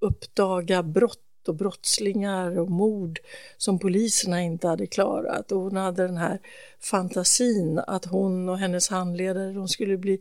uppdaga 0.00 0.82
brott 0.82 1.48
och 1.48 1.54
brottslingar 1.54 2.58
och 2.58 2.70
mord 2.70 3.20
som 3.56 3.78
poliserna 3.78 4.42
inte 4.42 4.68
hade 4.68 4.86
klarat 4.86 5.52
och 5.52 5.60
hon 5.60 5.76
hade 5.76 6.06
den 6.06 6.16
här 6.16 6.38
fantasin 6.80 7.78
att 7.78 8.04
hon 8.04 8.48
och 8.48 8.58
hennes 8.58 8.88
handledare 8.88 9.52
de 9.52 9.68
skulle 9.68 9.96
bli 9.96 10.20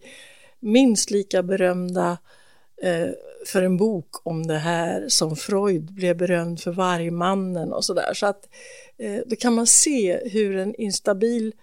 minst 0.60 1.12
lika 1.12 1.44
berömda 1.44 2.18
eh, 2.82 3.10
för 3.46 3.64
en 3.64 3.78
bok 3.78 4.28
om 4.28 4.48
det 4.48 4.58
här 4.58 5.06
som 5.08 5.36
Freud 5.36 5.94
blev 5.94 6.18
berömd 6.18 6.62
för 6.62 6.72
Vargmannen 6.72 7.74
och 7.74 7.86
sådär. 7.86 8.14
Så 8.14 8.26
att 8.26 8.50
eh, 8.98 9.22
då 9.26 9.36
kan 9.36 9.54
man 9.54 9.68
se 9.68 10.30
hur 10.30 10.58
en 10.58 10.76
instabil, 10.76 11.54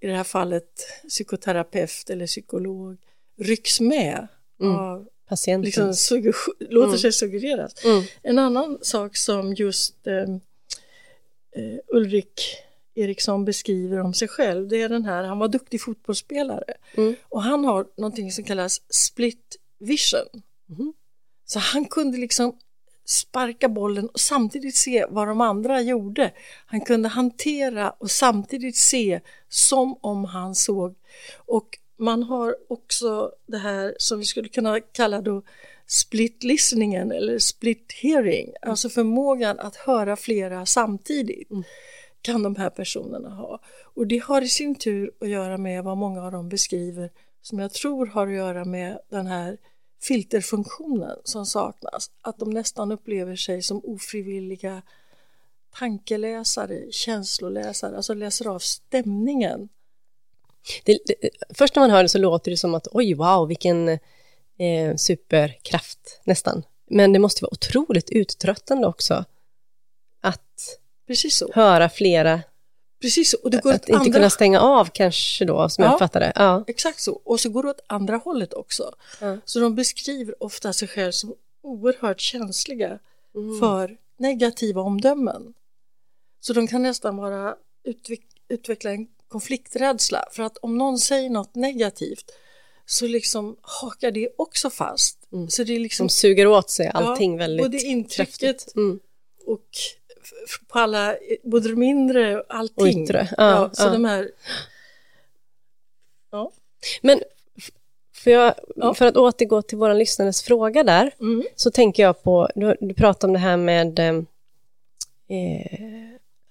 i 0.00 0.06
det 0.06 0.16
här 0.16 0.24
fallet 0.24 0.68
psykoterapeut 1.08 2.10
eller 2.10 2.26
psykolog, 2.26 2.96
rycks 3.38 3.80
med 3.80 4.28
Mm. 4.60 4.76
av 4.76 5.08
Patienten. 5.28 5.64
liksom, 5.64 5.92
suggestion- 5.94 6.54
låter 6.60 6.88
Mm. 6.88 6.98
sig 6.98 7.12
suggereras. 7.12 7.84
Mm. 7.84 8.02
En 8.22 8.38
annan 8.38 8.78
sak 8.82 9.16
som 9.16 9.54
just 9.54 10.06
eh, 10.06 10.14
eh, 11.56 11.78
Ulrik 11.92 12.40
Eriksson 12.94 13.44
beskriver 13.44 14.00
om 14.00 14.14
sig 14.14 14.28
själv, 14.28 14.68
det 14.68 14.82
är 14.82 14.88
den 14.88 15.04
här, 15.04 15.22
han 15.24 15.38
var 15.38 15.48
duktig 15.48 15.80
fotbollsspelare 15.80 16.74
Mm. 16.94 17.14
och 17.28 17.42
han 17.42 17.64
har 17.64 17.86
någonting 17.96 18.32
som 18.32 18.44
kallas 18.44 18.80
split 18.94 19.56
vision. 19.78 20.42
Mhm. 20.66 20.92
Så 21.46 21.58
han 21.58 21.84
kunde 21.84 22.18
liksom 22.18 22.58
sparka 23.06 23.68
bollen 23.68 24.08
och 24.08 24.20
samtidigt 24.20 24.76
se 24.76 25.06
vad 25.08 25.28
de 25.28 25.40
andra 25.40 25.80
gjorde. 25.80 26.32
Han 26.66 26.80
kunde 26.80 27.08
hantera 27.08 27.90
och 27.90 28.10
samtidigt 28.10 28.76
se 28.76 29.20
som 29.48 29.98
om 30.00 30.24
han 30.24 30.54
såg. 30.54 30.94
Och 31.36 31.78
man 31.96 32.22
har 32.22 32.56
också 32.68 33.32
det 33.46 33.58
här 33.58 33.94
som 33.98 34.18
vi 34.18 34.24
skulle 34.24 34.48
kunna 34.48 34.80
kalla 34.80 35.20
då 35.20 35.42
split 35.86 36.44
listeningen 36.44 37.12
eller 37.12 37.38
split 37.38 37.92
hearing, 38.02 38.44
mm. 38.44 38.70
alltså 38.70 38.88
förmågan 38.88 39.58
att 39.58 39.76
höra 39.76 40.16
flera 40.16 40.66
samtidigt 40.66 41.50
mm. 41.50 41.64
kan 42.22 42.42
de 42.42 42.56
här 42.56 42.70
personerna 42.70 43.28
ha. 43.28 43.60
Och 43.94 44.06
det 44.06 44.18
har 44.18 44.42
i 44.42 44.48
sin 44.48 44.74
tur 44.74 45.10
att 45.20 45.28
göra 45.28 45.58
med 45.58 45.84
vad 45.84 45.96
många 45.96 46.22
av 46.22 46.32
dem 46.32 46.48
beskriver 46.48 47.10
som 47.42 47.58
jag 47.58 47.72
tror 47.72 48.06
har 48.06 48.26
att 48.26 48.32
göra 48.32 48.64
med 48.64 48.98
den 49.10 49.26
här 49.26 49.58
filterfunktionen 50.02 51.16
som 51.24 51.46
saknas. 51.46 52.10
Att 52.22 52.38
de 52.38 52.50
nästan 52.50 52.92
upplever 52.92 53.36
sig 53.36 53.62
som 53.62 53.80
ofrivilliga 53.84 54.82
tankeläsare, 55.78 56.92
känsloläsare, 56.92 57.96
alltså 57.96 58.14
läser 58.14 58.46
av 58.46 58.58
stämningen. 58.58 59.68
Det, 60.84 60.98
det, 61.06 61.30
först 61.54 61.76
när 61.76 61.82
man 61.82 61.90
hör 61.90 62.02
det 62.02 62.08
så 62.08 62.18
låter 62.18 62.50
det 62.50 62.56
som 62.56 62.74
att 62.74 62.88
oj, 62.92 63.14
wow, 63.14 63.48
vilken 63.48 63.88
eh, 63.88 64.96
superkraft 64.96 66.20
nästan. 66.24 66.62
Men 66.90 67.12
det 67.12 67.18
måste 67.18 67.44
vara 67.44 67.52
otroligt 67.52 68.10
uttröttande 68.10 68.86
också 68.86 69.24
att 70.20 70.78
Precis 71.06 71.36
så. 71.36 71.50
höra 71.54 71.88
flera 71.88 72.42
Precis, 73.00 73.34
och 73.34 73.50
det 73.50 73.62
går 73.62 73.72
att 73.72 73.88
inte 73.88 73.98
andra... 73.98 74.12
kunna 74.12 74.30
stänga 74.30 74.60
av 74.60 74.90
kanske 74.92 75.44
då, 75.44 75.68
som 75.68 75.84
ja, 75.84 75.90
jag 75.90 75.98
fattar 75.98 76.20
det. 76.20 76.32
Ja. 76.34 76.64
Exakt 76.66 77.00
så, 77.00 77.20
och 77.24 77.40
så 77.40 77.48
går 77.48 77.62
det 77.62 77.68
åt 77.68 77.80
andra 77.86 78.16
hållet 78.16 78.54
också. 78.54 78.94
Ja. 79.20 79.36
Så 79.44 79.60
de 79.60 79.74
beskriver 79.74 80.42
ofta 80.42 80.72
sig 80.72 80.88
själva 80.88 81.12
som 81.12 81.34
oerhört 81.62 82.20
känsliga 82.20 82.98
mm. 83.34 83.60
för 83.60 83.96
negativa 84.16 84.80
omdömen. 84.80 85.54
Så 86.40 86.52
de 86.52 86.66
kan 86.66 86.82
nästan 86.82 87.16
vara 87.16 87.54
utveck 87.84 88.20
utveckla 88.48 88.90
en 88.90 89.06
konflikträdsla 89.34 90.24
för 90.30 90.42
att 90.42 90.56
om 90.56 90.78
någon 90.78 90.98
säger 90.98 91.30
något 91.30 91.54
negativt 91.54 92.32
så 92.86 93.06
liksom 93.06 93.56
hakar 93.62 94.10
det 94.10 94.28
också 94.38 94.70
fast. 94.70 95.18
Mm. 95.32 95.50
Så 95.50 95.64
det 95.64 95.74
är 95.74 95.78
liksom, 95.78 96.06
de 96.06 96.12
suger 96.12 96.46
åt 96.46 96.70
sig 96.70 96.90
allting 96.94 97.32
ja, 97.32 97.38
väldigt 97.38 97.66
Både 97.66 97.78
intrycket 97.78 98.76
mm. 98.76 99.00
och 99.46 99.68
på 100.68 100.78
alla, 100.78 101.16
både 101.42 101.68
de 101.68 101.74
mindre 101.74 102.40
och 102.40 102.44
allting. 102.48 102.82
Och 102.82 102.88
yttre. 102.88 103.28
Ja, 103.36 103.50
ja, 103.50 103.70
så 103.72 103.90
de 103.90 104.04
här... 104.04 104.30
Ja. 106.30 106.52
Men 107.02 107.22
för, 108.16 108.30
jag, 108.30 108.54
ja. 108.76 108.94
för 108.94 109.06
att 109.06 109.16
återgå 109.16 109.62
till 109.62 109.78
våra 109.78 109.94
lyssnares 109.94 110.42
fråga 110.42 110.82
där, 110.82 111.14
mm. 111.20 111.44
så 111.56 111.70
tänker 111.70 112.02
jag 112.02 112.22
på, 112.22 112.48
du, 112.54 112.76
du 112.80 112.94
pratade 112.94 113.30
om 113.30 113.32
det 113.32 113.38
här 113.38 113.56
med 113.56 113.98
eh, 113.98 114.16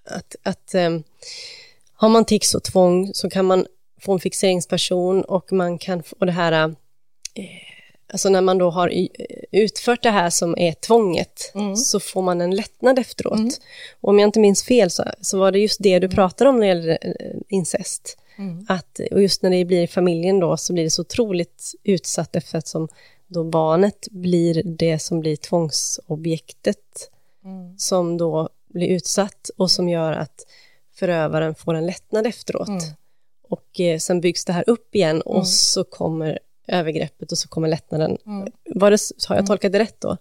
att, 0.04 0.36
att 0.42 0.74
eh, 0.74 0.90
har 2.04 2.08
man 2.10 2.24
tics 2.24 2.54
och 2.54 2.62
tvång 2.62 3.10
så 3.14 3.30
kan 3.30 3.44
man 3.44 3.66
få 4.00 4.12
en 4.12 4.20
fixeringsperson 4.20 5.22
och 5.22 5.52
man 5.52 5.78
kan 5.78 6.02
få 6.02 6.24
det 6.24 6.32
här 6.32 6.52
eh, 7.34 7.44
alltså 8.12 8.28
när 8.28 8.40
man 8.40 8.58
då 8.58 8.70
har 8.70 8.92
utfört 9.52 10.02
det 10.02 10.10
här 10.10 10.30
som 10.30 10.58
är 10.58 10.72
tvånget, 10.72 11.52
mm. 11.54 11.76
så 11.76 12.00
får 12.00 12.22
man 12.22 12.40
en 12.40 12.56
lättnad 12.56 12.98
efteråt. 12.98 13.38
Mm. 13.38 13.50
Och 14.00 14.08
om 14.08 14.18
jag 14.18 14.28
inte 14.28 14.40
minns 14.40 14.64
fel 14.64 14.90
så, 14.90 15.04
så 15.20 15.38
var 15.38 15.52
det 15.52 15.58
just 15.58 15.82
det 15.82 15.98
du 15.98 16.08
pratade 16.08 16.50
om 16.50 16.60
när 16.60 16.66
det 16.66 16.68
gäller 16.68 16.98
eh, 17.00 17.40
incest. 17.48 18.18
Mm. 18.38 18.66
Att, 18.68 19.00
och 19.10 19.22
just 19.22 19.42
när 19.42 19.50
det 19.50 19.64
blir 19.64 19.82
i 19.82 19.86
familjen 19.86 20.40
då 20.40 20.56
så 20.56 20.72
blir 20.72 20.84
det 20.84 20.90
så 20.90 21.02
otroligt 21.02 21.72
utsatt 21.82 22.36
eftersom 22.36 22.88
då 23.26 23.44
barnet 23.44 24.08
blir 24.10 24.62
det 24.64 24.98
som 24.98 25.20
blir 25.20 25.36
tvångsobjektet 25.36 27.10
mm. 27.44 27.78
som 27.78 28.16
då 28.16 28.48
blir 28.68 28.88
utsatt 28.88 29.50
och 29.56 29.70
som 29.70 29.88
gör 29.88 30.12
att 30.12 30.46
förövaren 31.04 31.54
får 31.54 31.74
en 31.74 31.86
lättnad 31.86 32.26
efteråt. 32.26 32.68
Mm. 32.68 32.80
Och 33.42 33.80
eh, 33.80 33.98
sen 33.98 34.20
byggs 34.20 34.44
det 34.44 34.52
här 34.52 34.64
upp 34.66 34.94
igen 34.94 35.20
och 35.22 35.34
mm. 35.34 35.44
så 35.44 35.84
kommer 35.84 36.38
övergreppet 36.68 37.32
och 37.32 37.38
så 37.38 37.48
kommer 37.48 37.68
lättnaden. 37.68 38.18
Mm. 38.26 38.52
Var 38.64 38.90
det, 38.90 38.98
har 39.28 39.36
jag 39.36 39.40
mm. 39.40 39.46
tolkat 39.46 39.72
det 39.72 39.78
rätt 39.78 40.00
då? 40.00 40.16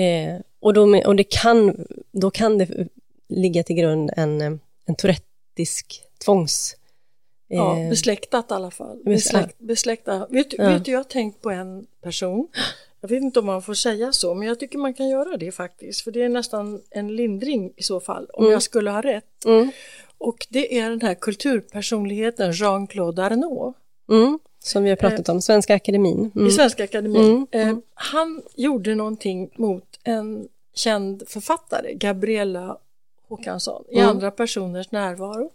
Eh, 0.00 0.40
och 0.60 0.74
då, 0.74 1.02
och 1.06 1.16
det 1.16 1.24
kan, 1.24 1.86
då 2.12 2.30
kan 2.30 2.58
det 2.58 2.88
ligga 3.28 3.62
till 3.62 3.76
grund 3.76 4.10
en, 4.16 4.60
en 4.86 4.94
tourettisk 4.98 6.02
tvångs... 6.24 6.76
Eh, 7.50 7.58
ja, 7.58 7.88
besläktat 7.90 8.50
i 8.50 8.54
alla 8.54 8.70
fall. 8.70 8.98
Besläkt, 9.04 9.58
besläktat. 9.58 10.30
Vet, 10.30 10.52
ja. 10.52 10.68
vet 10.68 10.84
du, 10.84 10.90
jag 10.90 10.98
har 10.98 11.04
tänkt 11.04 11.42
på 11.42 11.50
en 11.50 11.86
person, 12.02 12.48
jag 13.02 13.08
vet 13.08 13.22
inte 13.22 13.40
om 13.40 13.46
man 13.46 13.62
får 13.62 13.74
säga 13.74 14.12
så, 14.12 14.34
men 14.34 14.48
jag 14.48 14.60
tycker 14.60 14.78
man 14.78 14.94
kan 14.94 15.08
göra 15.08 15.36
det 15.36 15.52
faktiskt, 15.52 16.00
för 16.00 16.10
det 16.10 16.22
är 16.22 16.28
nästan 16.28 16.82
en 16.90 17.16
lindring 17.16 17.72
i 17.76 17.82
så 17.82 18.00
fall, 18.00 18.26
om 18.32 18.44
mm. 18.44 18.52
jag 18.52 18.62
skulle 18.62 18.90
ha 18.90 19.00
rätt. 19.00 19.44
Mm. 19.44 19.70
Och 20.18 20.46
det 20.50 20.78
är 20.78 20.90
den 20.90 21.00
här 21.00 21.14
kulturpersonligheten 21.14 22.52
Jean-Claude 22.52 23.24
Arnault. 23.24 23.76
Mm. 24.10 24.38
Som 24.64 24.84
vi 24.84 24.90
har 24.90 24.96
pratat 24.96 25.28
om, 25.28 25.40
Svenska 25.40 25.74
Akademin. 25.74 26.30
Mm. 26.34 26.46
I 26.48 26.50
Svenska 26.50 26.84
Akademin. 26.84 27.22
Mm. 27.22 27.46
Eh, 27.50 27.68
mm. 27.68 27.82
han 27.94 28.42
gjorde 28.54 28.94
någonting 28.94 29.50
mot 29.56 29.84
en 30.04 30.48
känd 30.74 31.22
författare, 31.28 31.94
Gabriella 31.94 32.78
Håkansson, 33.28 33.84
i 33.90 34.00
andra 34.00 34.30
personers 34.30 34.90
närvaro. 34.90 35.50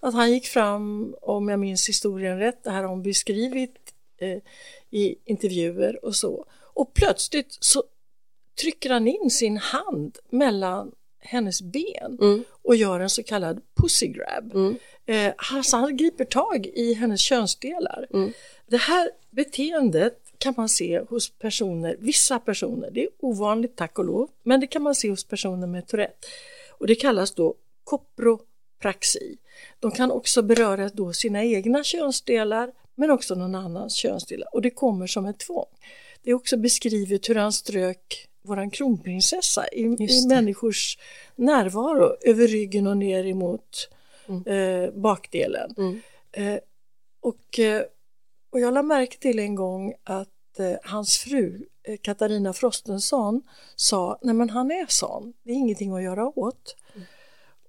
Att 0.00 0.14
han 0.14 0.32
gick 0.32 0.46
fram, 0.46 1.14
om 1.22 1.48
jag 1.48 1.58
minns 1.58 1.88
historien 1.88 2.38
rätt, 2.38 2.64
det 2.64 2.70
här 2.70 2.82
har 2.82 2.88
hon 2.88 3.02
beskrivit 3.02 3.76
eh, 4.18 4.38
i 4.90 5.14
intervjuer 5.24 6.04
och 6.04 6.16
så. 6.16 6.46
Och 6.74 6.94
plötsligt 6.94 7.56
så 7.60 7.82
trycker 8.60 8.90
han 8.90 9.08
in 9.08 9.30
sin 9.30 9.56
hand 9.56 10.18
mellan 10.30 10.92
hennes 11.20 11.62
ben 11.62 12.18
mm. 12.20 12.44
och 12.62 12.76
gör 12.76 13.00
en 13.00 13.10
så 13.10 13.22
kallad 13.22 13.60
pussy 13.74 14.06
grab. 14.06 14.54
Mm. 14.54 14.76
Eh, 15.06 15.34
alltså 15.52 15.76
han 15.76 15.96
griper 15.96 16.24
tag 16.24 16.66
i 16.66 16.94
hennes 16.94 17.20
könsdelar. 17.20 18.06
Mm. 18.14 18.32
Det 18.66 18.76
här 18.76 19.10
beteendet 19.30 20.16
kan 20.38 20.54
man 20.56 20.68
se 20.68 21.00
hos 21.00 21.30
personer, 21.30 21.96
vissa 21.98 22.38
personer, 22.38 22.90
det 22.90 23.02
är 23.02 23.08
ovanligt 23.18 23.76
tack 23.76 23.98
och 23.98 24.04
lov, 24.04 24.28
men 24.42 24.60
det 24.60 24.66
kan 24.66 24.82
man 24.82 24.94
se 24.94 25.10
hos 25.10 25.24
personer 25.24 25.66
med 25.66 25.86
Tourette. 25.86 26.28
Och 26.70 26.86
det 26.86 26.94
kallas 26.94 27.34
då 27.34 27.54
kopropraxi. 27.84 29.38
De 29.80 29.90
kan 29.90 30.10
också 30.10 30.42
beröra 30.42 30.88
då 30.88 31.12
sina 31.12 31.44
egna 31.44 31.84
könsdelar 31.84 32.72
men 32.94 33.10
också 33.10 33.34
någon 33.34 33.54
annans 33.54 33.94
könsdelar 33.94 34.54
och 34.54 34.62
det 34.62 34.70
kommer 34.70 35.06
som 35.06 35.26
ett 35.26 35.38
tvång. 35.38 35.66
Det 36.22 36.30
är 36.30 36.34
också 36.34 36.56
beskrivet 36.56 37.28
hur 37.28 37.34
han 37.34 37.52
strök 37.52 38.26
våran 38.42 38.70
kronprinsessa 38.70 39.68
i, 39.68 39.82
i 39.82 40.26
människors 40.28 40.98
närvaro 41.36 42.16
över 42.20 42.48
ryggen 42.48 42.86
och 42.86 42.96
ner 42.96 43.26
emot 43.26 43.88
mm. 44.28 44.46
eh, 44.46 44.90
bakdelen. 44.90 45.74
Mm. 45.76 46.00
Eh, 46.32 46.60
och, 47.20 47.58
eh, 47.58 47.82
och 48.50 48.60
jag 48.60 48.74
lade 48.74 48.88
märke 48.88 49.18
till 49.18 49.38
en 49.38 49.54
gång 49.54 49.94
att 50.04 50.58
eh, 50.58 50.76
hans 50.82 51.18
fru 51.18 51.66
eh, 51.82 51.96
Katarina 52.02 52.52
Frostenson 52.52 53.42
sa, 53.76 54.18
nej 54.22 54.34
men 54.34 54.50
han 54.50 54.70
är 54.70 54.86
sån, 54.88 55.32
det 55.42 55.50
är 55.50 55.56
ingenting 55.56 55.92
att 55.92 56.02
göra 56.02 56.38
åt. 56.38 56.76
Mm. 56.94 57.06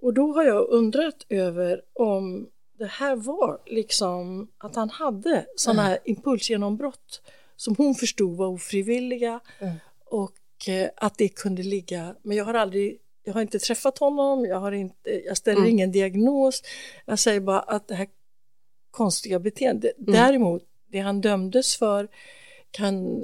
Och 0.01 0.13
då 0.13 0.33
har 0.33 0.43
jag 0.43 0.69
undrat 0.69 1.25
över 1.29 1.81
om 1.93 2.47
det 2.77 2.85
här 2.85 3.15
var 3.15 3.61
liksom 3.65 4.47
att 4.57 4.75
han 4.75 4.89
hade 4.89 5.45
sådana 5.55 5.81
här 5.81 5.99
impulsgenombrott 6.05 7.21
som 7.61 7.75
hon 7.75 7.95
förstod 7.95 8.37
var 8.37 8.47
ofrivilliga 8.47 9.39
mm. 9.59 9.73
och 10.05 10.67
eh, 10.67 10.89
att 10.97 11.17
det 11.17 11.27
kunde 11.27 11.63
ligga, 11.63 12.15
men 12.21 12.37
jag 12.37 12.45
har 12.45 12.53
aldrig 12.53 12.97
jag 13.23 13.33
har 13.33 13.41
inte 13.41 13.59
träffat 13.59 13.97
honom, 13.97 14.45
jag, 14.45 14.59
har 14.59 14.71
inte, 14.71 15.09
jag 15.25 15.37
ställer 15.37 15.57
mm. 15.57 15.69
ingen 15.69 15.91
diagnos. 15.91 16.61
Jag 17.05 17.19
säger 17.19 17.39
bara 17.39 17.59
att 17.59 17.87
det 17.87 17.95
här 17.95 18.07
konstiga 18.91 19.39
beteendet, 19.39 19.97
mm. 19.99 20.13
däremot 20.13 20.63
det 20.87 20.99
han 20.99 21.21
dömdes 21.21 21.75
för 21.75 22.07
kan, 22.71 23.21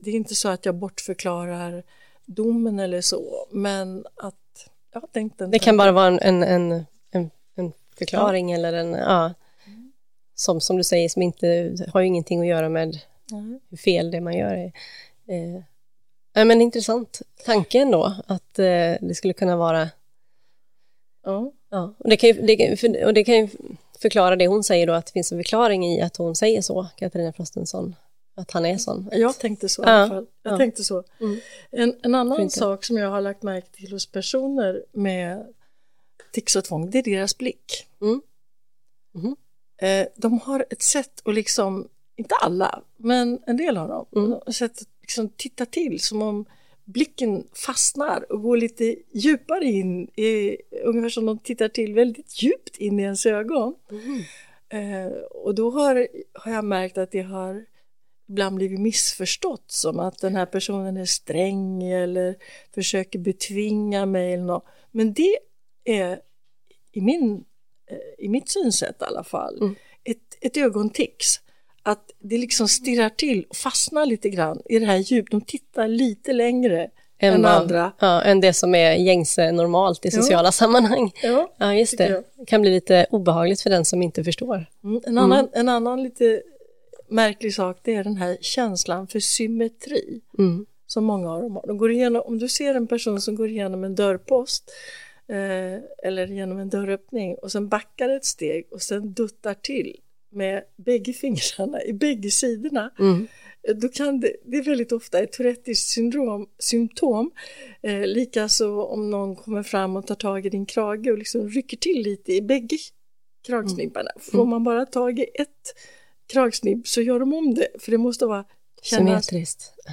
det 0.00 0.10
är 0.10 0.14
inte 0.14 0.34
så 0.34 0.48
att 0.48 0.66
jag 0.66 0.74
bortförklarar 0.74 1.82
domen 2.24 2.78
eller 2.78 3.00
så, 3.00 3.46
men 3.50 4.06
att 4.16 4.68
jag 4.92 5.12
tänkte 5.12 5.46
Det 5.46 5.58
kan 5.58 5.76
bara 5.76 5.92
vara 5.92 6.06
en, 6.06 6.42
en, 6.42 6.84
en, 7.10 7.30
en 7.54 7.72
förklaring 7.98 8.50
ja. 8.50 8.56
eller 8.56 8.72
en, 8.72 8.92
ja, 8.92 9.34
som, 10.34 10.60
som 10.60 10.76
du 10.76 10.84
säger, 10.84 11.08
som 11.08 11.22
inte 11.22 11.76
har 11.92 12.00
ju 12.00 12.06
ingenting 12.06 12.40
att 12.40 12.46
göra 12.46 12.68
med 12.68 13.00
mm. 13.32 13.60
hur 13.70 13.76
fel 13.76 14.10
det 14.10 14.20
man 14.20 14.36
gör 14.36 14.54
är. 14.54 14.72
Eh, 15.28 15.62
Ja, 16.36 16.44
men 16.44 16.62
intressant 16.62 17.22
tanke 17.44 17.78
ändå, 17.78 18.14
att 18.26 18.58
eh, 18.58 18.94
det 19.00 19.14
skulle 19.16 19.32
kunna 19.32 19.56
vara... 19.56 19.88
Ja. 21.24 21.52
ja. 21.70 21.94
Och, 21.98 22.10
det 22.10 22.16
kan 22.16 22.30
ju, 22.30 22.42
det, 22.42 22.80
för, 22.80 23.04
och 23.04 23.14
det 23.14 23.24
kan 23.24 23.34
ju 23.34 23.48
förklara 23.98 24.36
det 24.36 24.46
hon 24.46 24.64
säger 24.64 24.86
då, 24.86 24.92
att 24.92 25.06
det 25.06 25.12
finns 25.12 25.32
en 25.32 25.38
förklaring 25.38 25.86
i 25.86 26.00
att 26.02 26.16
hon 26.16 26.36
säger 26.36 26.62
så, 26.62 26.86
Katarina 26.96 27.32
Frostenson, 27.32 27.94
att 28.34 28.50
han 28.50 28.66
är 28.66 28.78
sån. 28.78 29.08
Jag 29.12 29.38
tänkte 29.38 29.68
så 29.68 29.82
i 29.82 29.86
alla 29.86 30.08
fall. 30.08 30.26
Jag 30.42 30.52
ja. 30.52 30.56
tänkte 30.56 30.84
så. 30.84 31.04
Mm. 31.20 31.40
En, 31.70 31.94
en 32.02 32.14
annan 32.14 32.50
sak 32.50 32.84
som 32.84 32.96
jag 32.96 33.10
har 33.10 33.20
lagt 33.20 33.42
märke 33.42 33.68
till 33.70 33.92
hos 33.92 34.06
personer 34.06 34.84
med 34.92 35.46
tics 36.32 36.56
och 36.56 36.64
tvång, 36.64 36.90
det 36.90 36.98
är 36.98 37.02
deras 37.02 37.38
blick. 37.38 37.86
Mm. 38.00 38.22
Mm. 39.14 39.36
Eh, 39.82 40.08
de 40.16 40.40
har 40.40 40.66
ett 40.70 40.82
sätt 40.82 41.22
att 41.24 41.34
liksom, 41.34 41.88
inte 42.16 42.34
alla, 42.34 42.82
men 42.96 43.38
en 43.46 43.56
del 43.56 43.76
av 43.76 43.88
dem, 43.88 44.06
mm. 44.16 44.38
ett 44.46 44.54
sätt 44.54 44.82
liksom 45.00 45.28
titta 45.28 45.66
till 45.66 46.00
som 46.00 46.22
om 46.22 46.44
blicken 46.84 47.46
fastnar 47.52 48.32
och 48.32 48.42
går 48.42 48.56
lite 48.56 48.96
djupare 49.12 49.64
in, 49.64 50.08
i, 50.08 50.56
ungefär 50.84 51.08
som 51.08 51.26
de 51.26 51.38
tittar 51.38 51.68
till 51.68 51.94
väldigt 51.94 52.42
djupt 52.42 52.76
in 52.76 53.00
i 53.00 53.02
ens 53.02 53.26
ögon. 53.26 53.74
Mm. 53.90 54.22
Eh, 54.68 55.12
och 55.18 55.54
då 55.54 55.70
har, 55.70 56.08
har 56.32 56.52
jag 56.52 56.64
märkt 56.64 56.98
att 56.98 57.10
det 57.10 57.22
har 57.22 57.64
ibland 58.28 58.56
blivit 58.56 58.80
missförstått 58.80 59.70
som 59.70 60.00
att 60.00 60.18
den 60.18 60.36
här 60.36 60.46
personen 60.46 60.96
är 60.96 61.04
sträng 61.04 61.82
eller 61.82 62.36
försöker 62.74 63.18
betvinga 63.18 64.06
mig 64.06 64.32
eller 64.32 64.44
något. 64.44 64.66
Men 64.90 65.12
det 65.12 65.38
är 65.84 66.20
i, 66.92 67.00
min, 67.00 67.44
eh, 67.90 68.24
i 68.24 68.28
mitt 68.28 68.48
synsätt 68.48 68.96
i 69.02 69.04
alla 69.04 69.24
fall 69.24 69.58
mm. 69.60 69.74
ett, 70.04 70.38
ett 70.40 70.56
ögontics. 70.56 71.40
Att 71.86 72.10
det 72.18 72.38
liksom 72.38 72.68
stirrar 72.68 73.08
till 73.08 73.46
och 73.48 73.56
fastnar 73.56 74.06
lite 74.06 74.28
grann 74.28 74.62
i 74.64 74.78
det 74.78 74.86
här 74.86 74.96
djup. 74.96 75.30
De 75.30 75.40
tittar 75.40 75.88
lite 75.88 76.32
längre 76.32 76.90
än, 77.18 77.34
än 77.34 77.44
andra. 77.44 77.92
Ja, 77.98 78.22
än 78.22 78.40
det 78.40 78.52
som 78.52 78.74
är 78.74 78.92
gängse 78.92 79.52
normalt 79.52 80.06
i 80.06 80.10
sociala 80.10 80.48
ja. 80.48 80.52
sammanhang. 80.52 81.12
Ja, 81.22 81.52
ja 81.58 81.74
just 81.74 81.98
det. 81.98 82.24
Det 82.34 82.46
kan 82.46 82.60
bli 82.60 82.70
lite 82.70 83.06
obehagligt 83.10 83.60
för 83.60 83.70
den 83.70 83.84
som 83.84 84.02
inte 84.02 84.24
förstår. 84.24 84.66
Mm, 84.84 85.02
en, 85.06 85.18
annan, 85.18 85.38
mm. 85.38 85.50
en 85.52 85.68
annan 85.68 86.02
lite 86.02 86.42
märklig 87.08 87.54
sak 87.54 87.78
det 87.82 87.94
är 87.94 88.04
den 88.04 88.16
här 88.16 88.36
känslan 88.40 89.06
för 89.06 89.20
symmetri 89.20 90.20
mm. 90.38 90.66
som 90.86 91.04
många 91.04 91.32
av 91.32 91.42
dem 91.42 91.56
har. 91.56 91.66
De 91.66 91.78
går 91.78 91.92
igenom, 91.92 92.22
om 92.26 92.38
du 92.38 92.48
ser 92.48 92.74
en 92.74 92.86
person 92.86 93.20
som 93.20 93.36
går 93.36 93.48
igenom 93.48 93.84
en 93.84 93.94
dörrpost 93.94 94.70
eh, 95.28 96.08
eller 96.08 96.26
genom 96.26 96.58
en 96.58 96.68
dörröppning 96.68 97.34
och 97.34 97.52
sen 97.52 97.68
backar 97.68 98.08
ett 98.08 98.24
steg 98.24 98.66
och 98.70 98.82
sen 98.82 99.12
duttar 99.12 99.54
till 99.54 99.96
med 100.36 100.62
bägge 100.76 101.12
fingrarna 101.12 101.82
i 101.82 101.92
bägge 101.92 102.30
sidorna 102.30 102.90
mm. 102.98 103.28
då 103.74 103.88
kan 103.88 104.20
det, 104.20 104.36
det 104.44 104.56
är 104.56 104.62
väldigt 104.62 104.92
ofta 104.92 105.18
ett 105.18 105.32
Tourettes 105.32 105.88
syndrom, 105.88 106.46
symptom. 106.58 107.30
Eh, 107.82 108.06
Likaså 108.06 108.82
om 108.82 109.10
någon 109.10 109.36
kommer 109.36 109.62
fram 109.62 109.96
och 109.96 110.06
tar 110.06 110.14
tag 110.14 110.46
i 110.46 110.50
din 110.50 110.66
krage 110.66 111.10
och 111.10 111.18
liksom 111.18 111.48
rycker 111.48 111.76
till 111.76 112.02
lite 112.02 112.32
i 112.32 112.42
bägge 112.42 112.78
kragsnibbarna. 113.46 114.10
Mm. 114.10 114.22
Får 114.22 114.46
man 114.46 114.64
bara 114.64 114.86
tag 114.86 115.18
i 115.18 115.26
ett 115.34 115.74
kragsnibb 116.32 116.86
så 116.86 117.00
gör 117.00 117.20
de 117.20 117.32
om 117.32 117.54
det 117.54 117.68
för 117.78 117.90
det 117.90 117.98
måste 117.98 118.26
vara 118.26 118.44
kännas, 118.82 119.28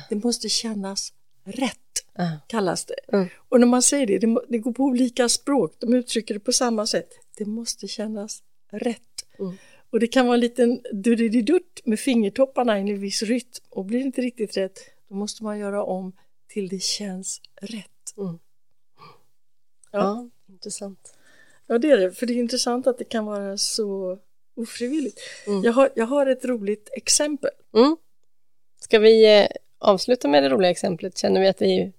det 0.09 0.15
måste 0.23 0.49
kännas 0.49 1.13
rätt 1.45 1.77
uh. 2.19 2.35
kallas 2.47 2.85
det. 2.85 3.17
Uh. 3.17 3.25
Och 3.49 3.59
när 3.59 3.67
man 3.67 3.81
säger 3.81 4.07
det, 4.07 4.19
det, 4.19 4.41
det, 4.49 4.57
går 4.57 4.71
på 4.71 4.83
olika 4.83 5.29
språk, 5.29 5.75
de 5.79 5.93
uttrycker 5.93 6.33
det 6.33 6.39
på 6.39 6.53
samma 6.53 6.87
sätt. 6.87 7.09
Det 7.37 7.45
måste 7.45 7.87
kännas 7.87 8.43
rätt. 8.71 8.99
Uh. 9.41 9.53
Och 9.93 9.99
det 9.99 10.07
kan 10.07 10.25
vara 10.25 10.35
en 10.35 10.39
liten 10.39 10.81
dudididutt 10.91 11.81
med 11.83 11.99
fingertopparna 11.99 12.77
i 12.77 12.81
en 12.81 12.99
viss 12.99 13.23
rytm 13.23 13.63
och 13.69 13.85
blir 13.85 13.99
det 13.99 14.05
inte 14.05 14.21
riktigt 14.21 14.57
rätt 14.57 14.79
då 15.09 15.15
måste 15.15 15.43
man 15.43 15.59
göra 15.59 15.83
om 15.83 16.13
till 16.47 16.69
det 16.69 16.81
känns 16.83 17.41
rätt. 17.61 18.13
Ja. 18.15 18.39
ja, 19.91 20.29
intressant. 20.49 21.17
Ja, 21.67 21.77
det 21.77 21.91
är 21.91 21.97
det, 21.97 22.11
för 22.11 22.25
det 22.25 22.33
är 22.33 22.35
intressant 22.35 22.87
att 22.87 22.97
det 22.97 23.03
kan 23.03 23.25
vara 23.25 23.57
så 23.57 24.19
ofrivilligt. 24.55 25.19
Mm. 25.47 25.63
Jag, 25.63 25.73
har, 25.73 25.89
jag 25.95 26.05
har 26.05 26.25
ett 26.25 26.45
roligt 26.45 26.89
exempel. 26.93 27.51
Mm. 27.73 27.97
Ska 28.79 28.99
vi 28.99 29.39
eh, 29.41 29.47
avsluta 29.77 30.27
med 30.27 30.43
det 30.43 30.49
roliga 30.49 30.71
exemplet? 30.71 31.17
Känner 31.17 31.41
vi 31.41 31.47
att 31.47 31.61
vi... 31.61 31.91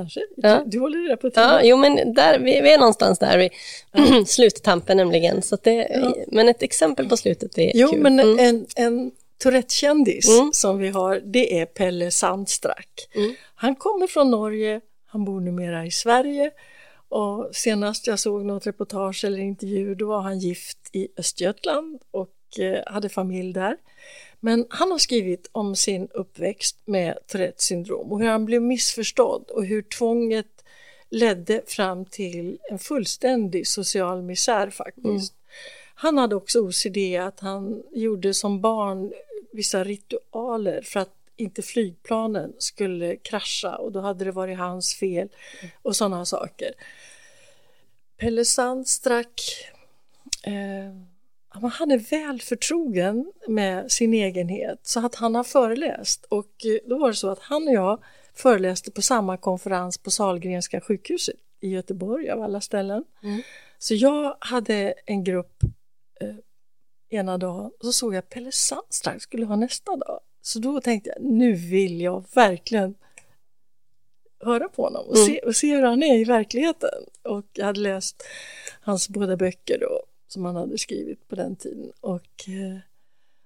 Kanske? 0.00 0.20
Ja. 0.36 0.62
Du 0.66 0.80
håller 0.80 1.08
det 1.08 1.16
på 1.16 1.30
tiden. 1.30 1.48
Ja, 1.48 1.62
jo 1.62 1.76
men 1.76 2.14
där, 2.14 2.38
vi, 2.38 2.60
vi 2.60 2.72
är 2.72 2.78
någonstans 2.78 3.18
där 3.18 3.38
vid 3.38 3.50
ja. 3.92 4.24
sluttampen 4.26 4.96
nämligen. 4.96 5.42
Så 5.42 5.56
det, 5.62 5.88
ja. 5.90 6.14
Men 6.26 6.48
ett 6.48 6.62
exempel 6.62 7.08
på 7.08 7.16
slutet 7.16 7.58
är 7.58 7.72
jo, 7.74 7.88
kul. 7.88 7.96
Jo, 7.96 8.02
men 8.02 8.20
mm. 8.20 8.38
en, 8.38 8.66
en 8.76 9.10
Tourette-kändis 9.42 10.28
mm. 10.28 10.50
som 10.52 10.78
vi 10.78 10.88
har, 10.88 11.20
det 11.24 11.60
är 11.60 11.66
Pelle 11.66 12.10
Sandstrack. 12.10 13.08
Mm. 13.14 13.34
Han 13.54 13.74
kommer 13.74 14.06
från 14.06 14.30
Norge, 14.30 14.80
han 15.06 15.24
bor 15.24 15.40
numera 15.40 15.86
i 15.86 15.90
Sverige 15.90 16.50
och 17.08 17.50
senast 17.52 18.06
jag 18.06 18.18
såg 18.18 18.44
något 18.44 18.66
reportage 18.66 19.24
eller 19.24 19.38
intervju 19.38 19.94
då 19.94 20.06
var 20.08 20.20
han 20.20 20.38
gift 20.38 20.78
i 20.92 21.08
Östergötland 21.16 22.00
och 22.10 22.60
eh, 22.60 22.92
hade 22.92 23.08
familj 23.08 23.52
där. 23.52 23.76
Men 24.40 24.66
han 24.70 24.90
har 24.90 24.98
skrivit 24.98 25.48
om 25.52 25.76
sin 25.76 26.08
uppväxt 26.14 26.76
med 26.84 27.18
Tourettes 27.26 27.64
syndrom 27.64 28.12
och 28.12 28.20
hur 28.20 28.28
han 28.28 28.44
blev 28.44 28.62
missförstådd 28.62 29.50
och 29.50 29.64
hur 29.64 29.82
tvånget 29.82 30.64
ledde 31.10 31.62
fram 31.66 32.04
till 32.04 32.58
en 32.70 32.78
fullständig 32.78 33.66
social 33.66 34.22
misär 34.22 34.70
faktiskt. 34.70 35.04
Mm. 35.06 35.40
Han 35.94 36.18
hade 36.18 36.36
också 36.36 36.60
OCD 36.60 36.96
att 37.20 37.40
han 37.40 37.82
gjorde 37.92 38.34
som 38.34 38.60
barn 38.60 39.12
vissa 39.52 39.84
ritualer 39.84 40.82
för 40.82 41.00
att 41.00 41.14
inte 41.36 41.62
flygplanen 41.62 42.52
skulle 42.58 43.16
krascha 43.16 43.76
och 43.76 43.92
då 43.92 44.00
hade 44.00 44.24
det 44.24 44.32
varit 44.32 44.58
hans 44.58 44.94
fel 44.94 45.28
och 45.82 45.96
sådana 45.96 46.24
saker. 46.24 46.72
Pelle 48.16 48.44
Sandstrack 48.44 49.42
eh, 50.42 51.09
han 51.50 51.90
är 51.90 51.98
väl 51.98 52.40
förtrogen 52.40 53.32
med 53.48 53.92
sin 53.92 54.14
egenhet 54.14 54.78
så 54.82 55.06
att 55.06 55.14
han 55.14 55.34
har 55.34 55.44
föreläst 55.44 56.24
och 56.24 56.64
eh, 56.64 56.88
då 56.88 56.98
var 56.98 57.08
det 57.08 57.14
så 57.14 57.30
att 57.30 57.38
han 57.38 57.68
och 57.68 57.74
jag 57.74 58.02
föreläste 58.34 58.90
på 58.90 59.02
samma 59.02 59.36
konferens 59.36 59.98
på 59.98 60.10
Salgrenska 60.10 60.80
sjukhuset 60.80 61.36
i 61.60 61.68
Göteborg 61.68 62.30
av 62.30 62.42
alla 62.42 62.60
ställen. 62.60 63.04
Mm. 63.22 63.42
Så 63.78 63.94
jag 63.94 64.36
hade 64.40 64.94
en 65.06 65.24
grupp 65.24 65.62
eh, 66.20 66.34
ena 67.10 67.38
dagen 67.38 67.72
och 67.78 67.84
så 67.84 67.92
såg 67.92 68.14
jag 68.14 68.28
Pelle 68.28 68.52
Sandstrack 68.52 69.22
skulle 69.22 69.46
ha 69.46 69.56
nästa 69.56 69.96
dag. 69.96 70.20
Så 70.42 70.58
då 70.58 70.80
tänkte 70.80 71.10
jag 71.10 71.22
nu 71.22 71.52
vill 71.52 72.00
jag 72.00 72.24
verkligen 72.34 72.94
höra 74.40 74.68
på 74.68 74.82
honom 74.82 75.06
och, 75.08 75.16
mm. 75.16 75.28
se, 75.28 75.38
och 75.38 75.56
se 75.56 75.74
hur 75.74 75.82
han 75.82 76.02
är 76.02 76.18
i 76.18 76.24
verkligheten. 76.24 77.04
Och 77.22 77.44
jag 77.52 77.66
hade 77.66 77.80
läst 77.80 78.22
hans 78.80 79.08
båda 79.08 79.36
böcker 79.36 79.78
då, 79.78 80.02
som 80.32 80.44
han 80.44 80.56
hade 80.56 80.78
skrivit 80.78 81.28
på 81.28 81.34
den 81.34 81.56
tiden. 81.56 81.92
Och 82.00 82.48
eh, 82.48 82.78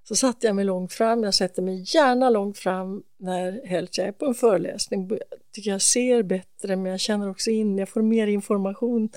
så 0.09 0.17
satte 0.17 0.47
jag 0.47 0.57
mig 0.57 0.65
långt 0.65 0.93
fram, 0.93 1.23
jag 1.23 1.35
sätter 1.35 1.63
mig 1.63 1.85
gärna 1.87 2.31
långt 2.31 2.59
fram 2.59 3.03
när 3.19 3.67
helst 3.67 3.99
jag 3.99 4.07
är 4.07 4.13
på 4.13 4.27
en 4.27 4.35
föreläsning. 4.35 5.09
Jag 5.11 5.19
tycker 5.53 5.71
jag 5.71 5.83
ser 5.83 6.23
bättre 6.23 6.77
men 6.77 6.91
jag 6.91 7.01
känner 7.01 7.31
också 7.31 7.51
in, 7.51 7.79
jag 7.79 7.89
får 7.89 8.03
mer 8.03 8.27
information 8.27 9.09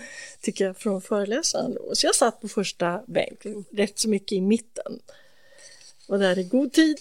tycker 0.41 0.65
jag 0.65 0.77
från 0.77 1.01
föreläsaren. 1.01 1.77
Så 1.93 2.07
jag 2.07 2.15
satt 2.15 2.41
på 2.41 2.47
första 2.47 3.03
bänk, 3.07 3.45
rätt 3.71 3.99
så 3.99 4.09
mycket 4.09 4.31
i 4.31 4.41
mitten. 4.41 4.99
Var 6.07 6.17
där 6.17 6.39
i 6.39 6.43
god 6.43 6.73
tid 6.73 6.97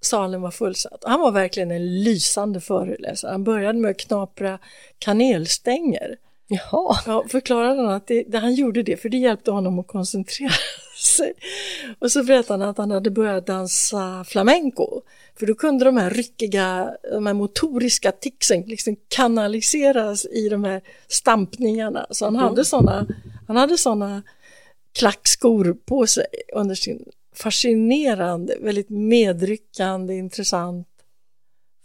salen 0.00 0.40
var 0.40 0.50
fullsatt. 0.50 1.04
Han 1.06 1.20
var 1.20 1.30
verkligen 1.30 1.70
en 1.70 2.02
lysande 2.02 2.60
föreläsare. 2.60 3.30
Han 3.30 3.44
började 3.44 3.78
med 3.78 3.90
att 3.90 3.96
knapra 3.96 4.58
kanelstänger. 4.98 6.16
Jaha. 6.48 6.98
Ja, 7.06 7.24
förklarade 7.28 7.82
han 7.82 7.90
att 7.90 8.06
det, 8.06 8.22
det, 8.22 8.38
han 8.38 8.54
gjorde 8.54 8.82
det 8.82 8.96
för 8.96 9.08
det 9.08 9.16
hjälpte 9.16 9.50
honom 9.50 9.78
att 9.78 9.86
koncentrera 9.86 10.52
sig. 10.96 11.32
Och 11.98 12.12
så 12.12 12.24
berättade 12.24 12.62
han 12.62 12.70
att 12.70 12.78
han 12.78 12.90
hade 12.90 13.10
börjat 13.10 13.46
dansa 13.46 14.24
flamenco. 14.24 15.00
För 15.38 15.46
då 15.46 15.54
kunde 15.54 15.84
de 15.84 15.96
här 15.96 16.10
ryckiga, 16.10 16.96
de 17.12 17.26
här 17.26 17.34
motoriska 17.34 18.12
ticsen 18.12 18.62
liksom 18.62 18.96
kanaliseras 19.08 20.26
i 20.26 20.48
de 20.48 20.64
här 20.64 20.82
stampningarna. 21.08 22.06
Så 22.10 22.24
han 22.24 22.34
mm. 22.34 22.48
hade 22.48 22.64
sådana, 22.64 23.06
han 23.46 23.56
hade 23.56 23.78
sådana 23.78 24.22
klackskor 24.98 25.76
på 25.84 26.06
sig 26.06 26.26
under 26.52 26.74
sin 26.74 27.04
fascinerande, 27.34 28.56
väldigt 28.60 28.90
medryckande, 28.90 30.14
intressant 30.14 30.88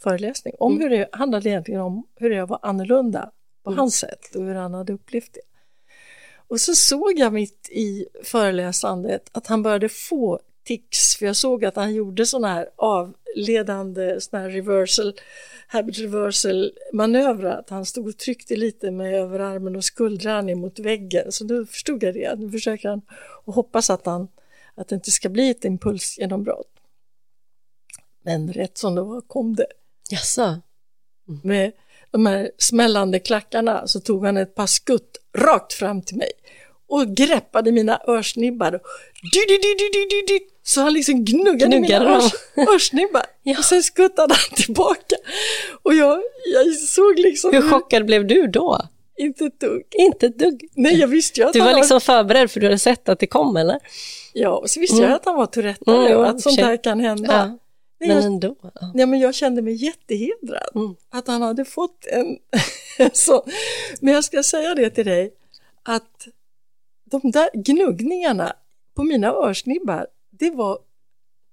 föreläsning 0.03 0.53
om 0.59 0.72
mm. 0.72 0.84
hur 0.84 0.97
det 0.97 1.09
handlade 1.11 1.49
egentligen 1.49 1.82
om 1.82 2.07
hur 2.16 2.30
det 2.30 2.45
var 2.45 2.59
annorlunda 2.61 3.32
på 3.64 3.70
mm. 3.70 3.80
hans 3.80 3.95
sätt 3.95 4.36
och 4.36 4.43
hur 4.43 4.55
han 4.55 4.74
hade 4.74 4.93
upplevt 4.93 5.34
det. 5.34 5.41
Och 6.47 6.61
så 6.61 6.76
såg 6.76 7.20
jag 7.20 7.34
mitt 7.34 7.70
i 7.72 8.07
föreläsandet 8.24 9.30
att 9.32 9.47
han 9.47 9.64
började 9.64 9.89
få 9.89 10.39
tics, 10.64 11.16
för 11.18 11.26
jag 11.26 11.36
såg 11.36 11.66
att 11.66 11.76
han 11.76 11.93
gjorde 11.93 12.26
sådana 12.26 12.53
här 12.53 12.70
avledande 12.76 14.22
såna 14.22 14.41
här 14.41 14.49
reversal, 14.49 15.14
habit 15.68 15.99
reversal 15.99 16.72
manövrar, 16.93 17.59
att 17.59 17.70
han 17.70 17.86
stod 17.86 18.07
och 18.07 18.18
tryckte 18.18 18.55
lite 18.55 18.91
med 18.91 19.14
överarmen 19.14 19.76
och 19.76 19.84
skuldran 19.84 20.59
mot 20.59 20.80
väggen, 20.80 21.32
så 21.32 21.43
då 21.43 21.66
förstod 21.66 22.03
jag 22.03 22.14
det, 22.14 22.39
nu 22.39 22.51
försöker 22.51 22.89
han 22.89 23.01
och 23.45 23.53
hoppas 23.53 23.89
att 23.89 24.05
han 24.05 24.28
att 24.76 24.88
det 24.88 24.95
inte 24.95 25.11
ska 25.11 25.30
bli 25.30 25.49
ett 25.49 25.66
impulsgenombrott. 25.66 26.70
Men 28.24 28.53
rätt 28.53 28.78
som 28.78 28.95
det 28.95 29.01
var 29.01 29.22
kom 29.22 29.55
det. 29.55 29.68
Jaså? 30.09 30.41
Mm. 31.28 31.41
Med 31.43 31.72
de 32.14 32.26
här 32.26 32.51
smällande 32.57 33.20
klackarna 33.20 33.88
så 33.88 33.99
tog 33.99 34.26
han 34.26 34.38
ett 34.38 34.55
par 34.55 34.68
skutt 34.68 35.18
rakt 35.38 35.74
fram 35.74 36.01
till 36.01 36.18
mig 36.18 36.32
och 36.89 37.07
greppade 37.07 37.72
mina 37.72 37.99
örsnibbar. 38.07 38.80
Så 40.64 40.82
han 40.82 40.93
liksom 40.93 41.26
gnuggade, 41.26 41.78
gnuggade 41.78 42.05
mina 42.05 42.18
örs, 42.18 42.34
örsnibbar 42.76 43.26
ja. 43.43 43.57
och 43.57 43.66
sen 43.66 43.84
skuttade 43.84 44.34
han 44.34 44.55
tillbaka. 44.55 45.16
Och 45.84 45.93
jag, 45.93 46.22
jag 46.53 46.74
såg 46.74 47.20
liksom... 47.20 47.53
Hur 47.53 47.61
chockad 47.61 48.05
blev 48.05 48.28
du 48.28 48.47
då? 48.47 48.82
Inte 49.18 49.45
ett 49.45 49.59
dugg. 49.59 49.84
Inte 49.91 50.26
ett 50.26 50.39
dugg? 50.39 50.70
Nej, 50.76 50.99
jag 50.99 51.07
visste 51.07 51.39
ju 51.39 51.47
att 51.47 51.53
Du 51.53 51.59
var 51.59 51.74
liksom 51.74 52.01
förberedd 52.01 52.51
för 52.51 52.59
du 52.59 52.66
hade 52.66 52.80
sett 52.80 53.09
att 53.09 53.20
det 53.20 53.28
kom 53.28 53.57
eller? 53.57 53.80
Ja, 54.34 54.49
och 54.49 54.70
så 54.70 54.80
visste 54.80 54.97
mm. 54.97 55.09
jag 55.09 55.16
att 55.16 55.26
han 55.26 55.36
var 55.36 55.45
Tourette 55.45 55.91
mm, 55.91 56.18
och 56.18 56.30
att 56.30 56.41
sånt 56.41 56.59
här 56.59 56.84
kan 56.84 56.99
hända. 56.99 57.34
Ja. 57.34 57.57
Men 58.08 58.16
jag, 58.16 58.26
ändå. 58.26 58.56
Ja. 58.93 59.06
men 59.06 59.20
jag 59.20 59.36
kände 59.36 59.62
mig 59.62 59.74
jättehedrad 59.74 60.70
Mm. 60.76 60.95
att 61.10 61.28
han 61.28 61.41
hade 61.41 61.66
fått 61.66 62.06
en, 62.06 62.38
en 62.97 63.10
sån. 63.14 63.41
Men 63.99 64.14
jag 64.14 64.24
ska 64.24 64.43
säga 64.43 64.76
det 64.76 64.89
till 64.89 65.06
dig 65.06 65.34
att 65.84 66.28
de 67.06 67.32
där 67.32 67.49
gnuggningarna 67.54 68.54
på 68.95 69.04
mina 69.04 69.28
örsnibbar, 69.28 70.08
det 70.32 70.49
var, 70.51 70.78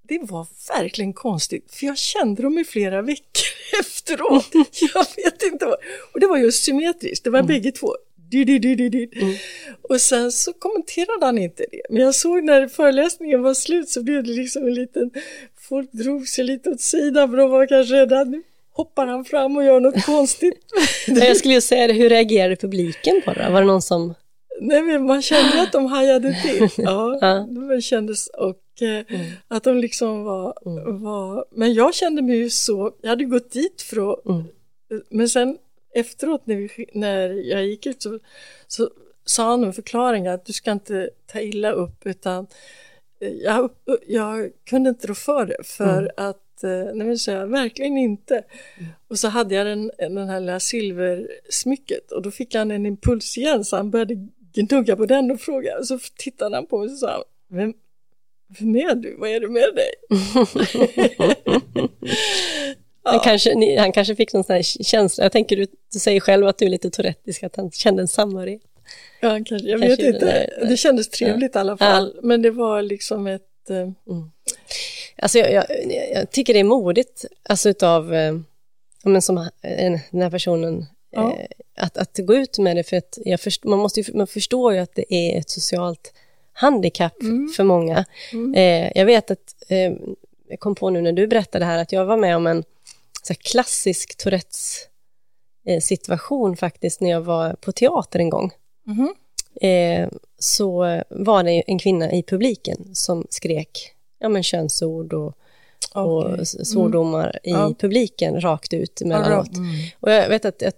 det 0.08 0.18
var 0.22 0.46
verkligen 0.78 1.12
konstigt 1.12 1.74
för 1.74 1.86
jag 1.86 1.98
kände 1.98 2.42
dem 2.42 2.58
i 2.58 2.64
flera 2.64 3.02
veckor 3.12 3.80
efteråt. 3.80 4.48
Jag 4.94 5.06
vet 5.16 5.42
inte 5.42 5.66
vad. 5.66 5.76
Och 6.14 6.20
det 6.20 6.26
var 6.26 6.36
just 6.38 6.62
symmetriskt, 6.64 7.24
det 7.24 7.30
var 7.30 7.42
bägge 7.42 7.72
två. 7.72 7.94
Di, 8.30 8.44
di, 8.44 8.58
di, 8.58 8.74
di, 8.74 8.88
di. 8.88 9.40
Och 9.82 10.00
sen 10.00 10.32
så 10.32 10.52
kommenterade 10.52 11.26
han 11.26 11.38
inte 11.38 11.66
det. 11.70 11.82
Men 11.90 12.02
jag 12.02 12.14
såg 12.14 12.44
när 12.44 12.68
föreläsningen 12.68 13.42
var 13.42 13.54
slut 13.54 13.88
så 13.88 14.02
blev 14.02 14.24
det 14.24 14.30
liksom 14.30 14.66
en 14.66 14.74
liten, 14.74 15.10
folk 15.70 15.92
drog 15.92 16.28
sig 16.28 16.44
lite 16.44 16.70
åt 16.70 16.80
sidan 16.80 17.30
för 17.30 17.36
de 17.36 17.50
var 17.50 17.66
kanske 17.66 17.94
rädda. 17.94 18.24
Nu 18.24 18.42
hoppar 18.72 19.06
han 19.06 19.24
fram 19.24 19.56
och 19.56 19.64
gör 19.64 19.80
något 19.80 20.04
konstigt. 20.06 20.58
Jag 21.06 21.36
skulle 21.36 21.54
ju 21.54 21.60
säga 21.60 21.86
det, 21.86 21.92
hur 21.92 22.08
reagerade 22.08 22.56
publiken 22.56 23.22
på 23.24 23.32
det? 23.32 23.50
Var 23.50 23.60
det 23.60 23.66
någon 23.66 23.82
som... 23.82 24.14
Nej 24.60 24.82
men 24.82 25.06
man 25.06 25.22
kände 25.22 25.62
att 25.62 25.72
de 25.72 25.86
hajade 25.86 26.36
till. 26.42 26.68
Ja, 26.84 27.18
det 27.74 27.82
kändes 27.82 28.26
och 28.26 28.82
eh, 28.82 29.04
att 29.48 29.62
de 29.64 29.78
liksom 29.78 30.24
var, 30.24 30.54
var, 30.98 31.44
men 31.50 31.74
jag 31.74 31.94
kände 31.94 32.22
mig 32.22 32.36
ju 32.36 32.50
så, 32.50 32.92
jag 33.02 33.08
hade 33.10 33.24
gått 33.24 33.50
dit 33.50 33.82
för 33.82 34.12
att, 34.12 34.26
Mm. 34.26 34.44
men 35.10 35.28
sen 35.28 35.58
efteråt 35.94 36.46
när, 36.46 36.56
vi, 36.56 36.86
när 36.94 37.28
jag 37.50 37.66
gick 37.66 37.86
ut 37.86 38.02
så, 38.02 38.18
så 38.66 38.90
sa 39.24 39.50
han 39.50 39.64
en 39.64 39.72
förklaring 39.72 40.26
att 40.26 40.44
du 40.46 40.52
ska 40.52 40.72
inte 40.72 41.10
ta 41.32 41.40
illa 41.40 41.70
upp 41.72 42.06
utan 42.06 42.46
jag, 43.20 43.70
jag 44.06 44.50
kunde 44.64 44.90
inte 44.90 45.06
rå 45.06 45.14
för 45.14 45.46
det 45.46 45.56
för 45.64 46.12
att, 46.16 46.64
eh, 46.64 46.94
nej 46.94 47.06
men 47.06 47.18
så 47.18 47.30
jag, 47.30 47.46
verkligen 47.46 47.98
inte. 47.98 48.44
Och 49.08 49.18
så 49.18 49.28
hade 49.28 49.54
jag 49.54 49.66
den, 49.66 49.90
den 49.98 50.28
här 50.28 50.40
lilla 50.40 50.60
silversmycket 50.60 52.12
och 52.12 52.22
då 52.22 52.30
fick 52.30 52.54
han 52.54 52.70
en 52.70 52.86
impuls 52.86 53.38
igen 53.38 53.64
så 53.64 53.76
han 53.76 53.90
började 53.90 54.14
gnugga 54.52 54.96
på 54.96 55.06
den 55.06 55.30
och 55.30 55.40
fråga 55.40 55.78
och 55.78 55.86
så 55.86 55.98
tittade 56.16 56.56
han 56.56 56.66
på 56.66 56.78
mig 56.78 56.92
och 56.92 56.98
sa 56.98 57.24
vem, 57.48 57.74
vem 58.58 58.76
är 58.76 58.94
du? 58.94 59.16
Vad 59.18 59.30
är 59.30 59.40
det 59.40 59.48
med 59.48 59.74
dig? 59.74 59.94
Han, 63.02 63.20
kanske, 63.20 63.54
ni, 63.54 63.76
han 63.76 63.92
kanske 63.92 64.16
fick 64.16 64.32
någon 64.32 64.44
sån 64.44 64.56
här 64.56 64.62
känsla, 64.62 65.24
jag 65.24 65.32
tänker 65.32 65.56
du, 65.56 65.66
du 65.92 65.98
säger 65.98 66.20
själv 66.20 66.46
att 66.46 66.58
du 66.58 66.64
är 66.64 66.70
lite 66.70 66.90
tourettisk, 66.90 67.42
att 67.42 67.56
han 67.56 67.70
kände 67.70 68.02
en 68.02 68.08
samhörighet. 68.08 68.69
Ja, 69.20 69.30
kanske, 69.46 69.56
jag 69.68 69.80
Kanske 69.80 70.04
vet 70.04 70.14
inte. 70.14 70.26
det 70.60 70.66
Det 70.68 70.76
kändes 70.76 71.08
trevligt 71.08 71.56
i 71.56 71.58
alla 71.58 71.76
fall. 71.76 72.18
Men 72.22 72.42
det 72.42 72.50
var 72.50 72.82
liksom 72.82 73.26
ett... 73.26 73.70
eh, 73.70 73.88
Alltså 75.22 75.38
jag, 75.38 75.52
jag, 75.52 75.64
jag 76.14 76.30
tycker 76.30 76.54
det 76.54 76.60
är 76.60 76.64
modigt, 76.64 77.24
alltså 77.42 77.68
utav, 77.68 78.14
eh, 78.14 78.34
ja, 79.02 79.08
men 79.10 79.22
som 79.22 79.38
eh, 79.38 79.46
den 80.10 80.22
här 80.22 80.30
personen, 80.30 80.86
Ja. 81.12 81.32
eh, 81.38 81.46
att, 81.76 81.96
att 81.98 82.18
gå 82.18 82.34
ut 82.34 82.58
med 82.58 82.76
det, 82.76 82.82
för 82.82 82.96
att 82.96 83.18
jag 83.24 83.40
först, 83.40 83.64
man, 83.64 83.78
måste 83.78 84.00
ju, 84.00 84.14
man 84.16 84.26
förstår 84.26 84.72
ju 84.74 84.78
att 84.78 84.94
det 84.94 85.14
är 85.14 85.38
ett 85.38 85.50
socialt 85.50 86.12
handikapp 86.52 87.16
för 87.56 87.64
många. 87.64 88.04
Eh, 88.56 88.92
jag 88.98 89.06
vet 89.06 89.30
att, 89.30 89.54
jag 90.48 90.60
kom 90.60 90.74
på 90.74 90.90
nu 90.90 91.00
när 91.00 91.12
du 91.12 91.26
berättade 91.26 91.64
här, 91.64 91.78
att 91.78 91.92
jag 91.92 92.04
var 92.04 92.16
med 92.16 92.36
om 92.36 92.46
en 92.46 92.64
så 93.22 93.34
klassisk 93.34 94.16
Tourettes 94.16 94.86
situation 95.80 96.56
faktiskt, 96.56 97.00
när 97.00 97.10
jag 97.10 97.20
var 97.20 97.52
på 97.60 97.72
teater 97.72 98.18
en 98.18 98.30
gång. 98.30 98.52
Mhm. 98.84 99.14
Eh, 99.60 100.08
så 100.38 101.02
var 101.10 101.42
det 101.44 101.62
en 101.66 101.78
kvinna 101.78 102.12
i 102.12 102.22
publiken 102.22 102.94
som 102.94 103.26
skrek 103.30 103.92
ja, 104.18 104.28
men 104.28 104.42
könsord 104.42 105.12
och, 105.12 105.34
och 105.94 106.24
Okej. 106.26 106.38
s- 106.42 106.68
svordomar 106.70 107.38
i 107.42 107.50
Ja. 107.50 107.74
publiken 107.78 108.40
rakt 108.40 108.72
ut 108.74 109.00
emellanåt. 109.00 109.56
Mm. 109.56 109.70
Och 110.00 110.10
jag 110.10 110.28
vet 110.28 110.44
att, 110.44 110.62
att, 110.62 110.76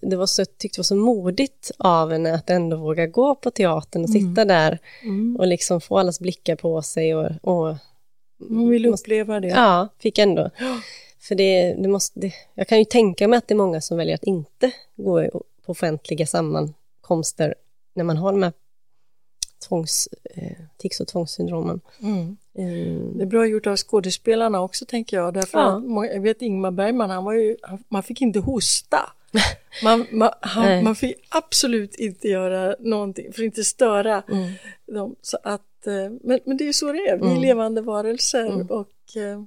det 0.00 0.16
var 0.16 0.26
så, 0.26 0.40
jag 0.40 0.58
tyckte 0.58 0.76
det 0.76 0.80
var 0.80 0.84
så 0.84 0.96
modigt 0.96 1.70
av 1.78 2.12
henne 2.12 2.34
att 2.34 2.50
ändå 2.50 2.76
våga 2.76 3.06
gå 3.06 3.34
på 3.34 3.50
teatern 3.50 4.02
och 4.04 4.10
sitta 4.10 4.44
där 4.44 4.78
Mm. 5.02 5.36
och 5.36 5.46
liksom 5.46 5.80
få 5.80 5.98
allas 5.98 6.20
blickar 6.20 6.56
på 6.56 6.82
sig 6.82 7.14
och, 7.14 7.30
och 7.42 7.74
Hon 8.48 8.68
vill 8.70 8.86
uppleva 8.86 9.40
det. 9.40 9.48
ja, 9.48 9.88
fick 9.98 10.18
ändå. 10.18 10.50
För 11.20 11.34
det, 11.34 11.74
det 11.74 11.88
måste, 11.88 12.20
det, 12.20 12.32
jag 12.54 12.68
kan 12.68 12.78
ju 12.78 12.84
tänka 12.84 13.28
mig 13.28 13.36
att 13.36 13.48
det 13.48 13.54
är 13.54 13.56
många 13.56 13.80
som 13.80 13.96
väljer 13.96 14.14
att 14.14 14.24
inte 14.24 14.70
gå 14.96 15.28
på 15.66 15.72
offentliga 15.72 16.26
sammankomster 17.06 17.54
när 17.94 18.04
man 18.04 18.16
har 18.16 18.32
de 18.32 18.42
här 18.42 18.52
tvångs, 19.68 20.08
eh, 20.34 20.56
tics 20.78 21.00
och 21.00 21.08
tvångssyndromen. 21.08 21.80
Mm. 22.02 22.36
Eh, 22.54 23.16
Det 23.16 23.22
är 23.22 23.26
bra 23.26 23.46
gjort 23.46 23.66
av 23.66 23.76
skådespelarna 23.76 24.60
också 24.60 24.84
tänker 24.86 25.16
jag. 25.16 25.34
Därför 25.34 25.58
Ja. 25.58 25.76
att, 25.76 25.82
många- 25.84 26.12
jag 26.12 26.20
vet 26.20 26.42
Ingmar 26.42 26.70
Bergman, 26.70 27.10
han 27.10 27.24
var 27.24 27.32
ju, 27.32 27.56
han, 27.62 27.84
man 27.88 28.02
fick 28.02 28.20
inte 28.22 28.40
hosta. 28.40 28.98
Man, 29.82 30.06
man, 30.12 30.30
han, 30.40 30.84
man 30.84 30.94
fick 30.96 31.16
absolut 31.28 31.94
inte 31.96 32.28
göra 32.28 32.76
någonting 32.80 33.32
för 33.32 33.42
att 33.42 33.46
inte 33.46 33.64
störa 33.64 34.22
Mm. 34.28 34.52
dem. 34.86 35.16
Så 35.22 35.38
att, 35.42 35.86
eh, 35.86 36.10
men, 36.22 36.40
men 36.44 36.56
det 36.56 36.64
är 36.64 36.66
ju 36.66 36.72
så 36.72 36.92
det 36.92 36.98
är, 37.08 37.16
vi 37.18 37.26
är 37.26 37.30
Mm. 37.30 37.42
levande 37.42 37.80
varelser. 37.82 38.46
Mm. 38.46 38.66
Och, 38.70 39.16
eh, 39.16 39.42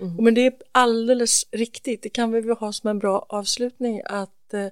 Mm. 0.00 0.24
Men 0.24 0.34
det 0.34 0.46
är 0.46 0.52
alldeles 0.72 1.46
riktigt, 1.52 2.02
det 2.02 2.08
kan 2.08 2.32
vi 2.32 2.40
väl 2.40 2.56
ha 2.56 2.72
som 2.72 2.90
en 2.90 2.98
bra 2.98 3.26
avslutning 3.28 4.02
att 4.04 4.54
eh, 4.54 4.66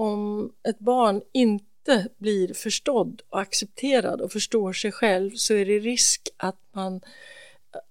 om 0.00 0.52
ett 0.68 0.78
barn 0.78 1.22
inte 1.32 2.08
blir 2.18 2.54
förstådd 2.54 3.22
och 3.28 3.40
accepterad 3.40 4.20
och 4.20 4.32
förstår 4.32 4.72
sig 4.72 4.92
själv 4.92 5.30
så 5.34 5.54
är 5.54 5.66
det 5.66 5.78
risk 5.78 6.28
att 6.36 6.58
man 6.72 7.00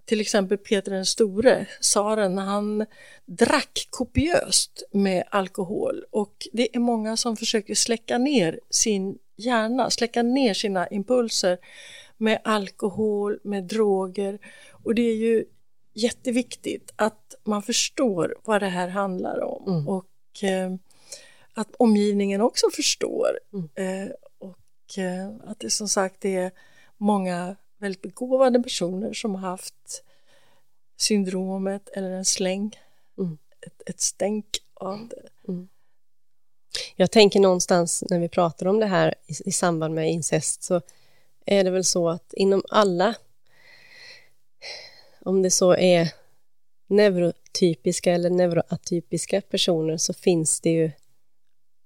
till 0.05 0.21
exempel 0.21 0.57
Peter 0.57 0.91
den 0.91 1.05
store, 1.05 1.65
tsaren, 1.81 2.37
han 2.37 2.85
drack 3.25 3.87
kopiöst 3.89 4.83
med 4.91 5.23
alkohol. 5.29 6.03
Och 6.11 6.47
det 6.53 6.75
är 6.75 6.79
många 6.79 7.17
som 7.17 7.37
försöker 7.37 7.75
släcka 7.75 8.17
ner 8.17 8.59
sin 8.69 9.17
hjärna, 9.35 9.89
släcka 9.89 10.23
ner 10.23 10.53
sina 10.53 10.87
impulser 10.87 11.57
med 12.17 12.41
alkohol, 12.43 13.39
med 13.43 13.63
droger. 13.63 14.39
Och 14.71 14.95
det 14.95 15.01
är 15.01 15.15
ju 15.15 15.45
jätteviktigt 15.93 16.93
att 16.95 17.35
man 17.43 17.61
förstår 17.61 18.35
vad 18.45 18.61
det 18.61 18.69
här 18.69 18.87
handlar 18.87 19.43
om. 19.43 19.67
Mm. 19.67 19.87
och 19.87 20.43
eh, 20.43 20.75
att 21.59 21.75
omgivningen 21.77 22.41
också 22.41 22.65
förstår 22.75 23.39
Mm. 23.53 23.69
eh, 23.75 24.11
och 24.39 24.97
eh, 24.97 25.29
att 25.43 25.59
det 25.59 25.69
som 25.69 25.87
sagt 25.89 26.25
är 26.25 26.51
många 26.97 27.55
väldigt 27.77 28.01
begåvade 28.01 28.63
personer 28.63 29.13
som 29.13 29.35
har 29.35 29.49
haft 29.49 30.03
syndromet 30.97 31.89
eller 31.89 32.09
en 32.09 32.25
släng, 32.25 32.79
Mm. 33.17 33.37
ett, 33.61 33.89
ett 33.89 33.99
stänk 34.01 34.45
av 34.73 35.07
det. 35.07 35.29
Jag 36.95 37.11
tänker 37.11 37.39
någonstans 37.39 38.03
när 38.09 38.19
vi 38.19 38.29
pratar 38.29 38.65
om 38.65 38.79
det 38.79 38.85
här 38.85 39.15
i, 39.27 39.49
i 39.49 39.51
samband 39.51 39.95
med 39.95 40.11
incest 40.11 40.63
så 40.63 40.81
är 41.45 41.63
det 41.63 41.69
väl 41.71 41.83
så 41.83 42.09
att 42.09 42.33
inom 42.33 42.63
alla, 42.69 43.15
om 45.21 45.41
det 45.41 45.51
så 45.51 45.75
är 45.75 46.13
neurotypiska 46.87 48.13
eller 48.13 48.29
neuroatypiska 48.29 49.41
personer 49.41 49.97
så 49.97 50.13
finns 50.13 50.61
det 50.61 50.69
ju 50.69 50.91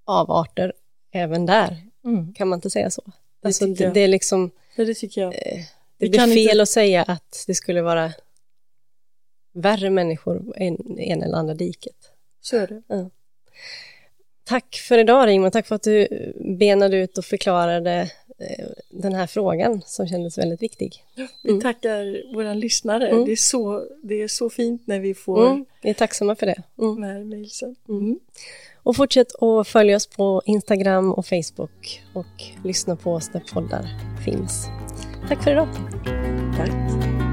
avarter 0.05 0.73
även 1.11 1.45
där. 1.45 1.77
Mm. 2.05 2.33
Kan 2.33 2.47
man 2.47 2.57
inte 2.57 2.69
säga 2.69 2.89
så? 2.89 3.01
Det 3.41 3.47
Alltså, 3.47 3.65
det, 3.65 3.89
det 3.93 3.99
är 3.99 4.07
liksom, 4.07 4.51
Det, 4.75 4.85
det 4.85 4.93
tycker 4.93 5.21
jag. 5.21 5.31
det 5.31 5.65
Vi 5.97 6.09
blir 6.09 6.19
fel 6.19 6.37
inte- 6.37 6.61
att 6.61 6.69
säga 6.69 7.03
att 7.03 7.43
det 7.47 7.55
skulle 7.55 7.81
vara 7.81 8.11
värre 9.53 9.89
människor 9.89 10.53
än 10.57 10.99
en 10.99 11.23
eller 11.23 11.37
andra 11.37 11.53
diket. 11.53 11.95
Så 12.41 12.57
är 12.57 12.67
det. 12.67 13.09
Tack 14.45 14.75
för 14.75 14.97
idag 14.97 15.27
Rigmor, 15.27 15.49
tack 15.49 15.67
för 15.67 15.75
att 15.75 15.83
du 15.83 16.07
benade 16.59 16.97
ut 16.97 17.17
och 17.17 17.25
förklarade 17.25 18.11
eh, 18.39 18.65
den 18.89 19.13
här 19.13 19.27
frågan 19.27 19.81
som 19.85 20.07
kändes 20.07 20.37
väldigt 20.37 20.61
viktig. 20.61 21.03
Vi 21.43 21.61
tackar 21.61 22.33
våra 22.35 22.53
lyssnare. 22.53 23.09
Mm. 23.09 23.25
Det, 23.25 23.31
är 23.31 23.35
så, 23.35 23.87
det 24.03 24.21
är 24.21 24.27
så 24.27 24.49
fint 24.49 24.87
när 24.87 24.99
vi 24.99 25.13
får 25.13 25.45
Mm, 25.47 25.65
vi 25.81 25.89
är 25.89 25.93
tacksamma 25.93 26.35
för 26.35 26.45
det. 26.45 26.63
Mm. 26.79 27.03
här 27.03 27.23
mejlsen. 27.23 27.75
Och 28.83 28.95
fortsätt 28.95 29.27
att 29.41 29.67
följa 29.67 29.95
oss 29.95 30.07
på 30.07 30.41
Instagram 30.45 31.13
och 31.13 31.25
Facebook 31.25 32.01
och 32.13 32.43
lyssna 32.63 32.95
på 32.95 33.13
oss 33.13 33.29
där 33.29 33.43
poddar 33.53 33.85
finns. 34.25 34.67
Tack 35.27 35.43
för 35.43 35.51
idag. 35.51 35.67
Tack. 36.57 37.32